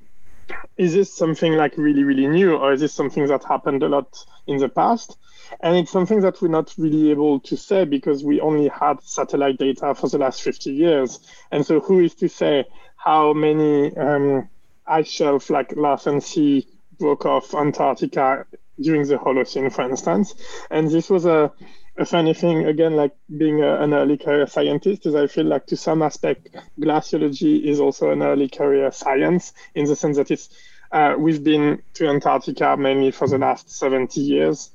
is 0.77 0.93
this 0.93 1.11
something 1.11 1.53
like 1.53 1.75
really 1.75 2.03
really 2.03 2.27
new 2.27 2.55
or 2.55 2.73
is 2.73 2.81
this 2.81 2.93
something 2.93 3.25
that 3.25 3.43
happened 3.43 3.81
a 3.81 3.89
lot 3.89 4.25
in 4.45 4.57
the 4.57 4.69
past 4.69 5.17
and 5.61 5.77
it's 5.77 5.91
something 5.91 6.21
that 6.21 6.41
we're 6.41 6.47
not 6.47 6.73
really 6.77 7.11
able 7.11 7.39
to 7.41 7.57
say 7.57 7.85
because 7.85 8.23
we 8.23 8.41
only 8.41 8.67
had 8.69 9.01
satellite 9.03 9.57
data 9.57 9.95
for 9.95 10.09
the 10.09 10.17
last 10.17 10.41
50 10.41 10.71
years. 10.71 11.19
And 11.51 11.65
so, 11.65 11.79
who 11.79 11.99
is 11.99 12.15
to 12.15 12.27
say 12.27 12.65
how 12.95 13.33
many 13.33 13.95
um, 13.95 14.49
ice 14.85 15.09
shelf 15.09 15.49
like 15.49 15.75
Larsen 15.75 16.21
C 16.21 16.67
broke 16.97 17.25
off 17.25 17.53
Antarctica 17.53 18.45
during 18.79 19.07
the 19.07 19.17
Holocene, 19.17 19.71
for 19.71 19.89
instance? 19.89 20.33
And 20.69 20.89
this 20.89 21.09
was 21.09 21.25
a, 21.25 21.51
a 21.97 22.05
funny 22.05 22.33
thing, 22.33 22.65
again, 22.65 22.95
like 22.95 23.15
being 23.37 23.61
a, 23.63 23.81
an 23.81 23.93
early 23.93 24.17
career 24.17 24.47
scientist, 24.47 25.05
is 25.05 25.15
I 25.15 25.27
feel 25.27 25.45
like 25.45 25.67
to 25.67 25.77
some 25.77 26.01
aspect, 26.01 26.49
glaciology 26.79 27.63
is 27.63 27.79
also 27.79 28.11
an 28.11 28.21
early 28.21 28.49
career 28.49 28.91
science 28.91 29.53
in 29.73 29.85
the 29.85 29.95
sense 29.95 30.17
that 30.17 30.31
it's 30.31 30.49
uh, 30.91 31.15
we've 31.17 31.43
been 31.43 31.81
to 31.95 32.07
Antarctica 32.07 32.77
mainly 32.77 33.11
for 33.11 33.27
the 33.27 33.37
last 33.37 33.69
70 33.69 34.21
years 34.21 34.69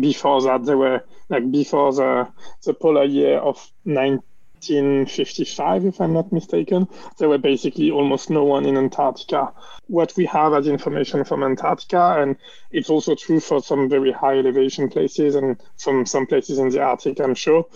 before 0.00 0.42
that 0.42 0.64
they 0.64 0.74
were 0.74 1.04
like 1.28 1.50
before 1.50 1.92
the 1.92 2.04
uh, 2.04 2.26
the 2.64 2.74
polar 2.74 3.04
year 3.04 3.38
of 3.38 3.56
1955 3.84 5.86
if 5.86 6.00
i'm 6.00 6.12
not 6.12 6.32
mistaken. 6.32 6.88
There 7.18 7.28
were 7.28 7.38
basically 7.38 7.90
almost 7.90 8.30
no 8.30 8.44
one 8.44 8.66
in 8.66 8.76
antarctica. 8.76 9.52
What 9.86 10.14
we 10.16 10.26
have 10.26 10.52
as 10.52 10.66
information 10.66 11.24
from 11.24 11.42
antarctica 11.42 12.20
and 12.20 12.36
it's 12.70 12.90
also 12.90 13.14
true 13.14 13.40
for 13.40 13.62
some 13.62 13.88
very 13.88 14.12
high 14.12 14.38
elevation 14.38 14.88
places 14.88 15.34
and 15.34 15.60
from 15.78 16.06
some 16.06 16.26
places 16.26 16.58
in 16.58 16.70
the 16.70 16.82
arctic 16.82 17.20
i'm 17.20 17.34
sure 17.34 17.66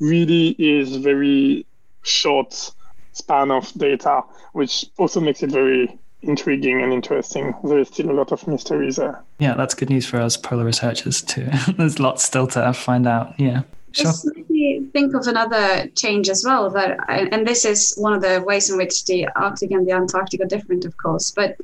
really 0.00 0.48
is 0.58 0.96
very 0.96 1.66
short 2.02 2.72
span 3.12 3.50
of 3.50 3.72
data 3.74 4.22
which 4.52 4.86
also 4.96 5.20
makes 5.20 5.42
it 5.42 5.50
very 5.50 5.98
intriguing 6.22 6.82
and 6.82 6.92
interesting. 6.92 7.54
There 7.64 7.78
is 7.78 7.88
still 7.88 8.10
a 8.10 8.12
lot 8.12 8.32
of 8.32 8.46
mysteries 8.46 8.96
there. 8.96 9.22
Yeah, 9.38 9.54
that's 9.54 9.74
good 9.74 9.90
news 9.90 10.06
for 10.06 10.20
us 10.20 10.36
polar 10.36 10.64
researchers 10.64 11.22
too. 11.22 11.48
There's 11.76 12.00
lots 12.00 12.24
still 12.24 12.46
to 12.48 12.72
find 12.72 13.06
out. 13.06 13.38
Yeah. 13.38 13.62
Sure. 13.92 14.06
This 14.06 14.24
made 14.34 14.50
me 14.50 14.86
think 14.92 15.14
of 15.14 15.26
another 15.26 15.88
change 15.94 16.28
as 16.28 16.44
well. 16.44 16.68
That 16.70 16.98
and 17.08 17.46
this 17.46 17.64
is 17.64 17.94
one 17.96 18.12
of 18.12 18.20
the 18.20 18.42
ways 18.46 18.70
in 18.70 18.76
which 18.76 19.06
the 19.06 19.28
Arctic 19.34 19.70
and 19.70 19.86
the 19.86 19.92
Antarctic 19.92 20.40
are 20.42 20.46
different, 20.46 20.84
of 20.84 20.96
course. 20.96 21.30
But 21.30 21.56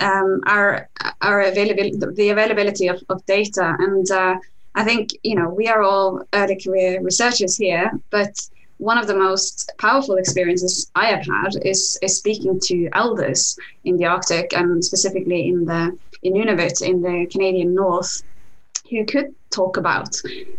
um, 0.00 0.40
our 0.46 0.88
our 1.20 1.40
availability, 1.40 1.96
the 1.96 2.30
availability 2.30 2.88
of, 2.88 3.02
of 3.08 3.24
data, 3.26 3.76
and 3.78 4.08
uh, 4.10 4.36
I 4.74 4.84
think 4.84 5.10
you 5.22 5.34
know 5.34 5.48
we 5.48 5.66
are 5.68 5.82
all 5.82 6.22
early 6.32 6.60
career 6.60 7.00
researchers 7.02 7.56
here, 7.56 7.90
but 8.10 8.40
one 8.84 8.98
of 8.98 9.06
the 9.06 9.16
most 9.16 9.72
powerful 9.78 10.16
experiences 10.16 10.90
I 10.94 11.06
have 11.06 11.24
had 11.26 11.52
is, 11.64 11.98
is 12.02 12.18
speaking 12.18 12.60
to 12.64 12.90
elders 12.92 13.58
in 13.84 13.96
the 13.96 14.04
Arctic 14.04 14.52
and 14.54 14.84
specifically 14.84 15.48
in 15.48 15.64
the 15.64 15.96
in 16.22 16.34
Nunavut 16.34 16.82
in 16.82 17.00
the 17.00 17.26
Canadian 17.32 17.74
North 17.74 18.22
who 18.90 19.06
could 19.06 19.34
talk 19.50 19.78
about 19.78 20.10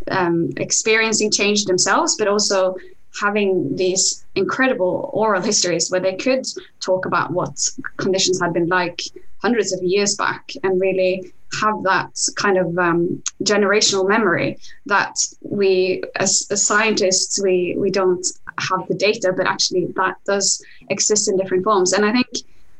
um, 0.09 0.49
experiencing 0.57 1.31
change 1.31 1.65
themselves, 1.65 2.15
but 2.17 2.27
also 2.27 2.75
having 3.21 3.75
these 3.75 4.25
incredible 4.33 5.11
oral 5.13 5.41
histories 5.41 5.91
where 5.91 6.01
they 6.01 6.15
could 6.15 6.45
talk 6.79 7.05
about 7.05 7.31
what 7.31 7.55
conditions 7.97 8.41
had 8.41 8.53
been 8.53 8.67
like 8.67 9.01
hundreds 9.37 9.71
of 9.71 9.83
years 9.83 10.15
back 10.15 10.51
and 10.63 10.81
really 10.81 11.31
have 11.61 11.83
that 11.83 12.11
kind 12.35 12.57
of 12.57 12.77
um, 12.77 13.21
generational 13.43 14.07
memory 14.07 14.57
that 14.85 15.15
we 15.41 16.03
as, 16.15 16.47
as, 16.51 16.65
scientists 16.65 17.41
we 17.41 17.75
we 17.77 17.91
don't 17.91 18.25
have 18.57 18.87
the 18.87 18.95
data 18.95 19.33
but 19.35 19.47
actually 19.47 19.85
that 19.95 20.15
does 20.25 20.63
exist 20.89 21.29
in 21.29 21.37
different 21.37 21.63
forms. 21.63 21.93
And 21.93 22.05
i 22.05 22.11
think 22.11 22.27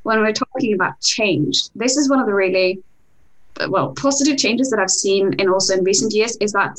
when 0.04 0.20
we're 0.20 0.34
talking 0.34 0.74
about 0.74 1.00
change 1.02 1.70
this 1.76 1.98
is 1.98 2.10
one 2.10 2.20
of 2.20 2.28
the 2.28 2.34
really 2.34 2.82
well 3.70 3.94
positive 3.94 4.38
changes 4.38 4.70
that 4.70 4.80
i've 4.80 4.90
seen 4.90 5.34
in 5.40 5.50
also 5.50 5.74
in 5.74 5.84
recent 5.84 6.14
years 6.14 6.36
is 6.38 6.52
that 6.52 6.78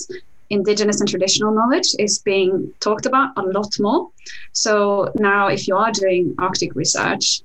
indigenous 0.51 1.01
and 1.01 1.09
traditional 1.09 1.53
knowledge 1.53 1.89
is 1.99 2.19
being 2.21 2.73
talked 2.81 3.07
about 3.07 3.33
a 3.37 3.43
lot 3.43 3.79
more. 3.81 4.11
So 4.53 5.13
now 5.17 5.49
if 5.49 5.67
you 5.67 5.77
are 5.77 5.91
doing 5.91 6.35
arctic 6.39 6.75
research 6.75 7.43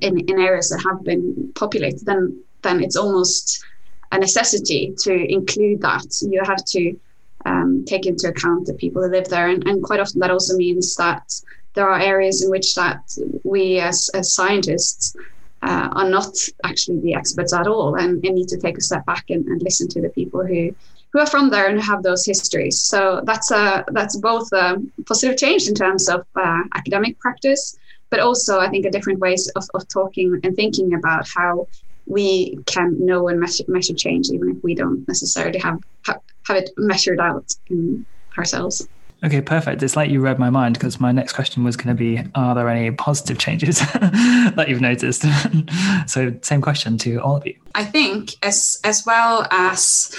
in, 0.00 0.18
in 0.28 0.38
areas 0.38 0.68
that 0.70 0.82
have 0.82 1.04
been 1.04 1.52
populated 1.54 2.04
then 2.04 2.42
then 2.62 2.82
it's 2.82 2.96
almost 2.96 3.64
a 4.12 4.18
necessity 4.18 4.94
to 4.98 5.12
include 5.12 5.80
that. 5.82 6.06
You 6.22 6.42
have 6.44 6.64
to 6.66 6.98
um, 7.44 7.84
take 7.86 8.06
into 8.06 8.28
account 8.28 8.66
the 8.66 8.74
people 8.74 9.02
who 9.02 9.10
live 9.10 9.28
there, 9.28 9.48
and, 9.48 9.66
and 9.66 9.82
quite 9.82 10.00
often 10.00 10.20
that 10.20 10.30
also 10.30 10.56
means 10.56 10.94
that 10.96 11.40
there 11.74 11.88
are 11.88 12.00
areas 12.00 12.42
in 12.42 12.50
which 12.50 12.74
that 12.74 13.00
we 13.44 13.78
as, 13.78 14.08
as 14.14 14.32
scientists 14.32 15.14
uh, 15.62 15.88
are 15.92 16.08
not 16.08 16.34
actually 16.64 17.00
the 17.00 17.14
experts 17.14 17.52
at 17.52 17.66
all, 17.66 17.94
and, 17.96 18.24
and 18.24 18.34
need 18.34 18.48
to 18.48 18.58
take 18.58 18.78
a 18.78 18.80
step 18.80 19.04
back 19.06 19.24
and, 19.30 19.46
and, 19.46 19.62
listen 19.62 19.88
to 19.88 20.00
the 20.00 20.08
people 20.10 20.44
who 20.44 20.74
who 21.12 21.20
are 21.20 21.26
from 21.26 21.48
there 21.50 21.68
and 21.68 21.80
have 21.80 22.02
those 22.02 22.26
histories. 22.26 22.80
So 22.80 23.22
that's 23.24 23.50
a 23.50 23.84
that's 23.88 24.16
both 24.16 24.52
a 24.52 24.82
positive 25.06 25.36
change 25.38 25.66
in 25.68 25.74
terms 25.74 26.08
of 26.08 26.26
uh, 26.34 26.62
academic 26.74 27.18
practice, 27.18 27.78
but 28.10 28.20
also 28.20 28.60
I 28.60 28.68
think 28.68 28.84
a 28.86 28.90
different 28.90 29.18
ways 29.18 29.48
of, 29.56 29.64
of 29.74 29.88
talking 29.88 30.40
and 30.44 30.54
thinking 30.54 30.94
about 30.94 31.28
how 31.28 31.68
we 32.06 32.58
can 32.66 33.04
know 33.04 33.28
and 33.28 33.40
measure, 33.40 33.64
measure 33.68 33.94
change 33.94 34.28
even 34.30 34.56
if 34.56 34.62
we 34.62 34.74
don't 34.74 35.06
necessarily 35.08 35.58
have 35.58 35.80
have, 36.04 36.20
have 36.46 36.56
it 36.56 36.70
measured 36.76 37.20
out 37.20 37.52
in 37.68 38.06
ourselves. 38.38 38.88
Okay, 39.24 39.40
perfect. 39.40 39.82
It's 39.82 39.96
like 39.96 40.10
you 40.10 40.20
read 40.20 40.38
my 40.38 40.50
mind 40.50 40.74
because 40.74 41.00
my 41.00 41.10
next 41.10 41.32
question 41.32 41.64
was 41.64 41.76
going 41.76 41.88
to 41.88 41.98
be 41.98 42.22
Are 42.34 42.54
there 42.54 42.68
any 42.68 42.90
positive 42.90 43.38
changes 43.38 43.78
that 43.94 44.66
you've 44.68 44.82
noticed? 44.82 45.24
so, 46.06 46.34
same 46.42 46.60
question 46.60 46.98
to 46.98 47.16
all 47.18 47.36
of 47.36 47.46
you. 47.46 47.56
I 47.74 47.84
think, 47.84 48.34
as, 48.42 48.78
as 48.84 49.04
well 49.06 49.46
as 49.50 50.14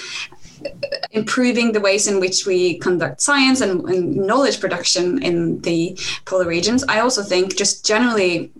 improving 1.12 1.74
the 1.74 1.80
ways 1.80 2.08
in 2.08 2.20
which 2.20 2.48
we 2.48 2.80
conduct 2.80 3.22
science 3.22 3.62
and, 3.62 3.88
and 3.88 4.16
knowledge 4.16 4.60
production 4.60 5.22
in 5.22 5.62
the 5.62 5.98
polar 6.26 6.48
regions, 6.48 6.84
I 6.90 7.00
also 7.00 7.22
think 7.22 7.56
just 7.56 7.86
generally 7.86 8.52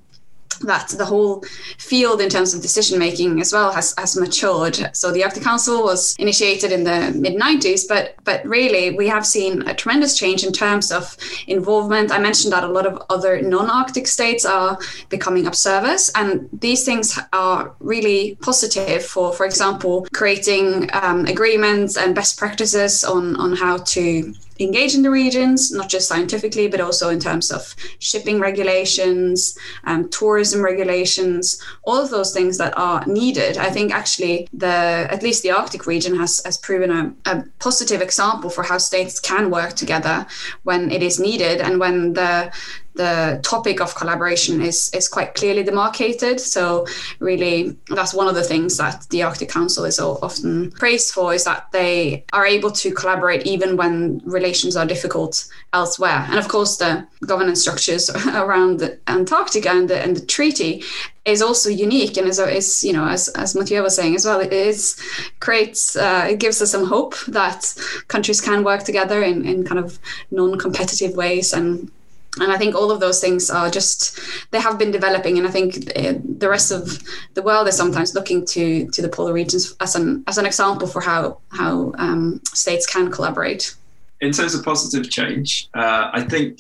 that 0.62 0.90
the 0.90 1.06
whole 1.06 1.44
field 1.78 2.22
in 2.22 2.30
terms 2.30 2.54
of 2.54 2.62
decision 2.62 3.00
making 3.00 3.40
as 3.42 3.54
well 3.54 3.72
has, 3.72 3.94
has 3.98 4.18
matured. 4.18 4.96
So 4.96 5.12
the 5.12 5.24
Arctic 5.24 5.44
Council 5.44 5.84
was 5.84 6.16
initiated 6.18 6.72
in 6.72 6.84
the 6.84 7.12
mid 7.16 7.36
90s, 7.36 7.88
but 7.88 8.16
but 8.24 8.46
really 8.46 8.96
we 8.96 9.08
have 9.08 9.26
seen 9.26 9.68
a 9.68 9.74
tremendous 9.74 10.18
change 10.18 10.44
in 10.44 10.52
terms 10.52 10.92
of 10.92 11.18
involvement. 11.48 12.12
I 12.12 12.20
mentioned 12.20 12.54
that 12.54 12.64
a 12.64 12.68
lot 12.68 12.86
of 12.86 13.02
other 13.10 13.42
non-Arctic 13.42 14.08
states 14.08 14.46
are 14.46 14.78
becoming 15.10 15.48
observers, 15.48 16.12
and 16.16 16.50
these 16.52 16.84
things 16.86 17.20
are 17.34 17.74
really 17.80 18.38
positive 18.42 19.04
for, 19.04 19.34
for 19.34 19.46
example, 19.46 20.08
creating 20.14 20.90
um, 20.94 21.26
agreements 21.26 21.98
and 21.98 22.16
best 22.16 22.38
practices 22.38 23.04
on 23.04 23.36
on 23.38 23.56
how 23.56 23.78
to 23.78 24.34
engage 24.60 24.96
in 24.96 25.02
the 25.02 25.12
regions, 25.12 25.72
not 25.72 25.90
just 25.90 26.08
scientifically, 26.08 26.68
but 26.68 26.82
also 26.82 27.10
in 27.10 27.20
terms 27.20 27.52
of 27.52 27.76
shipping 28.00 28.40
regulations, 28.40 29.58
um, 29.86 30.10
tourism 30.10 30.64
regulations, 30.64 31.62
all 31.84 32.02
of 32.02 32.10
those 32.10 32.34
things 32.34 32.58
that 32.58 32.78
are 32.78 33.06
needed. 33.06 33.58
I 33.58 33.70
think 33.70 33.94
actually 33.94 34.48
the 34.54 35.08
at 35.10 35.24
least 35.24 35.44
the 35.44 35.52
Arctic 35.52 35.86
region 35.86 36.16
has, 36.18 36.42
has 36.46 36.58
proven 36.58 36.92
a, 36.92 37.32
a 37.32 37.44
positive 37.60 38.02
example 38.02 38.50
for 38.50 38.64
how 38.64 38.78
states 38.78 39.20
can 39.20 39.50
work 39.50 39.74
together 39.74 40.26
when 40.64 40.92
it 40.92 41.04
is 41.04 41.20
needed 41.20 41.62
and 41.62 41.80
when 41.80 42.14
the 42.14 42.52
the 42.98 43.40
topic 43.44 43.80
of 43.80 43.96
collaboration 43.96 44.62
is 44.62 44.90
is 44.94 45.08
quite 45.08 45.36
clearly 45.36 45.64
demarcated. 45.64 46.40
So 46.40 46.86
really, 47.20 47.78
that's 47.90 48.14
one 48.14 48.28
of 48.28 48.36
the 48.36 48.44
things 48.44 48.78
that 48.78 49.08
the 49.10 49.24
Arctic 49.24 49.50
Council 49.50 49.86
is 49.86 50.00
often 50.00 50.72
praised 50.72 51.14
for 51.14 51.34
is 51.34 51.44
that 51.46 51.72
they 51.72 52.26
are 52.34 52.46
able 52.46 52.72
to 52.72 52.92
collaborate 52.94 53.46
even 53.46 53.78
when 53.78 54.22
relations 54.26 54.76
are 54.76 54.86
difficult 54.86 55.48
elsewhere. 55.74 56.26
And 56.30 56.40
of 56.40 56.48
course, 56.48 56.78
the 56.78 57.08
governance 57.26 57.62
structures 57.62 58.10
around 58.28 58.98
Antarctica 59.08 59.70
and 59.70 59.90
the, 59.90 60.02
and 60.02 60.16
the 60.18 60.26
treaty 60.26 60.84
is 61.26 61.42
also 61.42 61.70
unique 61.70 62.16
and 62.18 62.28
is, 62.28 62.40
is 62.40 62.84
you 62.84 62.94
know 62.94 63.06
as 63.06 63.28
as 63.30 63.54
Mathieu 63.54 63.84
was 63.84 63.96
saying 63.96 64.16
as 64.16 64.26
well 64.26 64.40
it 64.40 64.54
is 64.54 64.96
creates 65.42 65.96
uh, 65.96 66.26
it 66.30 66.40
gives 66.40 66.62
us 66.62 66.72
some 66.72 66.86
hope 66.86 67.16
that 67.28 67.76
countries 68.08 68.40
can 68.40 68.64
work 68.64 68.84
together 68.84 69.22
in, 69.22 69.46
in 69.46 69.66
kind 69.66 69.80
of 69.80 70.00
non-competitive 70.32 71.16
ways 71.16 71.54
and 71.54 71.92
and 72.40 72.52
I 72.52 72.58
think 72.58 72.76
all 72.76 72.92
of 72.92 73.00
those 73.00 73.20
things 73.20 73.50
are 73.50 73.70
just 73.70 74.20
they 74.52 74.60
have 74.60 74.78
been 74.78 74.92
developing, 74.92 75.38
and 75.38 75.48
I 75.48 75.52
think 75.52 75.76
uh, 75.96 76.14
the 76.38 76.50
rest 76.50 76.72
of 76.72 77.02
the 77.34 77.42
world 77.42 77.68
is 77.68 77.76
sometimes 77.76 78.14
looking 78.14 78.46
to 78.48 78.88
to 78.88 79.02
the 79.02 79.10
polar 79.10 79.34
regions 79.34 79.76
as 79.80 79.96
an 79.96 80.24
as 80.28 80.38
an 80.38 80.46
example 80.46 80.88
for 80.88 81.02
how 81.02 81.40
how 81.52 81.94
um, 81.98 82.42
states 82.54 82.86
can 82.86 83.12
collaborate. 83.12 83.76
In 84.22 84.32
terms 84.32 84.56
of 84.56 84.64
positive 84.64 85.10
change, 85.10 85.70
uh, 85.74 86.10
I 86.14 86.24
think 86.24 86.60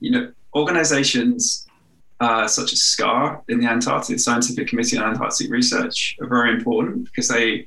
you 0.00 0.10
know 0.10 0.32
organisations 0.54 1.66
uh, 2.20 2.46
such 2.48 2.72
as 2.72 2.82
SCAR 2.82 3.42
in 3.48 3.60
the 3.60 3.66
Antarctic 3.66 4.18
Scientific 4.18 4.68
Committee 4.68 4.96
on 4.96 5.10
Antarctic 5.10 5.50
Research 5.50 6.16
are 6.20 6.26
very 6.26 6.50
important 6.52 7.04
because 7.04 7.28
they 7.28 7.66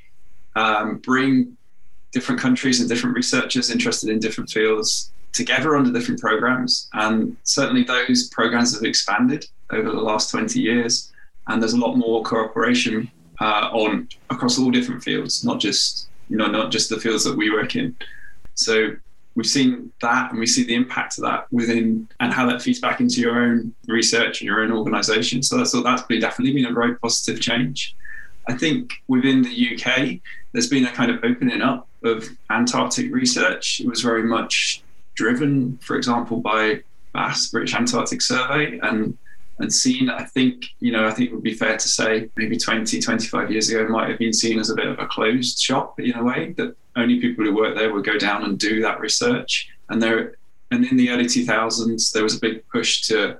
um, 0.55 0.97
bring 0.97 1.55
different 2.11 2.41
countries 2.41 2.79
and 2.79 2.89
different 2.89 3.15
researchers 3.15 3.69
interested 3.69 4.09
in 4.09 4.19
different 4.19 4.49
fields 4.49 5.11
together 5.33 5.75
under 5.75 5.91
different 5.91 6.19
programs. 6.19 6.89
And 6.93 7.37
certainly 7.43 7.83
those 7.83 8.29
programs 8.29 8.73
have 8.73 8.83
expanded 8.83 9.45
over 9.71 9.89
the 9.89 10.01
last 10.01 10.31
20 10.31 10.59
years. 10.59 11.11
And 11.47 11.61
there's 11.61 11.73
a 11.73 11.79
lot 11.79 11.95
more 11.95 12.23
cooperation 12.23 13.09
uh, 13.39 13.69
on 13.71 14.07
across 14.29 14.59
all 14.59 14.71
different 14.71 15.03
fields, 15.03 15.43
not 15.43 15.59
just 15.59 16.07
you 16.29 16.37
know 16.37 16.47
not 16.47 16.71
just 16.71 16.89
the 16.89 16.99
fields 16.99 17.23
that 17.23 17.35
we 17.35 17.49
work 17.49 17.75
in. 17.75 17.95
So 18.53 18.95
we've 19.35 19.47
seen 19.47 19.91
that, 20.01 20.31
and 20.31 20.39
we 20.39 20.45
see 20.45 20.63
the 20.63 20.75
impact 20.75 21.17
of 21.17 21.23
that 21.23 21.51
within 21.51 22.07
and 22.19 22.33
how 22.33 22.45
that 22.47 22.61
feeds 22.61 22.79
back 22.79 22.99
into 22.99 23.21
your 23.21 23.39
own 23.39 23.73
research 23.87 24.41
and 24.41 24.47
your 24.47 24.61
own 24.61 24.71
organisation. 24.71 25.41
So 25.41 25.57
that's 25.57 25.71
that's 25.83 26.03
been 26.03 26.19
definitely 26.19 26.53
been 26.53 26.71
a 26.71 26.73
very 26.73 26.95
positive 26.95 27.41
change. 27.41 27.95
I 28.47 28.57
think 28.57 28.93
within 29.07 29.41
the 29.41 29.75
UK, 29.75 30.19
there's 30.51 30.69
been 30.69 30.85
a 30.85 30.91
kind 30.91 31.11
of 31.11 31.23
opening 31.23 31.61
up 31.61 31.87
of 32.03 32.27
Antarctic 32.49 33.13
research. 33.13 33.79
It 33.79 33.87
was 33.87 34.01
very 34.01 34.23
much 34.23 34.81
driven, 35.19 35.77
for 35.81 35.97
example, 35.97 36.37
by 36.39 36.81
BAS, 37.13 37.49
British 37.49 37.75
Antarctic 37.75 38.21
Survey, 38.21 38.79
and 38.81 39.17
and 39.61 39.73
seen, 39.73 40.09
I 40.09 40.23
think, 40.23 40.67
you 40.79 40.93
know, 40.93 41.05
I 41.05 41.11
think 41.11 41.29
it 41.29 41.33
would 41.33 41.43
be 41.43 41.53
fair 41.53 41.75
to 41.75 41.87
say 41.89 42.29
maybe 42.37 42.57
20, 42.57 43.01
25 43.01 43.51
years 43.51 43.69
ago 43.69 43.85
might 43.89 44.07
have 44.09 44.17
been 44.17 44.31
seen 44.31 44.57
as 44.57 44.69
a 44.69 44.75
bit 44.75 44.87
of 44.87 44.99
a 44.99 45.05
closed 45.05 45.59
shop 45.59 45.99
in 45.99 46.15
a 46.15 46.23
way 46.23 46.53
that 46.53 46.77
only 46.95 47.19
people 47.19 47.43
who 47.43 47.53
work 47.53 47.75
there 47.75 47.93
would 47.93 48.05
go 48.05 48.17
down 48.17 48.45
and 48.45 48.57
do 48.57 48.81
that 48.81 49.01
research. 49.01 49.67
And 49.89 50.01
there, 50.01 50.35
and 50.71 50.85
in 50.85 50.95
the 50.95 51.09
early 51.09 51.25
2000s, 51.25 52.13
there 52.13 52.23
was 52.23 52.37
a 52.37 52.39
big 52.39 52.65
push 52.69 53.01
to 53.07 53.37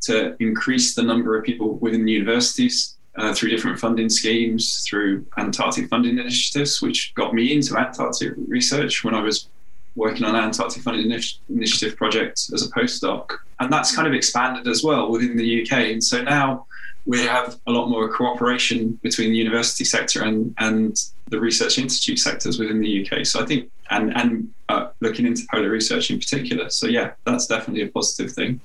to 0.00 0.34
increase 0.40 0.94
the 0.94 1.02
number 1.02 1.36
of 1.36 1.44
people 1.44 1.74
within 1.76 2.04
the 2.04 2.12
universities 2.12 2.96
uh, 3.16 3.34
through 3.34 3.50
different 3.50 3.78
funding 3.78 4.08
schemes, 4.08 4.84
through 4.88 5.26
Antarctic 5.36 5.88
funding 5.88 6.18
initiatives, 6.18 6.80
which 6.80 7.14
got 7.14 7.34
me 7.34 7.52
into 7.52 7.76
Antarctic 7.76 8.32
research 8.48 9.04
when 9.04 9.14
I 9.14 9.20
was 9.20 9.49
working 9.96 10.24
on 10.24 10.34
an 10.34 10.44
Antarctic 10.44 10.82
Funding 10.82 11.10
Initiative 11.48 11.96
project 11.96 12.50
as 12.52 12.66
a 12.66 12.70
postdoc. 12.70 13.30
And 13.58 13.72
that's 13.72 13.94
kind 13.94 14.06
of 14.06 14.14
expanded 14.14 14.68
as 14.68 14.82
well 14.82 15.10
within 15.10 15.36
the 15.36 15.62
UK. 15.62 15.72
And 15.90 16.02
so 16.02 16.22
now 16.22 16.66
we 17.06 17.20
have 17.20 17.58
a 17.66 17.70
lot 17.70 17.88
more 17.88 18.08
cooperation 18.08 18.98
between 19.02 19.30
the 19.30 19.36
university 19.36 19.84
sector 19.84 20.24
and, 20.24 20.54
and 20.58 20.96
the 21.28 21.40
research 21.40 21.78
institute 21.78 22.18
sectors 22.18 22.58
within 22.58 22.80
the 22.80 23.06
UK. 23.06 23.26
So 23.26 23.42
I 23.42 23.46
think, 23.46 23.70
and, 23.90 24.16
and 24.16 24.52
uh, 24.68 24.88
looking 25.00 25.26
into 25.26 25.42
polar 25.50 25.70
research 25.70 26.10
in 26.10 26.18
particular. 26.18 26.70
So 26.70 26.86
yeah, 26.86 27.12
that's 27.24 27.46
definitely 27.46 27.82
a 27.82 27.88
positive 27.88 28.32
thing. 28.32 28.60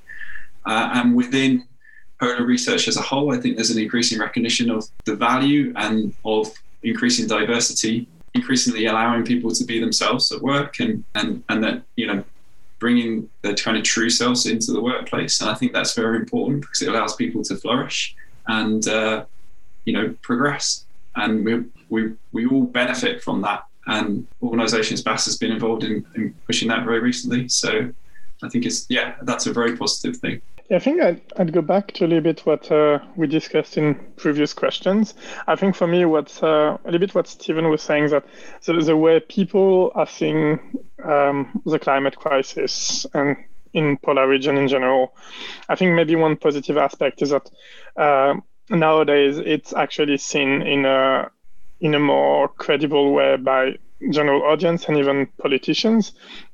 Uh, 0.64 0.90
and 0.94 1.14
within 1.14 1.66
polar 2.20 2.44
research 2.44 2.88
as 2.88 2.96
a 2.96 3.02
whole, 3.02 3.32
I 3.32 3.38
think 3.38 3.56
there's 3.56 3.70
an 3.70 3.78
increasing 3.78 4.18
recognition 4.18 4.70
of 4.70 4.86
the 5.04 5.16
value 5.16 5.72
and 5.76 6.14
of 6.24 6.52
increasing 6.82 7.26
diversity 7.26 8.06
increasingly 8.36 8.86
allowing 8.86 9.24
people 9.24 9.50
to 9.50 9.64
be 9.64 9.80
themselves 9.80 10.30
at 10.32 10.40
work 10.40 10.80
and 10.80 11.04
and 11.14 11.42
and 11.48 11.58
that 11.64 11.82
you 11.96 12.06
know 12.06 12.22
bringing 12.78 13.28
their 13.42 13.54
kind 13.54 13.76
of 13.76 13.82
true 13.82 14.10
selves 14.10 14.46
into 14.46 14.70
the 14.72 14.80
workplace. 14.80 15.40
And 15.40 15.48
i 15.50 15.54
think 15.54 15.72
that's 15.72 15.94
very 15.94 16.16
important 16.24 16.60
because 16.60 16.82
it 16.82 16.88
allows 16.88 17.16
people 17.16 17.42
to 17.44 17.56
flourish 17.56 18.14
and 18.46 18.86
uh, 18.88 19.24
you 19.86 19.92
know 19.92 20.14
progress. 20.22 20.84
And 21.16 21.44
we, 21.46 21.52
we 21.88 22.12
we 22.32 22.46
all 22.46 22.64
benefit 22.64 23.22
from 23.22 23.40
that. 23.42 23.64
And 23.86 24.26
organizations 24.42 25.00
BAS 25.00 25.24
has 25.26 25.36
been 25.38 25.52
involved 25.52 25.84
in, 25.84 26.04
in 26.16 26.34
pushing 26.46 26.68
that 26.68 26.84
very 26.84 27.00
recently. 27.00 27.48
So 27.48 27.70
i 28.42 28.48
think 28.50 28.66
it's 28.66 28.84
yeah 28.90 29.14
that's 29.22 29.46
a 29.46 29.52
very 29.52 29.76
positive 29.76 30.16
thing 30.18 30.42
I 30.70 30.80
think 30.80 31.00
I'd, 31.00 31.20
I'd, 31.36 31.52
go 31.52 31.62
back 31.62 31.92
to 31.92 32.04
a 32.04 32.08
little 32.08 32.22
bit 32.22 32.44
what 32.44 32.70
uh, 32.72 32.98
we 33.14 33.28
discussed 33.28 33.76
in 33.76 33.94
previous 34.16 34.52
questions. 34.52 35.14
I 35.46 35.54
think 35.54 35.76
for 35.76 35.86
me, 35.86 36.04
what's 36.04 36.42
uh, 36.42 36.76
a 36.84 36.84
little 36.84 36.98
bit 36.98 37.14
what 37.14 37.28
Stephen 37.28 37.68
was 37.70 37.82
saying 37.82 38.10
that 38.10 38.24
the, 38.64 38.72
the 38.72 38.96
way 38.96 39.20
people 39.20 39.92
are 39.94 40.06
seeing 40.08 40.58
um, 41.04 41.62
the 41.64 41.78
climate 41.78 42.16
crisis 42.16 43.06
and 43.14 43.36
in 43.74 43.96
polar 43.98 44.26
region 44.26 44.56
in 44.56 44.66
general, 44.66 45.14
I 45.68 45.76
think 45.76 45.94
maybe 45.94 46.16
one 46.16 46.36
positive 46.36 46.76
aspect 46.78 47.22
is 47.22 47.30
that 47.30 47.48
uh, 47.96 48.34
nowadays 48.68 49.38
it's 49.38 49.72
actually 49.72 50.16
seen 50.18 50.62
in 50.62 50.84
a 50.84 51.30
in 51.80 51.94
a 51.94 52.00
more 52.00 52.48
credible 52.48 53.12
way 53.12 53.36
by 53.36 53.76
general 54.10 54.42
audience 54.42 54.86
and 54.86 54.96
even 54.96 55.26
politicians 55.38 56.12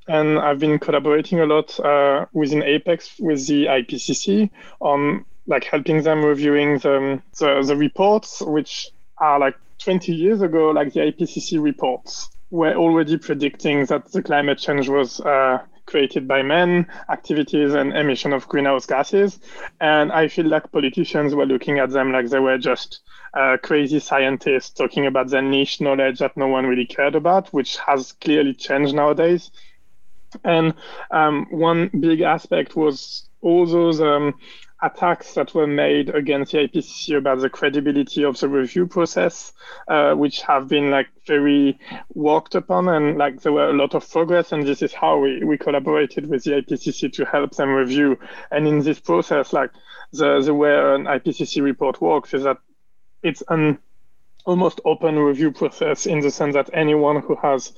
and 0.08 0.38
I've 0.38 0.58
been 0.58 0.78
collaborating 0.78 1.40
a 1.40 1.46
lot 1.46 1.78
uh, 1.80 2.26
within 2.32 2.62
APECS 2.62 3.20
with 3.20 3.46
the 3.46 3.66
IPCC 3.66 4.50
on 4.80 5.24
like 5.46 5.64
helping 5.64 6.02
them 6.02 6.24
reviewing 6.24 6.78
the, 6.78 7.20
the, 7.38 7.62
the 7.66 7.76
reports, 7.76 8.40
which 8.40 8.88
are 9.18 9.38
like 9.38 9.56
20 9.78 10.12
years 10.12 10.42
ago, 10.42 10.70
like 10.70 10.92
the 10.92 11.00
IPCC 11.00 11.62
reports 11.62 12.30
were 12.50 12.74
already 12.74 13.16
predicting 13.16 13.86
that 13.86 14.12
the 14.12 14.22
climate 14.22 14.58
change 14.58 14.88
was 14.88 15.20
uh, 15.20 15.58
created 15.86 16.28
by 16.28 16.42
men, 16.42 16.86
activities, 17.08 17.74
and 17.74 17.96
emission 17.96 18.32
of 18.32 18.46
greenhouse 18.48 18.86
gases. 18.86 19.40
And 19.80 20.12
I 20.12 20.28
feel 20.28 20.46
like 20.46 20.70
politicians 20.70 21.34
were 21.34 21.46
looking 21.46 21.78
at 21.78 21.90
them 21.90 22.12
like 22.12 22.28
they 22.28 22.38
were 22.38 22.58
just 22.58 23.00
uh, 23.34 23.56
crazy 23.62 23.98
scientists 23.98 24.70
talking 24.70 25.06
about 25.06 25.30
their 25.30 25.42
niche 25.42 25.80
knowledge 25.80 26.18
that 26.18 26.36
no 26.36 26.46
one 26.46 26.66
really 26.66 26.86
cared 26.86 27.14
about, 27.14 27.48
which 27.48 27.78
has 27.78 28.12
clearly 28.12 28.54
changed 28.54 28.94
nowadays. 28.94 29.50
And 30.44 30.74
um, 31.10 31.46
one 31.50 31.88
big 31.88 32.20
aspect 32.20 32.76
was 32.76 33.28
all 33.40 33.66
those 33.66 34.00
um, 34.00 34.34
attacks 34.82 35.34
that 35.34 35.54
were 35.54 35.66
made 35.66 36.10
against 36.10 36.52
the 36.52 36.58
IPCC 36.58 37.16
about 37.16 37.40
the 37.40 37.48
credibility 37.48 38.24
of 38.24 38.38
the 38.38 38.48
review 38.48 38.86
process, 38.86 39.52
uh, 39.88 40.14
which 40.14 40.42
have 40.42 40.68
been 40.68 40.90
like 40.90 41.08
very 41.26 41.78
worked 42.14 42.54
upon, 42.54 42.88
and 42.88 43.16
like 43.16 43.40
there 43.42 43.52
were 43.52 43.70
a 43.70 43.72
lot 43.72 43.94
of 43.94 44.08
progress. 44.10 44.52
And 44.52 44.66
this 44.66 44.82
is 44.82 44.92
how 44.92 45.18
we, 45.18 45.44
we 45.44 45.56
collaborated 45.56 46.26
with 46.26 46.44
the 46.44 46.52
IPCC 46.52 47.12
to 47.14 47.24
help 47.24 47.54
them 47.54 47.70
review. 47.70 48.18
And 48.50 48.66
in 48.66 48.80
this 48.80 48.98
process, 48.98 49.52
like 49.52 49.70
the 50.12 50.40
the 50.40 50.54
way 50.54 50.74
an 50.74 51.04
IPCC 51.04 51.62
report 51.62 52.00
works 52.00 52.34
is 52.34 52.42
that 52.42 52.58
it's 53.22 53.42
an 53.48 53.78
almost 54.44 54.80
open 54.84 55.18
review 55.18 55.52
process 55.52 56.06
in 56.06 56.20
the 56.20 56.30
sense 56.30 56.54
that 56.54 56.70
anyone 56.72 57.20
who 57.22 57.36
has 57.36 57.72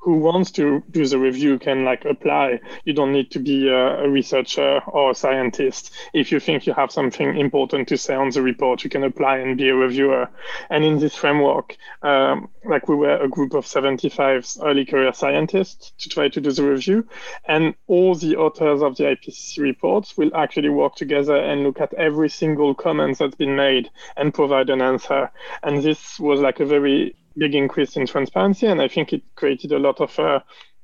who 0.00 0.16
wants 0.16 0.50
to 0.50 0.82
do 0.90 1.06
the 1.06 1.18
review 1.18 1.58
can 1.58 1.84
like 1.84 2.06
apply. 2.06 2.58
You 2.84 2.94
don't 2.94 3.12
need 3.12 3.30
to 3.32 3.38
be 3.38 3.68
a, 3.68 4.04
a, 4.04 4.08
researcher 4.08 4.80
or 4.86 5.10
a 5.10 5.14
scientist. 5.14 5.92
If 6.14 6.32
you 6.32 6.40
think 6.40 6.66
you 6.66 6.72
have 6.72 6.90
something 6.90 7.36
important 7.36 7.86
to 7.88 7.98
say 7.98 8.14
on 8.14 8.30
the 8.30 8.40
report, 8.40 8.82
you 8.82 8.88
can 8.88 9.04
apply 9.04 9.38
and 9.38 9.58
be 9.58 9.68
a 9.68 9.74
reviewer. 9.74 10.30
And 10.70 10.84
in 10.84 10.98
this 10.98 11.14
framework, 11.14 11.76
um, 12.02 12.48
like 12.64 12.88
we 12.88 12.96
were 12.96 13.16
a 13.16 13.28
group 13.28 13.52
of 13.52 13.66
75 13.66 14.46
early 14.62 14.86
career 14.86 15.12
scientists 15.12 15.92
to 15.98 16.08
try 16.08 16.28
to 16.30 16.40
do 16.40 16.50
the 16.50 16.64
review, 16.64 17.06
and 17.44 17.74
all 17.86 18.14
the 18.14 18.36
authors 18.36 18.80
of 18.82 18.96
the 18.96 19.04
IPCC 19.04 19.58
reports 19.58 20.16
will 20.16 20.34
actually 20.34 20.70
work 20.70 20.94
together 20.94 21.36
and 21.36 21.62
look 21.62 21.78
at 21.78 21.92
every 21.94 22.30
single 22.30 22.74
comment 22.74 23.18
that's 23.18 23.34
been 23.34 23.54
made 23.54 23.90
and 24.16 24.32
provide 24.32 24.70
an 24.70 24.80
answer. 24.80 25.30
And 25.62 25.82
this 25.82 26.18
was 26.18 26.40
like 26.40 26.60
a 26.60 26.64
very 26.64 27.16
big 27.36 27.54
increase 27.54 27.96
in 27.96 28.06
transparency, 28.06 28.66
and 28.66 28.80
I 28.80 28.88
think 28.88 29.12
it 29.12 29.22
created 29.36 29.72
a 29.72 29.78
lot 29.78 30.00
of 30.00 30.18
uh, 30.18 30.40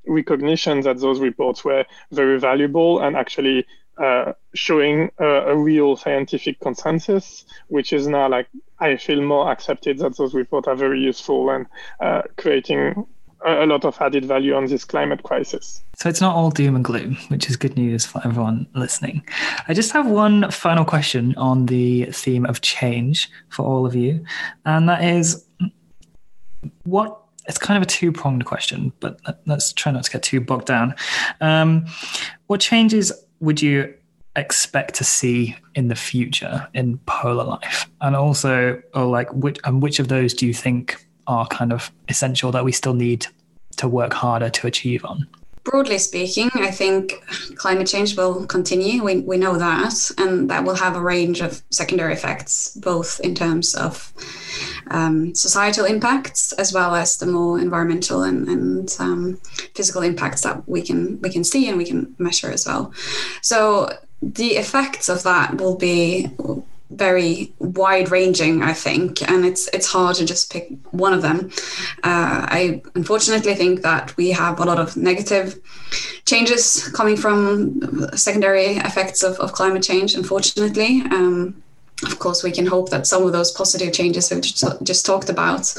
recognition 0.07 0.81
that 0.81 0.99
those 0.99 1.19
reports 1.19 1.63
were 1.63 1.85
very 2.11 2.39
valuable 2.39 2.99
and 2.99 3.15
actually 3.15 3.65
uh, 3.97 4.33
showing 4.53 5.09
a, 5.19 5.25
a, 5.25 5.57
real 5.57 5.95
scientific 5.95 6.59
consensus, 6.59 7.45
which 7.67 7.91
is 7.91 8.07
now 8.07 8.29
like 8.29 8.47
I 8.79 8.95
feel 8.95 9.21
more 9.21 9.51
accepted 9.51 9.97
that 9.99 10.17
those 10.17 10.35
reports 10.35 10.67
are 10.67 10.75
very 10.75 10.99
useful 10.99 11.49
and 11.49 11.65
uh, 11.99 12.21
creating 12.37 13.07
a, 13.43 13.63
a 13.63 13.65
lot 13.65 13.85
of 13.85 13.99
added 13.99 14.25
value 14.25 14.53
on 14.53 14.67
this 14.67 14.85
climate 14.85 15.23
crisis. 15.23 15.83
So 15.95 16.09
it's 16.09 16.21
not 16.21 16.35
all 16.35 16.51
doom 16.51 16.75
and 16.75 16.85
gloom, 16.85 17.17
which 17.29 17.49
is 17.49 17.55
good 17.55 17.75
news 17.75 18.05
for 18.05 18.21
everyone 18.23 18.67
listening. 18.75 19.23
I 19.67 19.73
just 19.73 19.91
have 19.93 20.05
one 20.05 20.51
final 20.51 20.85
question 20.85 21.33
on 21.35 21.65
the 21.65 22.05
theme 22.11 22.45
of 22.45 22.61
change 22.61 23.31
for 23.49 23.65
all 23.65 23.85
of 23.87 23.95
you, 23.95 24.23
and 24.65 24.87
that 24.89 25.03
is 25.03 25.46
what 26.87 27.21
it's 27.47 27.57
kind 27.57 27.77
of 27.77 27.83
a 27.83 27.85
two 27.85 28.11
pronged 28.11 28.45
question, 28.45 28.91
but 28.99 29.19
let's 29.45 29.71
try 29.71 29.91
not 29.91 30.03
to 30.03 30.11
get 30.11 30.23
too 30.23 30.41
bogged 30.41 30.65
down. 30.65 30.93
Um, 31.39 31.85
what 32.47 32.59
changes 32.59 33.11
would 33.39 33.61
you 33.61 33.93
expect 34.35 34.95
to 34.95 35.03
see 35.03 35.55
in 35.73 35.87
the 35.87 35.95
future 35.95 36.67
in 36.73 36.97
polar 37.05 37.43
life, 37.43 37.89
and 38.01 38.15
also, 38.15 38.81
or 38.93 39.05
like 39.05 39.31
which 39.33 39.59
and 39.63 39.81
which 39.81 39.99
of 39.99 40.07
those 40.07 40.33
do 40.33 40.45
you 40.45 40.53
think 40.53 41.05
are 41.27 41.47
kind 41.47 41.71
of 41.71 41.91
essential 42.09 42.51
that 42.51 42.63
we 42.63 42.71
still 42.71 42.93
need 42.93 43.27
to 43.77 43.87
work 43.87 44.13
harder 44.13 44.49
to 44.49 44.67
achieve 44.67 45.03
on? 45.05 45.27
Broadly 45.69 45.97
speaking, 45.97 46.49
I 46.53 46.71
think 46.71 47.21
climate 47.55 47.87
change 47.87 48.15
will 48.15 48.45
continue. 48.45 49.03
We, 49.03 49.19
we 49.19 49.35
know 49.35 49.57
that, 49.57 50.11
and 50.17 50.49
that 50.49 50.63
will 50.63 50.75
have 50.75 50.95
a 50.95 51.01
range 51.01 51.41
of 51.41 51.61
secondary 51.71 52.13
effects, 52.13 52.73
both 52.77 53.19
in 53.19 53.35
terms 53.35 53.75
of 53.75 54.13
um, 54.91 55.35
societal 55.35 55.83
impacts 55.83 56.53
as 56.53 56.71
well 56.71 56.95
as 56.95 57.17
the 57.17 57.25
more 57.25 57.59
environmental 57.59 58.23
and, 58.23 58.47
and 58.47 58.95
um, 58.99 59.41
physical 59.75 60.03
impacts 60.03 60.43
that 60.43 60.65
we 60.69 60.81
can 60.81 61.19
we 61.19 61.29
can 61.29 61.43
see 61.43 61.67
and 61.67 61.77
we 61.77 61.85
can 61.85 62.15
measure 62.17 62.49
as 62.49 62.65
well. 62.65 62.93
So 63.41 63.89
the 64.21 64.51
effects 64.51 65.09
of 65.09 65.23
that 65.23 65.57
will 65.57 65.75
be 65.75 66.29
very 66.89 67.53
wide 67.59 68.09
ranging 68.11 68.63
i 68.63 68.73
think 68.73 69.21
and 69.29 69.45
it's 69.45 69.67
it's 69.73 69.87
hard 69.87 70.15
to 70.15 70.25
just 70.25 70.51
pick 70.51 70.69
one 70.91 71.13
of 71.13 71.21
them. 71.21 71.51
Uh, 72.03 72.45
i 72.49 72.81
unfortunately 72.95 73.53
think 73.55 73.81
that 73.81 74.15
we 74.17 74.31
have 74.31 74.59
a 74.59 74.65
lot 74.65 74.79
of 74.79 74.95
negative 74.95 75.59
changes 76.25 76.87
coming 76.89 77.17
from 77.17 78.07
secondary 78.15 78.77
effects 78.77 79.23
of, 79.23 79.37
of 79.39 79.51
climate 79.51 79.83
change 79.83 80.15
unfortunately. 80.15 81.01
Um, 81.11 81.61
of 82.03 82.19
course, 82.19 82.43
we 82.43 82.51
can 82.51 82.67
hope 82.67 82.89
that 82.91 83.07
some 83.07 83.23
of 83.23 83.31
those 83.31 83.51
positive 83.51 83.91
changes 83.91 84.29
we've 84.29 84.41
just 84.83 85.05
talked 85.05 85.29
about 85.29 85.73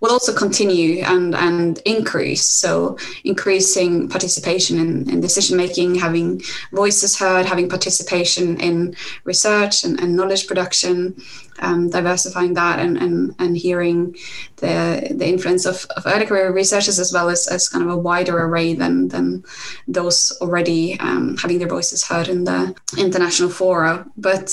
will 0.00 0.10
also 0.10 0.34
continue 0.34 1.02
and, 1.02 1.34
and 1.34 1.78
increase. 1.86 2.44
So, 2.44 2.98
increasing 3.24 4.08
participation 4.10 4.78
in, 4.78 5.08
in 5.08 5.20
decision 5.20 5.56
making, 5.56 5.94
having 5.94 6.42
voices 6.72 7.18
heard, 7.18 7.46
having 7.46 7.70
participation 7.70 8.60
in 8.60 8.94
research 9.24 9.84
and, 9.84 9.98
and 10.00 10.14
knowledge 10.14 10.46
production, 10.46 11.16
um, 11.60 11.88
diversifying 11.88 12.52
that, 12.54 12.78
and, 12.78 12.98
and, 12.98 13.34
and 13.38 13.56
hearing 13.56 14.14
the, 14.56 15.14
the 15.14 15.26
influence 15.26 15.64
of, 15.64 15.86
of 15.96 16.06
early 16.06 16.26
career 16.26 16.52
researchers 16.52 16.98
as 16.98 17.10
well 17.10 17.30
as, 17.30 17.46
as 17.46 17.70
kind 17.70 17.82
of 17.82 17.90
a 17.90 17.96
wider 17.96 18.38
array 18.38 18.74
than, 18.74 19.08
than 19.08 19.42
those 19.88 20.36
already 20.42 21.00
um, 21.00 21.38
having 21.38 21.58
their 21.58 21.68
voices 21.68 22.06
heard 22.06 22.28
in 22.28 22.44
the 22.44 22.74
international 22.98 23.48
fora. 23.48 24.06
But 24.18 24.50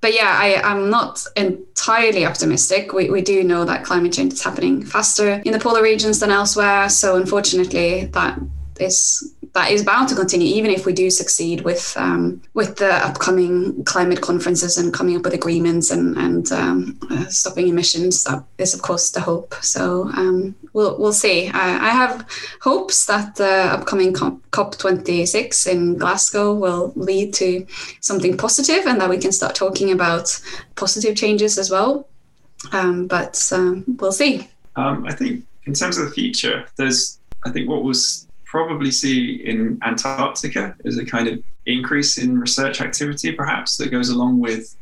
but 0.00 0.14
yeah, 0.14 0.34
I, 0.38 0.60
I'm 0.62 0.88
not 0.88 1.24
entirely 1.36 2.24
optimistic. 2.24 2.92
We, 2.92 3.10
we 3.10 3.20
do 3.20 3.44
know 3.44 3.64
that 3.64 3.84
climate 3.84 4.12
change 4.12 4.32
is 4.32 4.42
happening 4.42 4.84
faster 4.84 5.42
in 5.44 5.52
the 5.52 5.58
polar 5.58 5.82
regions 5.82 6.20
than 6.20 6.30
elsewhere. 6.30 6.88
So 6.88 7.16
unfortunately, 7.16 8.06
that 8.06 8.38
is 8.78 9.34
that 9.52 9.72
is 9.72 9.84
bound 9.84 10.08
to 10.08 10.14
continue, 10.14 10.54
even 10.54 10.70
if 10.70 10.86
we 10.86 10.92
do 10.92 11.10
succeed 11.10 11.62
with 11.62 11.94
um, 11.96 12.40
with 12.54 12.76
the 12.76 12.92
upcoming 13.04 13.82
climate 13.84 14.20
conferences 14.20 14.78
and 14.78 14.94
coming 14.94 15.16
up 15.16 15.24
with 15.24 15.34
agreements 15.34 15.90
and 15.90 16.16
and 16.16 16.52
um, 16.52 16.98
uh, 17.10 17.26
stopping 17.26 17.68
emissions. 17.68 18.24
That 18.24 18.44
is, 18.58 18.74
of 18.74 18.82
course, 18.82 19.10
the 19.10 19.20
hope. 19.20 19.54
So 19.60 20.08
um, 20.14 20.54
we'll 20.72 20.98
we'll 20.98 21.12
see. 21.12 21.48
I, 21.48 21.88
I, 21.88 21.90
have 21.90 22.26
hopes 22.60 23.06
that 23.06 23.34
the 23.34 23.72
upcoming 23.72 24.12
COP 24.12 24.78
twenty 24.78 25.26
six 25.26 25.66
in 25.66 25.98
Glasgow 25.98 26.54
will 26.54 26.92
lead 26.94 27.34
to 27.34 27.66
something 28.00 28.36
positive, 28.36 28.86
and 28.86 29.00
that 29.00 29.10
we 29.10 29.18
can 29.18 29.32
start 29.32 29.54
talking 29.56 29.90
about 29.90 30.40
positive 30.76 31.16
changes 31.16 31.58
as 31.58 31.70
well. 31.70 32.08
Um, 32.72 33.06
but 33.08 33.50
um, 33.52 33.84
we'll 33.98 34.12
see. 34.12 34.48
Um, 34.76 35.06
I 35.06 35.12
think 35.12 35.44
in 35.64 35.74
terms 35.74 35.98
of 35.98 36.04
the 36.04 36.12
future, 36.12 36.66
there's 36.76 37.18
I 37.44 37.50
think 37.50 37.68
what 37.68 37.82
was 37.82 38.28
probably 38.50 38.90
see 38.90 39.36
in 39.46 39.78
Antarctica 39.82 40.74
is 40.84 40.98
a 40.98 41.04
kind 41.04 41.28
of 41.28 41.40
increase 41.66 42.18
in 42.18 42.36
research 42.36 42.80
activity, 42.80 43.30
perhaps 43.30 43.76
that 43.76 43.90
goes 43.90 44.08
along 44.08 44.40
with 44.40 44.76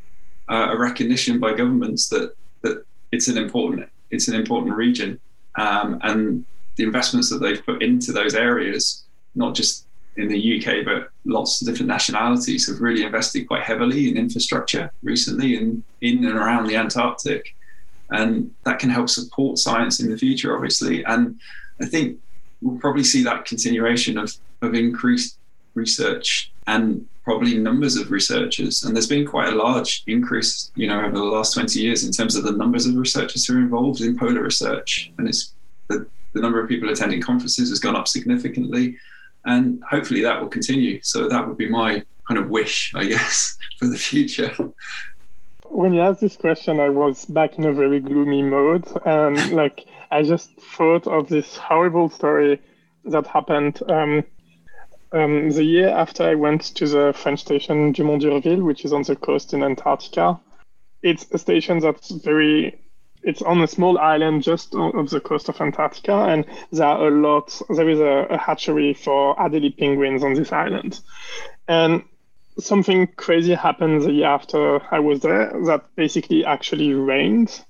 uh, 0.49 0.69
a 0.71 0.79
recognition 0.79 1.39
by 1.39 1.53
governments 1.53 2.09
that 2.09 2.35
that 2.63 2.83
it's 3.13 3.29
an 3.29 3.37
important 3.37 3.87
it's 4.11 4.27
an 4.27 4.35
important 4.35 4.75
region, 4.75 5.21
um, 5.57 6.01
and 6.03 6.47
the 6.77 6.85
investments 6.85 7.29
that 7.29 7.41
they've 7.41 7.65
put 7.67 7.83
into 7.83 8.11
those 8.11 8.35
areas, 8.35 9.05
not 9.35 9.55
just 9.55 9.85
in 10.17 10.29
the 10.29 10.43
UK 10.57 10.85
but 10.85 11.11
lots 11.27 11.61
of 11.61 11.69
different 11.69 11.89
nationalities, 11.89 12.67
have 12.69 12.81
really 12.81 13.05
invested 13.05 13.47
quite 13.47 13.63
heavily 13.63 14.09
in 14.09 14.17
infrastructure 14.17 14.91
recently 15.03 15.57
in 15.59 15.85
in 16.01 16.25
and 16.25 16.39
around 16.39 16.67
the 16.67 16.77
Antarctic, 16.77 17.55
and 18.11 18.51
that 18.65 18.79
can 18.79 18.89
help 18.89 19.11
support 19.11 19.59
science 19.59 20.01
in 20.01 20.11
the 20.11 20.17
future, 20.17 20.57
obviously. 20.57 21.05
And 21.05 21.39
I 21.83 21.85
think 21.85 22.19
we'll 22.63 22.79
probably 22.79 23.05
see 23.05 23.23
that 23.25 23.45
continuation 23.45 24.19
of, 24.19 24.35
of 24.63 24.75
increased 24.75 25.39
research 25.75 26.51
and 26.67 27.07
probably 27.25 27.59
numbers 27.59 27.97
of 27.97 28.11
researchers. 28.11 28.83
And 28.83 28.95
there's 28.95 29.07
been 29.07 29.27
quite 29.27 29.53
a 29.53 29.57
large 29.57 30.03
increase, 30.07 30.71
you 30.75 30.87
know, 30.87 31.01
over 31.01 31.17
the 31.17 31.23
last 31.23 31.55
20 31.55 31.79
years 31.79 32.05
in 32.05 32.13
terms 32.13 32.37
of 32.37 32.45
the 32.45 32.53
numbers 32.53 32.87
of 32.87 32.95
researchers 32.97 33.47
who 33.47 33.57
are 33.57 33.61
involved 33.61 34.01
in 34.01 34.19
polar 34.19 34.43
research. 34.43 35.13
And 35.19 35.29
it's 35.29 35.53
the, 35.89 36.07
the 36.33 36.41
number 36.41 36.61
of 36.61 36.69
people 36.69 36.89
attending 36.89 37.21
conferences 37.21 37.69
has 37.71 37.81
gone 37.81 37.97
up 37.97 38.09
significantly. 38.09 38.97
And 39.45 39.83
hopefully 39.85 40.23
that 40.23 40.41
will 40.41 40.49
continue. 40.49 41.01
So 41.03 41.29
that 41.29 41.47
would 41.47 41.57
be 41.57 41.69
my 41.69 42.03
kind 42.27 42.39
of 42.39 42.51
wish, 42.51 42.93
I 42.95 43.05
guess, 43.05 43.57
for 43.79 43.87
the 43.87 43.99
future. 43.99 44.55
When 45.65 45.93
you 45.93 46.01
asked 46.01 46.21
this 46.21 46.37
question, 46.37 46.81
I 46.81 46.89
was 46.89 47.25
back 47.27 47.59
in 47.59 47.65
a 47.65 47.73
very 47.73 48.01
gloomy 48.01 48.43
mode. 48.43 48.87
And 49.05 49.53
like, 49.53 49.87
I 50.11 50.23
just 50.23 50.51
thought 50.61 51.07
of 51.07 51.29
this 51.29 51.57
horrible 51.57 52.09
story 52.09 52.61
that 53.05 53.27
happened 53.27 53.81
um, 53.89 54.25
um, 55.13 55.51
the 55.51 55.65
year 55.65 55.89
after 55.89 56.25
I 56.25 56.35
went 56.35 56.63
to 56.77 56.87
the 56.87 57.13
French 57.15 57.41
station 57.41 57.93
Dumont 57.93 58.23
d'Urville, 58.23 58.63
which 58.63 58.85
is 58.85 58.93
on 58.93 59.03
the 59.03 59.17
coast 59.17 59.55
in 59.55 59.63
Antarctica. 59.63 60.41
It's 61.03 61.27
a 61.33 61.39
station 61.39 61.81
that's 61.81 62.11
very 62.11 62.79
it's 63.23 63.43
on 63.43 63.61
a 63.63 63.67
small 63.67 63.99
island 63.99 64.43
just 64.43 64.75
off 64.75 65.11
the 65.11 65.21
coast 65.21 65.49
of 65.49 65.61
Antarctica, 65.61 66.15
and 66.15 66.45
there 66.71 66.87
are 66.87 67.09
a 67.09 67.11
lot. 67.11 67.61
There 67.69 67.89
is 67.89 68.01
a, 68.01 68.27
a, 68.31 68.39
hatchery 68.39 68.95
for 68.95 69.35
Adelie 69.37 69.77
penguins 69.77 70.23
on 70.23 70.35
this 70.35 70.53
island, 70.53 71.01
and 71.67 72.05
something 72.59 73.09
crazy 73.17 73.55
happened 73.55 74.03
the 74.03 74.13
year 74.13 74.27
after 74.27 74.81
I 74.93 75.01
was 75.01 75.21
there. 75.21 75.53
That 75.67 75.85
basically 75.97 76.45
actually 76.45 76.95
rained, 76.95 77.61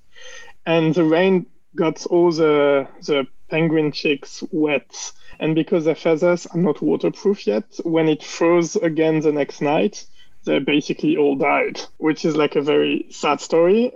and 0.66 0.94
the 0.94 1.04
rain 1.04 1.46
got 1.74 2.06
all 2.06 2.32
the 2.32 2.88
the 3.06 3.26
penguin 3.48 3.92
chicks 3.92 4.42
wet, 4.50 5.12
and 5.40 5.54
because 5.54 5.84
their 5.84 5.94
feathers 5.94 6.46
are 6.46 6.58
not 6.58 6.82
waterproof 6.82 7.46
yet, 7.46 7.64
when 7.84 8.08
it 8.08 8.22
froze 8.22 8.76
again 8.76 9.20
the 9.20 9.32
next 9.32 9.60
night, 9.60 10.04
they 10.44 10.58
basically 10.58 11.16
all 11.16 11.36
died, 11.36 11.80
which 11.98 12.24
is 12.24 12.36
like 12.36 12.56
a 12.56 12.62
very 12.62 13.06
sad 13.10 13.40
story. 13.40 13.92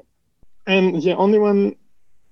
And 0.67 1.03
the 1.03 1.17
only 1.17 1.39
one 1.39 1.77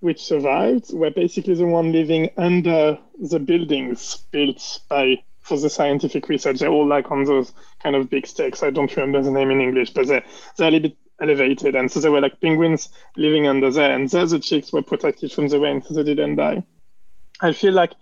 which 0.01 0.23
survived 0.23 0.93
were 0.95 1.11
basically 1.11 1.55
the 1.55 1.67
one 1.67 1.93
living 1.93 2.31
under 2.37 2.99
the 3.19 3.39
buildings 3.39 4.17
built 4.31 4.81
by 4.89 5.23
for 5.41 5.59
the 5.59 5.71
scientific 5.71 6.29
research. 6.29 6.61
They're 6.61 6.69
all 6.69 6.87
like 6.87 7.11
on 7.11 7.25
those 7.25 7.53
kind 7.83 7.97
of 7.97 8.09
big 8.09 8.27
stakes. 8.27 8.63
I 8.63 8.71
don't 8.71 8.95
remember 8.97 9.23
the 9.23 9.31
name 9.31 9.51
in 9.51 9.61
English, 9.61 9.91
but 9.91 10.07
they're, 10.07 10.25
they're 10.57 10.69
a 10.69 10.71
little 10.71 10.91
bit 10.91 10.97
elevated. 11.21 11.75
And 11.75 11.91
so 11.91 12.01
there 12.01 12.13
were 12.13 12.21
like 12.21 12.41
penguins 12.41 12.89
living 13.17 13.47
under 13.47 13.71
there, 13.71 13.95
and 13.95 14.09
there 14.09 14.27
the 14.27 14.39
chicks 14.39 14.73
were 14.73 14.83
protected 14.83 15.33
from 15.33 15.49
the 15.49 15.61
rain, 15.61 15.83
so 15.83 15.95
they 15.95 16.05
didn't 16.05 16.37
die. 16.37 16.65
I 17.41 17.53
feel 17.53 17.73
like 17.73 17.93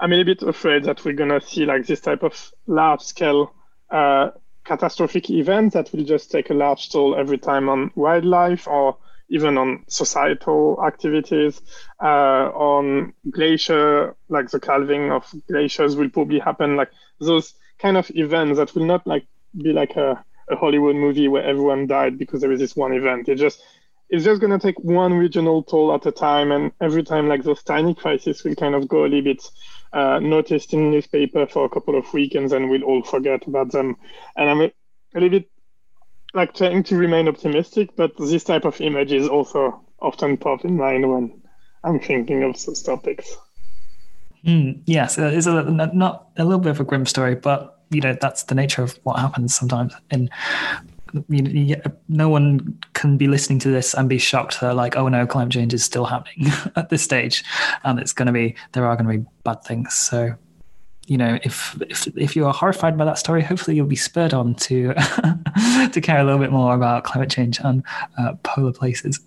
I'm 0.00 0.12
a 0.12 0.16
little 0.16 0.34
bit 0.34 0.42
afraid 0.42 0.84
that 0.84 1.04
we're 1.04 1.14
gonna 1.14 1.40
see 1.40 1.64
like 1.64 1.86
this 1.86 2.00
type 2.00 2.22
of 2.22 2.52
large 2.66 3.02
scale 3.02 3.54
uh, 3.90 4.30
catastrophic 4.64 5.30
event 5.30 5.72
that 5.72 5.92
will 5.92 6.04
just 6.04 6.30
take 6.30 6.50
a 6.50 6.54
large 6.54 6.90
toll 6.90 7.16
every 7.16 7.38
time 7.38 7.68
on 7.68 7.90
wildlife 7.94 8.66
or 8.66 8.98
even 9.30 9.58
on 9.58 9.84
societal 9.88 10.82
activities, 10.86 11.60
uh, 12.02 12.50
on 12.54 13.12
glacier, 13.30 14.16
like 14.28 14.50
the 14.50 14.60
calving 14.60 15.12
of 15.12 15.30
glaciers 15.48 15.96
will 15.96 16.08
probably 16.08 16.38
happen, 16.38 16.76
like 16.76 16.90
those 17.20 17.54
kind 17.78 17.96
of 17.96 18.10
events 18.14 18.58
that 18.58 18.74
will 18.74 18.86
not 18.86 19.06
like 19.06 19.26
be 19.56 19.72
like 19.72 19.96
a, 19.96 20.24
a 20.50 20.56
Hollywood 20.56 20.96
movie 20.96 21.28
where 21.28 21.44
everyone 21.44 21.86
died 21.86 22.18
because 22.18 22.40
there 22.40 22.52
is 22.52 22.60
this 22.60 22.76
one 22.76 22.92
event. 22.92 23.28
It 23.28 23.36
just 23.36 23.62
it's 24.10 24.24
just 24.24 24.40
going 24.40 24.58
to 24.58 24.66
take 24.66 24.78
one 24.80 25.14
regional 25.14 25.62
toll 25.62 25.94
at 25.94 26.06
a 26.06 26.12
time, 26.12 26.50
and 26.50 26.72
every 26.80 27.02
time 27.02 27.28
like 27.28 27.42
those 27.42 27.62
tiny 27.62 27.94
crises 27.94 28.42
will 28.42 28.54
kind 28.54 28.74
of 28.74 28.88
go 28.88 29.02
a 29.02 29.08
little 29.08 29.22
bit 29.22 29.42
uh, 29.92 30.18
noticed 30.18 30.72
in 30.72 30.90
newspaper 30.90 31.46
for 31.46 31.66
a 31.66 31.68
couple 31.68 31.96
of 31.96 32.12
weekends, 32.14 32.52
and 32.52 32.70
we'll 32.70 32.84
all 32.84 33.02
forget 33.02 33.46
about 33.46 33.70
them. 33.72 33.96
And 34.36 34.48
I'm 34.48 34.60
a, 34.60 34.72
a 35.14 35.20
little 35.20 35.28
bit 35.30 35.50
like 36.34 36.54
trying 36.54 36.82
to 36.84 36.96
remain 36.96 37.28
optimistic, 37.28 37.90
but 37.96 38.12
this 38.16 38.44
type 38.44 38.64
of 38.64 38.80
image 38.80 39.12
is 39.12 39.28
also 39.28 39.84
often 40.00 40.36
pop 40.36 40.64
in 40.64 40.76
mind 40.76 41.10
when 41.10 41.42
I'm 41.84 42.00
thinking 42.00 42.42
of 42.44 42.64
those 42.64 42.82
topics. 42.82 43.36
Mm, 44.44 44.82
yes, 44.86 45.18
it's 45.18 45.46
a, 45.46 45.62
not 45.64 46.28
a 46.36 46.44
little 46.44 46.60
bit 46.60 46.70
of 46.70 46.80
a 46.80 46.84
grim 46.84 47.06
story, 47.06 47.34
but 47.34 47.77
you 47.90 48.00
know 48.00 48.16
that's 48.20 48.44
the 48.44 48.54
nature 48.54 48.82
of 48.82 48.98
what 49.02 49.18
happens 49.18 49.54
sometimes. 49.54 49.94
And 50.10 50.30
you 51.28 51.76
no 52.08 52.28
one 52.28 52.78
can 52.92 53.16
be 53.16 53.28
listening 53.28 53.58
to 53.60 53.70
this 53.70 53.94
and 53.94 54.08
be 54.08 54.18
shocked 54.18 54.60
that 54.60 54.74
like, 54.74 54.96
oh 54.96 55.08
no, 55.08 55.26
climate 55.26 55.52
change 55.52 55.74
is 55.74 55.84
still 55.84 56.04
happening 56.04 56.52
at 56.76 56.90
this 56.90 57.02
stage, 57.02 57.44
and 57.84 57.98
it's 57.98 58.12
going 58.12 58.26
to 58.26 58.32
be 58.32 58.54
there 58.72 58.86
are 58.86 58.96
going 58.96 59.08
to 59.10 59.18
be 59.18 59.30
bad 59.44 59.62
things. 59.64 59.94
So 59.94 60.34
you 61.08 61.16
know, 61.16 61.38
if 61.42 61.80
if 61.88 62.06
if 62.16 62.36
you 62.36 62.46
are 62.46 62.52
horrified 62.52 62.98
by 62.98 63.06
that 63.06 63.18
story, 63.18 63.42
hopefully 63.42 63.76
you'll 63.76 63.86
be 63.86 63.96
spurred 63.96 64.34
on 64.34 64.54
to 64.56 64.92
to 65.92 66.00
care 66.02 66.18
a 66.18 66.24
little 66.24 66.38
bit 66.38 66.52
more 66.52 66.74
about 66.74 67.04
climate 67.04 67.30
change 67.30 67.58
and 67.60 67.82
uh, 68.18 68.34
polar 68.42 68.72
places. 68.72 69.18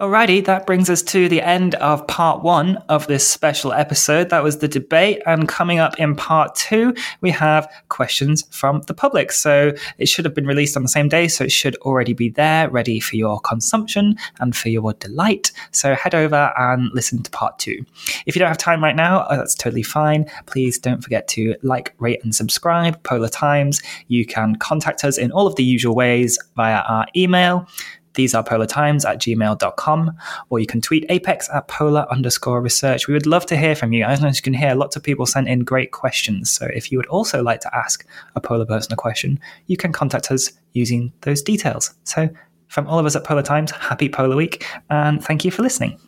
Alrighty, 0.00 0.44
that 0.46 0.66
brings 0.66 0.90
us 0.90 1.02
to 1.02 1.28
the 1.28 1.40
end 1.40 1.76
of 1.76 2.04
part 2.08 2.42
one 2.42 2.78
of 2.88 3.06
this 3.06 3.24
special 3.24 3.72
episode. 3.72 4.28
That 4.28 4.42
was 4.42 4.58
the 4.58 4.66
debate. 4.66 5.22
And 5.24 5.46
coming 5.46 5.78
up 5.78 6.00
in 6.00 6.16
part 6.16 6.56
two, 6.56 6.96
we 7.20 7.30
have 7.30 7.72
questions 7.90 8.44
from 8.50 8.80
the 8.88 8.92
public. 8.92 9.30
So 9.30 9.72
it 9.98 10.06
should 10.06 10.24
have 10.24 10.34
been 10.34 10.48
released 10.48 10.76
on 10.76 10.82
the 10.82 10.88
same 10.88 11.08
day. 11.08 11.28
So 11.28 11.44
it 11.44 11.52
should 11.52 11.76
already 11.76 12.12
be 12.12 12.28
there, 12.28 12.68
ready 12.70 12.98
for 12.98 13.14
your 13.14 13.38
consumption 13.38 14.16
and 14.40 14.56
for 14.56 14.68
your 14.68 14.94
delight. 14.94 15.52
So 15.70 15.94
head 15.94 16.16
over 16.16 16.52
and 16.58 16.90
listen 16.92 17.22
to 17.22 17.30
part 17.30 17.60
two. 17.60 17.84
If 18.26 18.34
you 18.34 18.40
don't 18.40 18.48
have 18.48 18.58
time 18.58 18.82
right 18.82 18.96
now, 18.96 19.28
oh, 19.30 19.36
that's 19.36 19.54
totally 19.54 19.84
fine. 19.84 20.28
Please 20.46 20.76
don't 20.76 21.04
forget 21.04 21.28
to 21.28 21.54
like, 21.62 21.94
rate, 22.00 22.18
and 22.24 22.34
subscribe. 22.34 23.00
Polar 23.04 23.28
Times. 23.28 23.80
You 24.08 24.26
can 24.26 24.56
contact 24.56 25.04
us 25.04 25.18
in 25.18 25.30
all 25.30 25.46
of 25.46 25.54
the 25.54 25.62
usual 25.62 25.94
ways 25.94 26.36
via 26.56 26.80
our 26.80 27.06
email 27.14 27.68
these 28.14 28.34
are 28.34 28.42
polartimes 28.42 29.04
at 29.04 29.18
gmail.com, 29.18 30.16
or 30.50 30.58
you 30.58 30.66
can 30.66 30.80
tweet 30.80 31.08
APECS 31.08 31.54
at 31.54 31.68
polar 31.68 32.06
underscore 32.10 32.60
research. 32.60 33.06
We 33.08 33.14
would 33.14 33.26
love 33.26 33.46
to 33.46 33.56
hear 33.56 33.74
from 33.74 33.92
you. 33.92 34.04
As 34.04 34.20
you 34.22 34.42
can 34.42 34.54
hear, 34.54 34.74
lots 34.74 34.96
of 34.96 35.02
people 35.02 35.26
sent 35.26 35.48
in 35.48 35.60
great 35.60 35.92
questions. 35.92 36.50
So 36.50 36.66
if 36.66 36.90
you 36.90 36.98
would 36.98 37.06
also 37.06 37.42
like 37.42 37.60
to 37.60 37.76
ask 37.76 38.06
a 38.34 38.40
polar 38.40 38.66
person 38.66 38.92
a 38.92 38.96
question, 38.96 39.38
you 39.66 39.76
can 39.76 39.92
contact 39.92 40.30
us 40.30 40.52
using 40.72 41.12
those 41.22 41.42
details. 41.42 41.94
So 42.04 42.28
from 42.68 42.86
all 42.86 42.98
of 42.98 43.06
us 43.06 43.14
at 43.14 43.24
Polar 43.24 43.42
Times, 43.42 43.70
happy 43.70 44.08
Polar 44.08 44.36
Week, 44.36 44.66
and 44.90 45.22
thank 45.22 45.44
you 45.44 45.50
for 45.50 45.62
listening. 45.62 45.98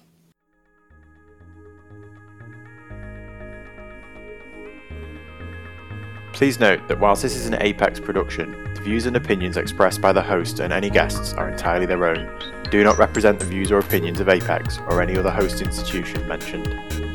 Please 6.33 6.61
note 6.61 6.87
that 6.89 7.01
whilst 7.01 7.23
this 7.23 7.35
is 7.35 7.47
an 7.47 7.55
APECS 7.55 8.03
production, 8.05 8.53
views 8.87 9.07
and 9.07 9.16
opinions 9.16 9.57
expressed 9.57 10.01
by 10.01 10.12
the 10.12 10.22
host 10.22 10.61
and 10.61 10.72
any 10.72 10.89
guests 10.89 11.32
are 11.32 11.49
entirely 11.49 11.87
their 11.87 12.07
own, 12.07 12.30
do 12.70 12.84
not 12.84 12.97
represent 12.97 13.41
the 13.41 13.45
views 13.45 13.72
or 13.72 13.80
opinions 13.80 14.20
of 14.20 14.28
APECS 14.28 14.78
or 14.89 15.03
any 15.03 15.16
other 15.16 15.28
host 15.28 15.61
institution 15.61 16.24
mentioned. 16.28 17.06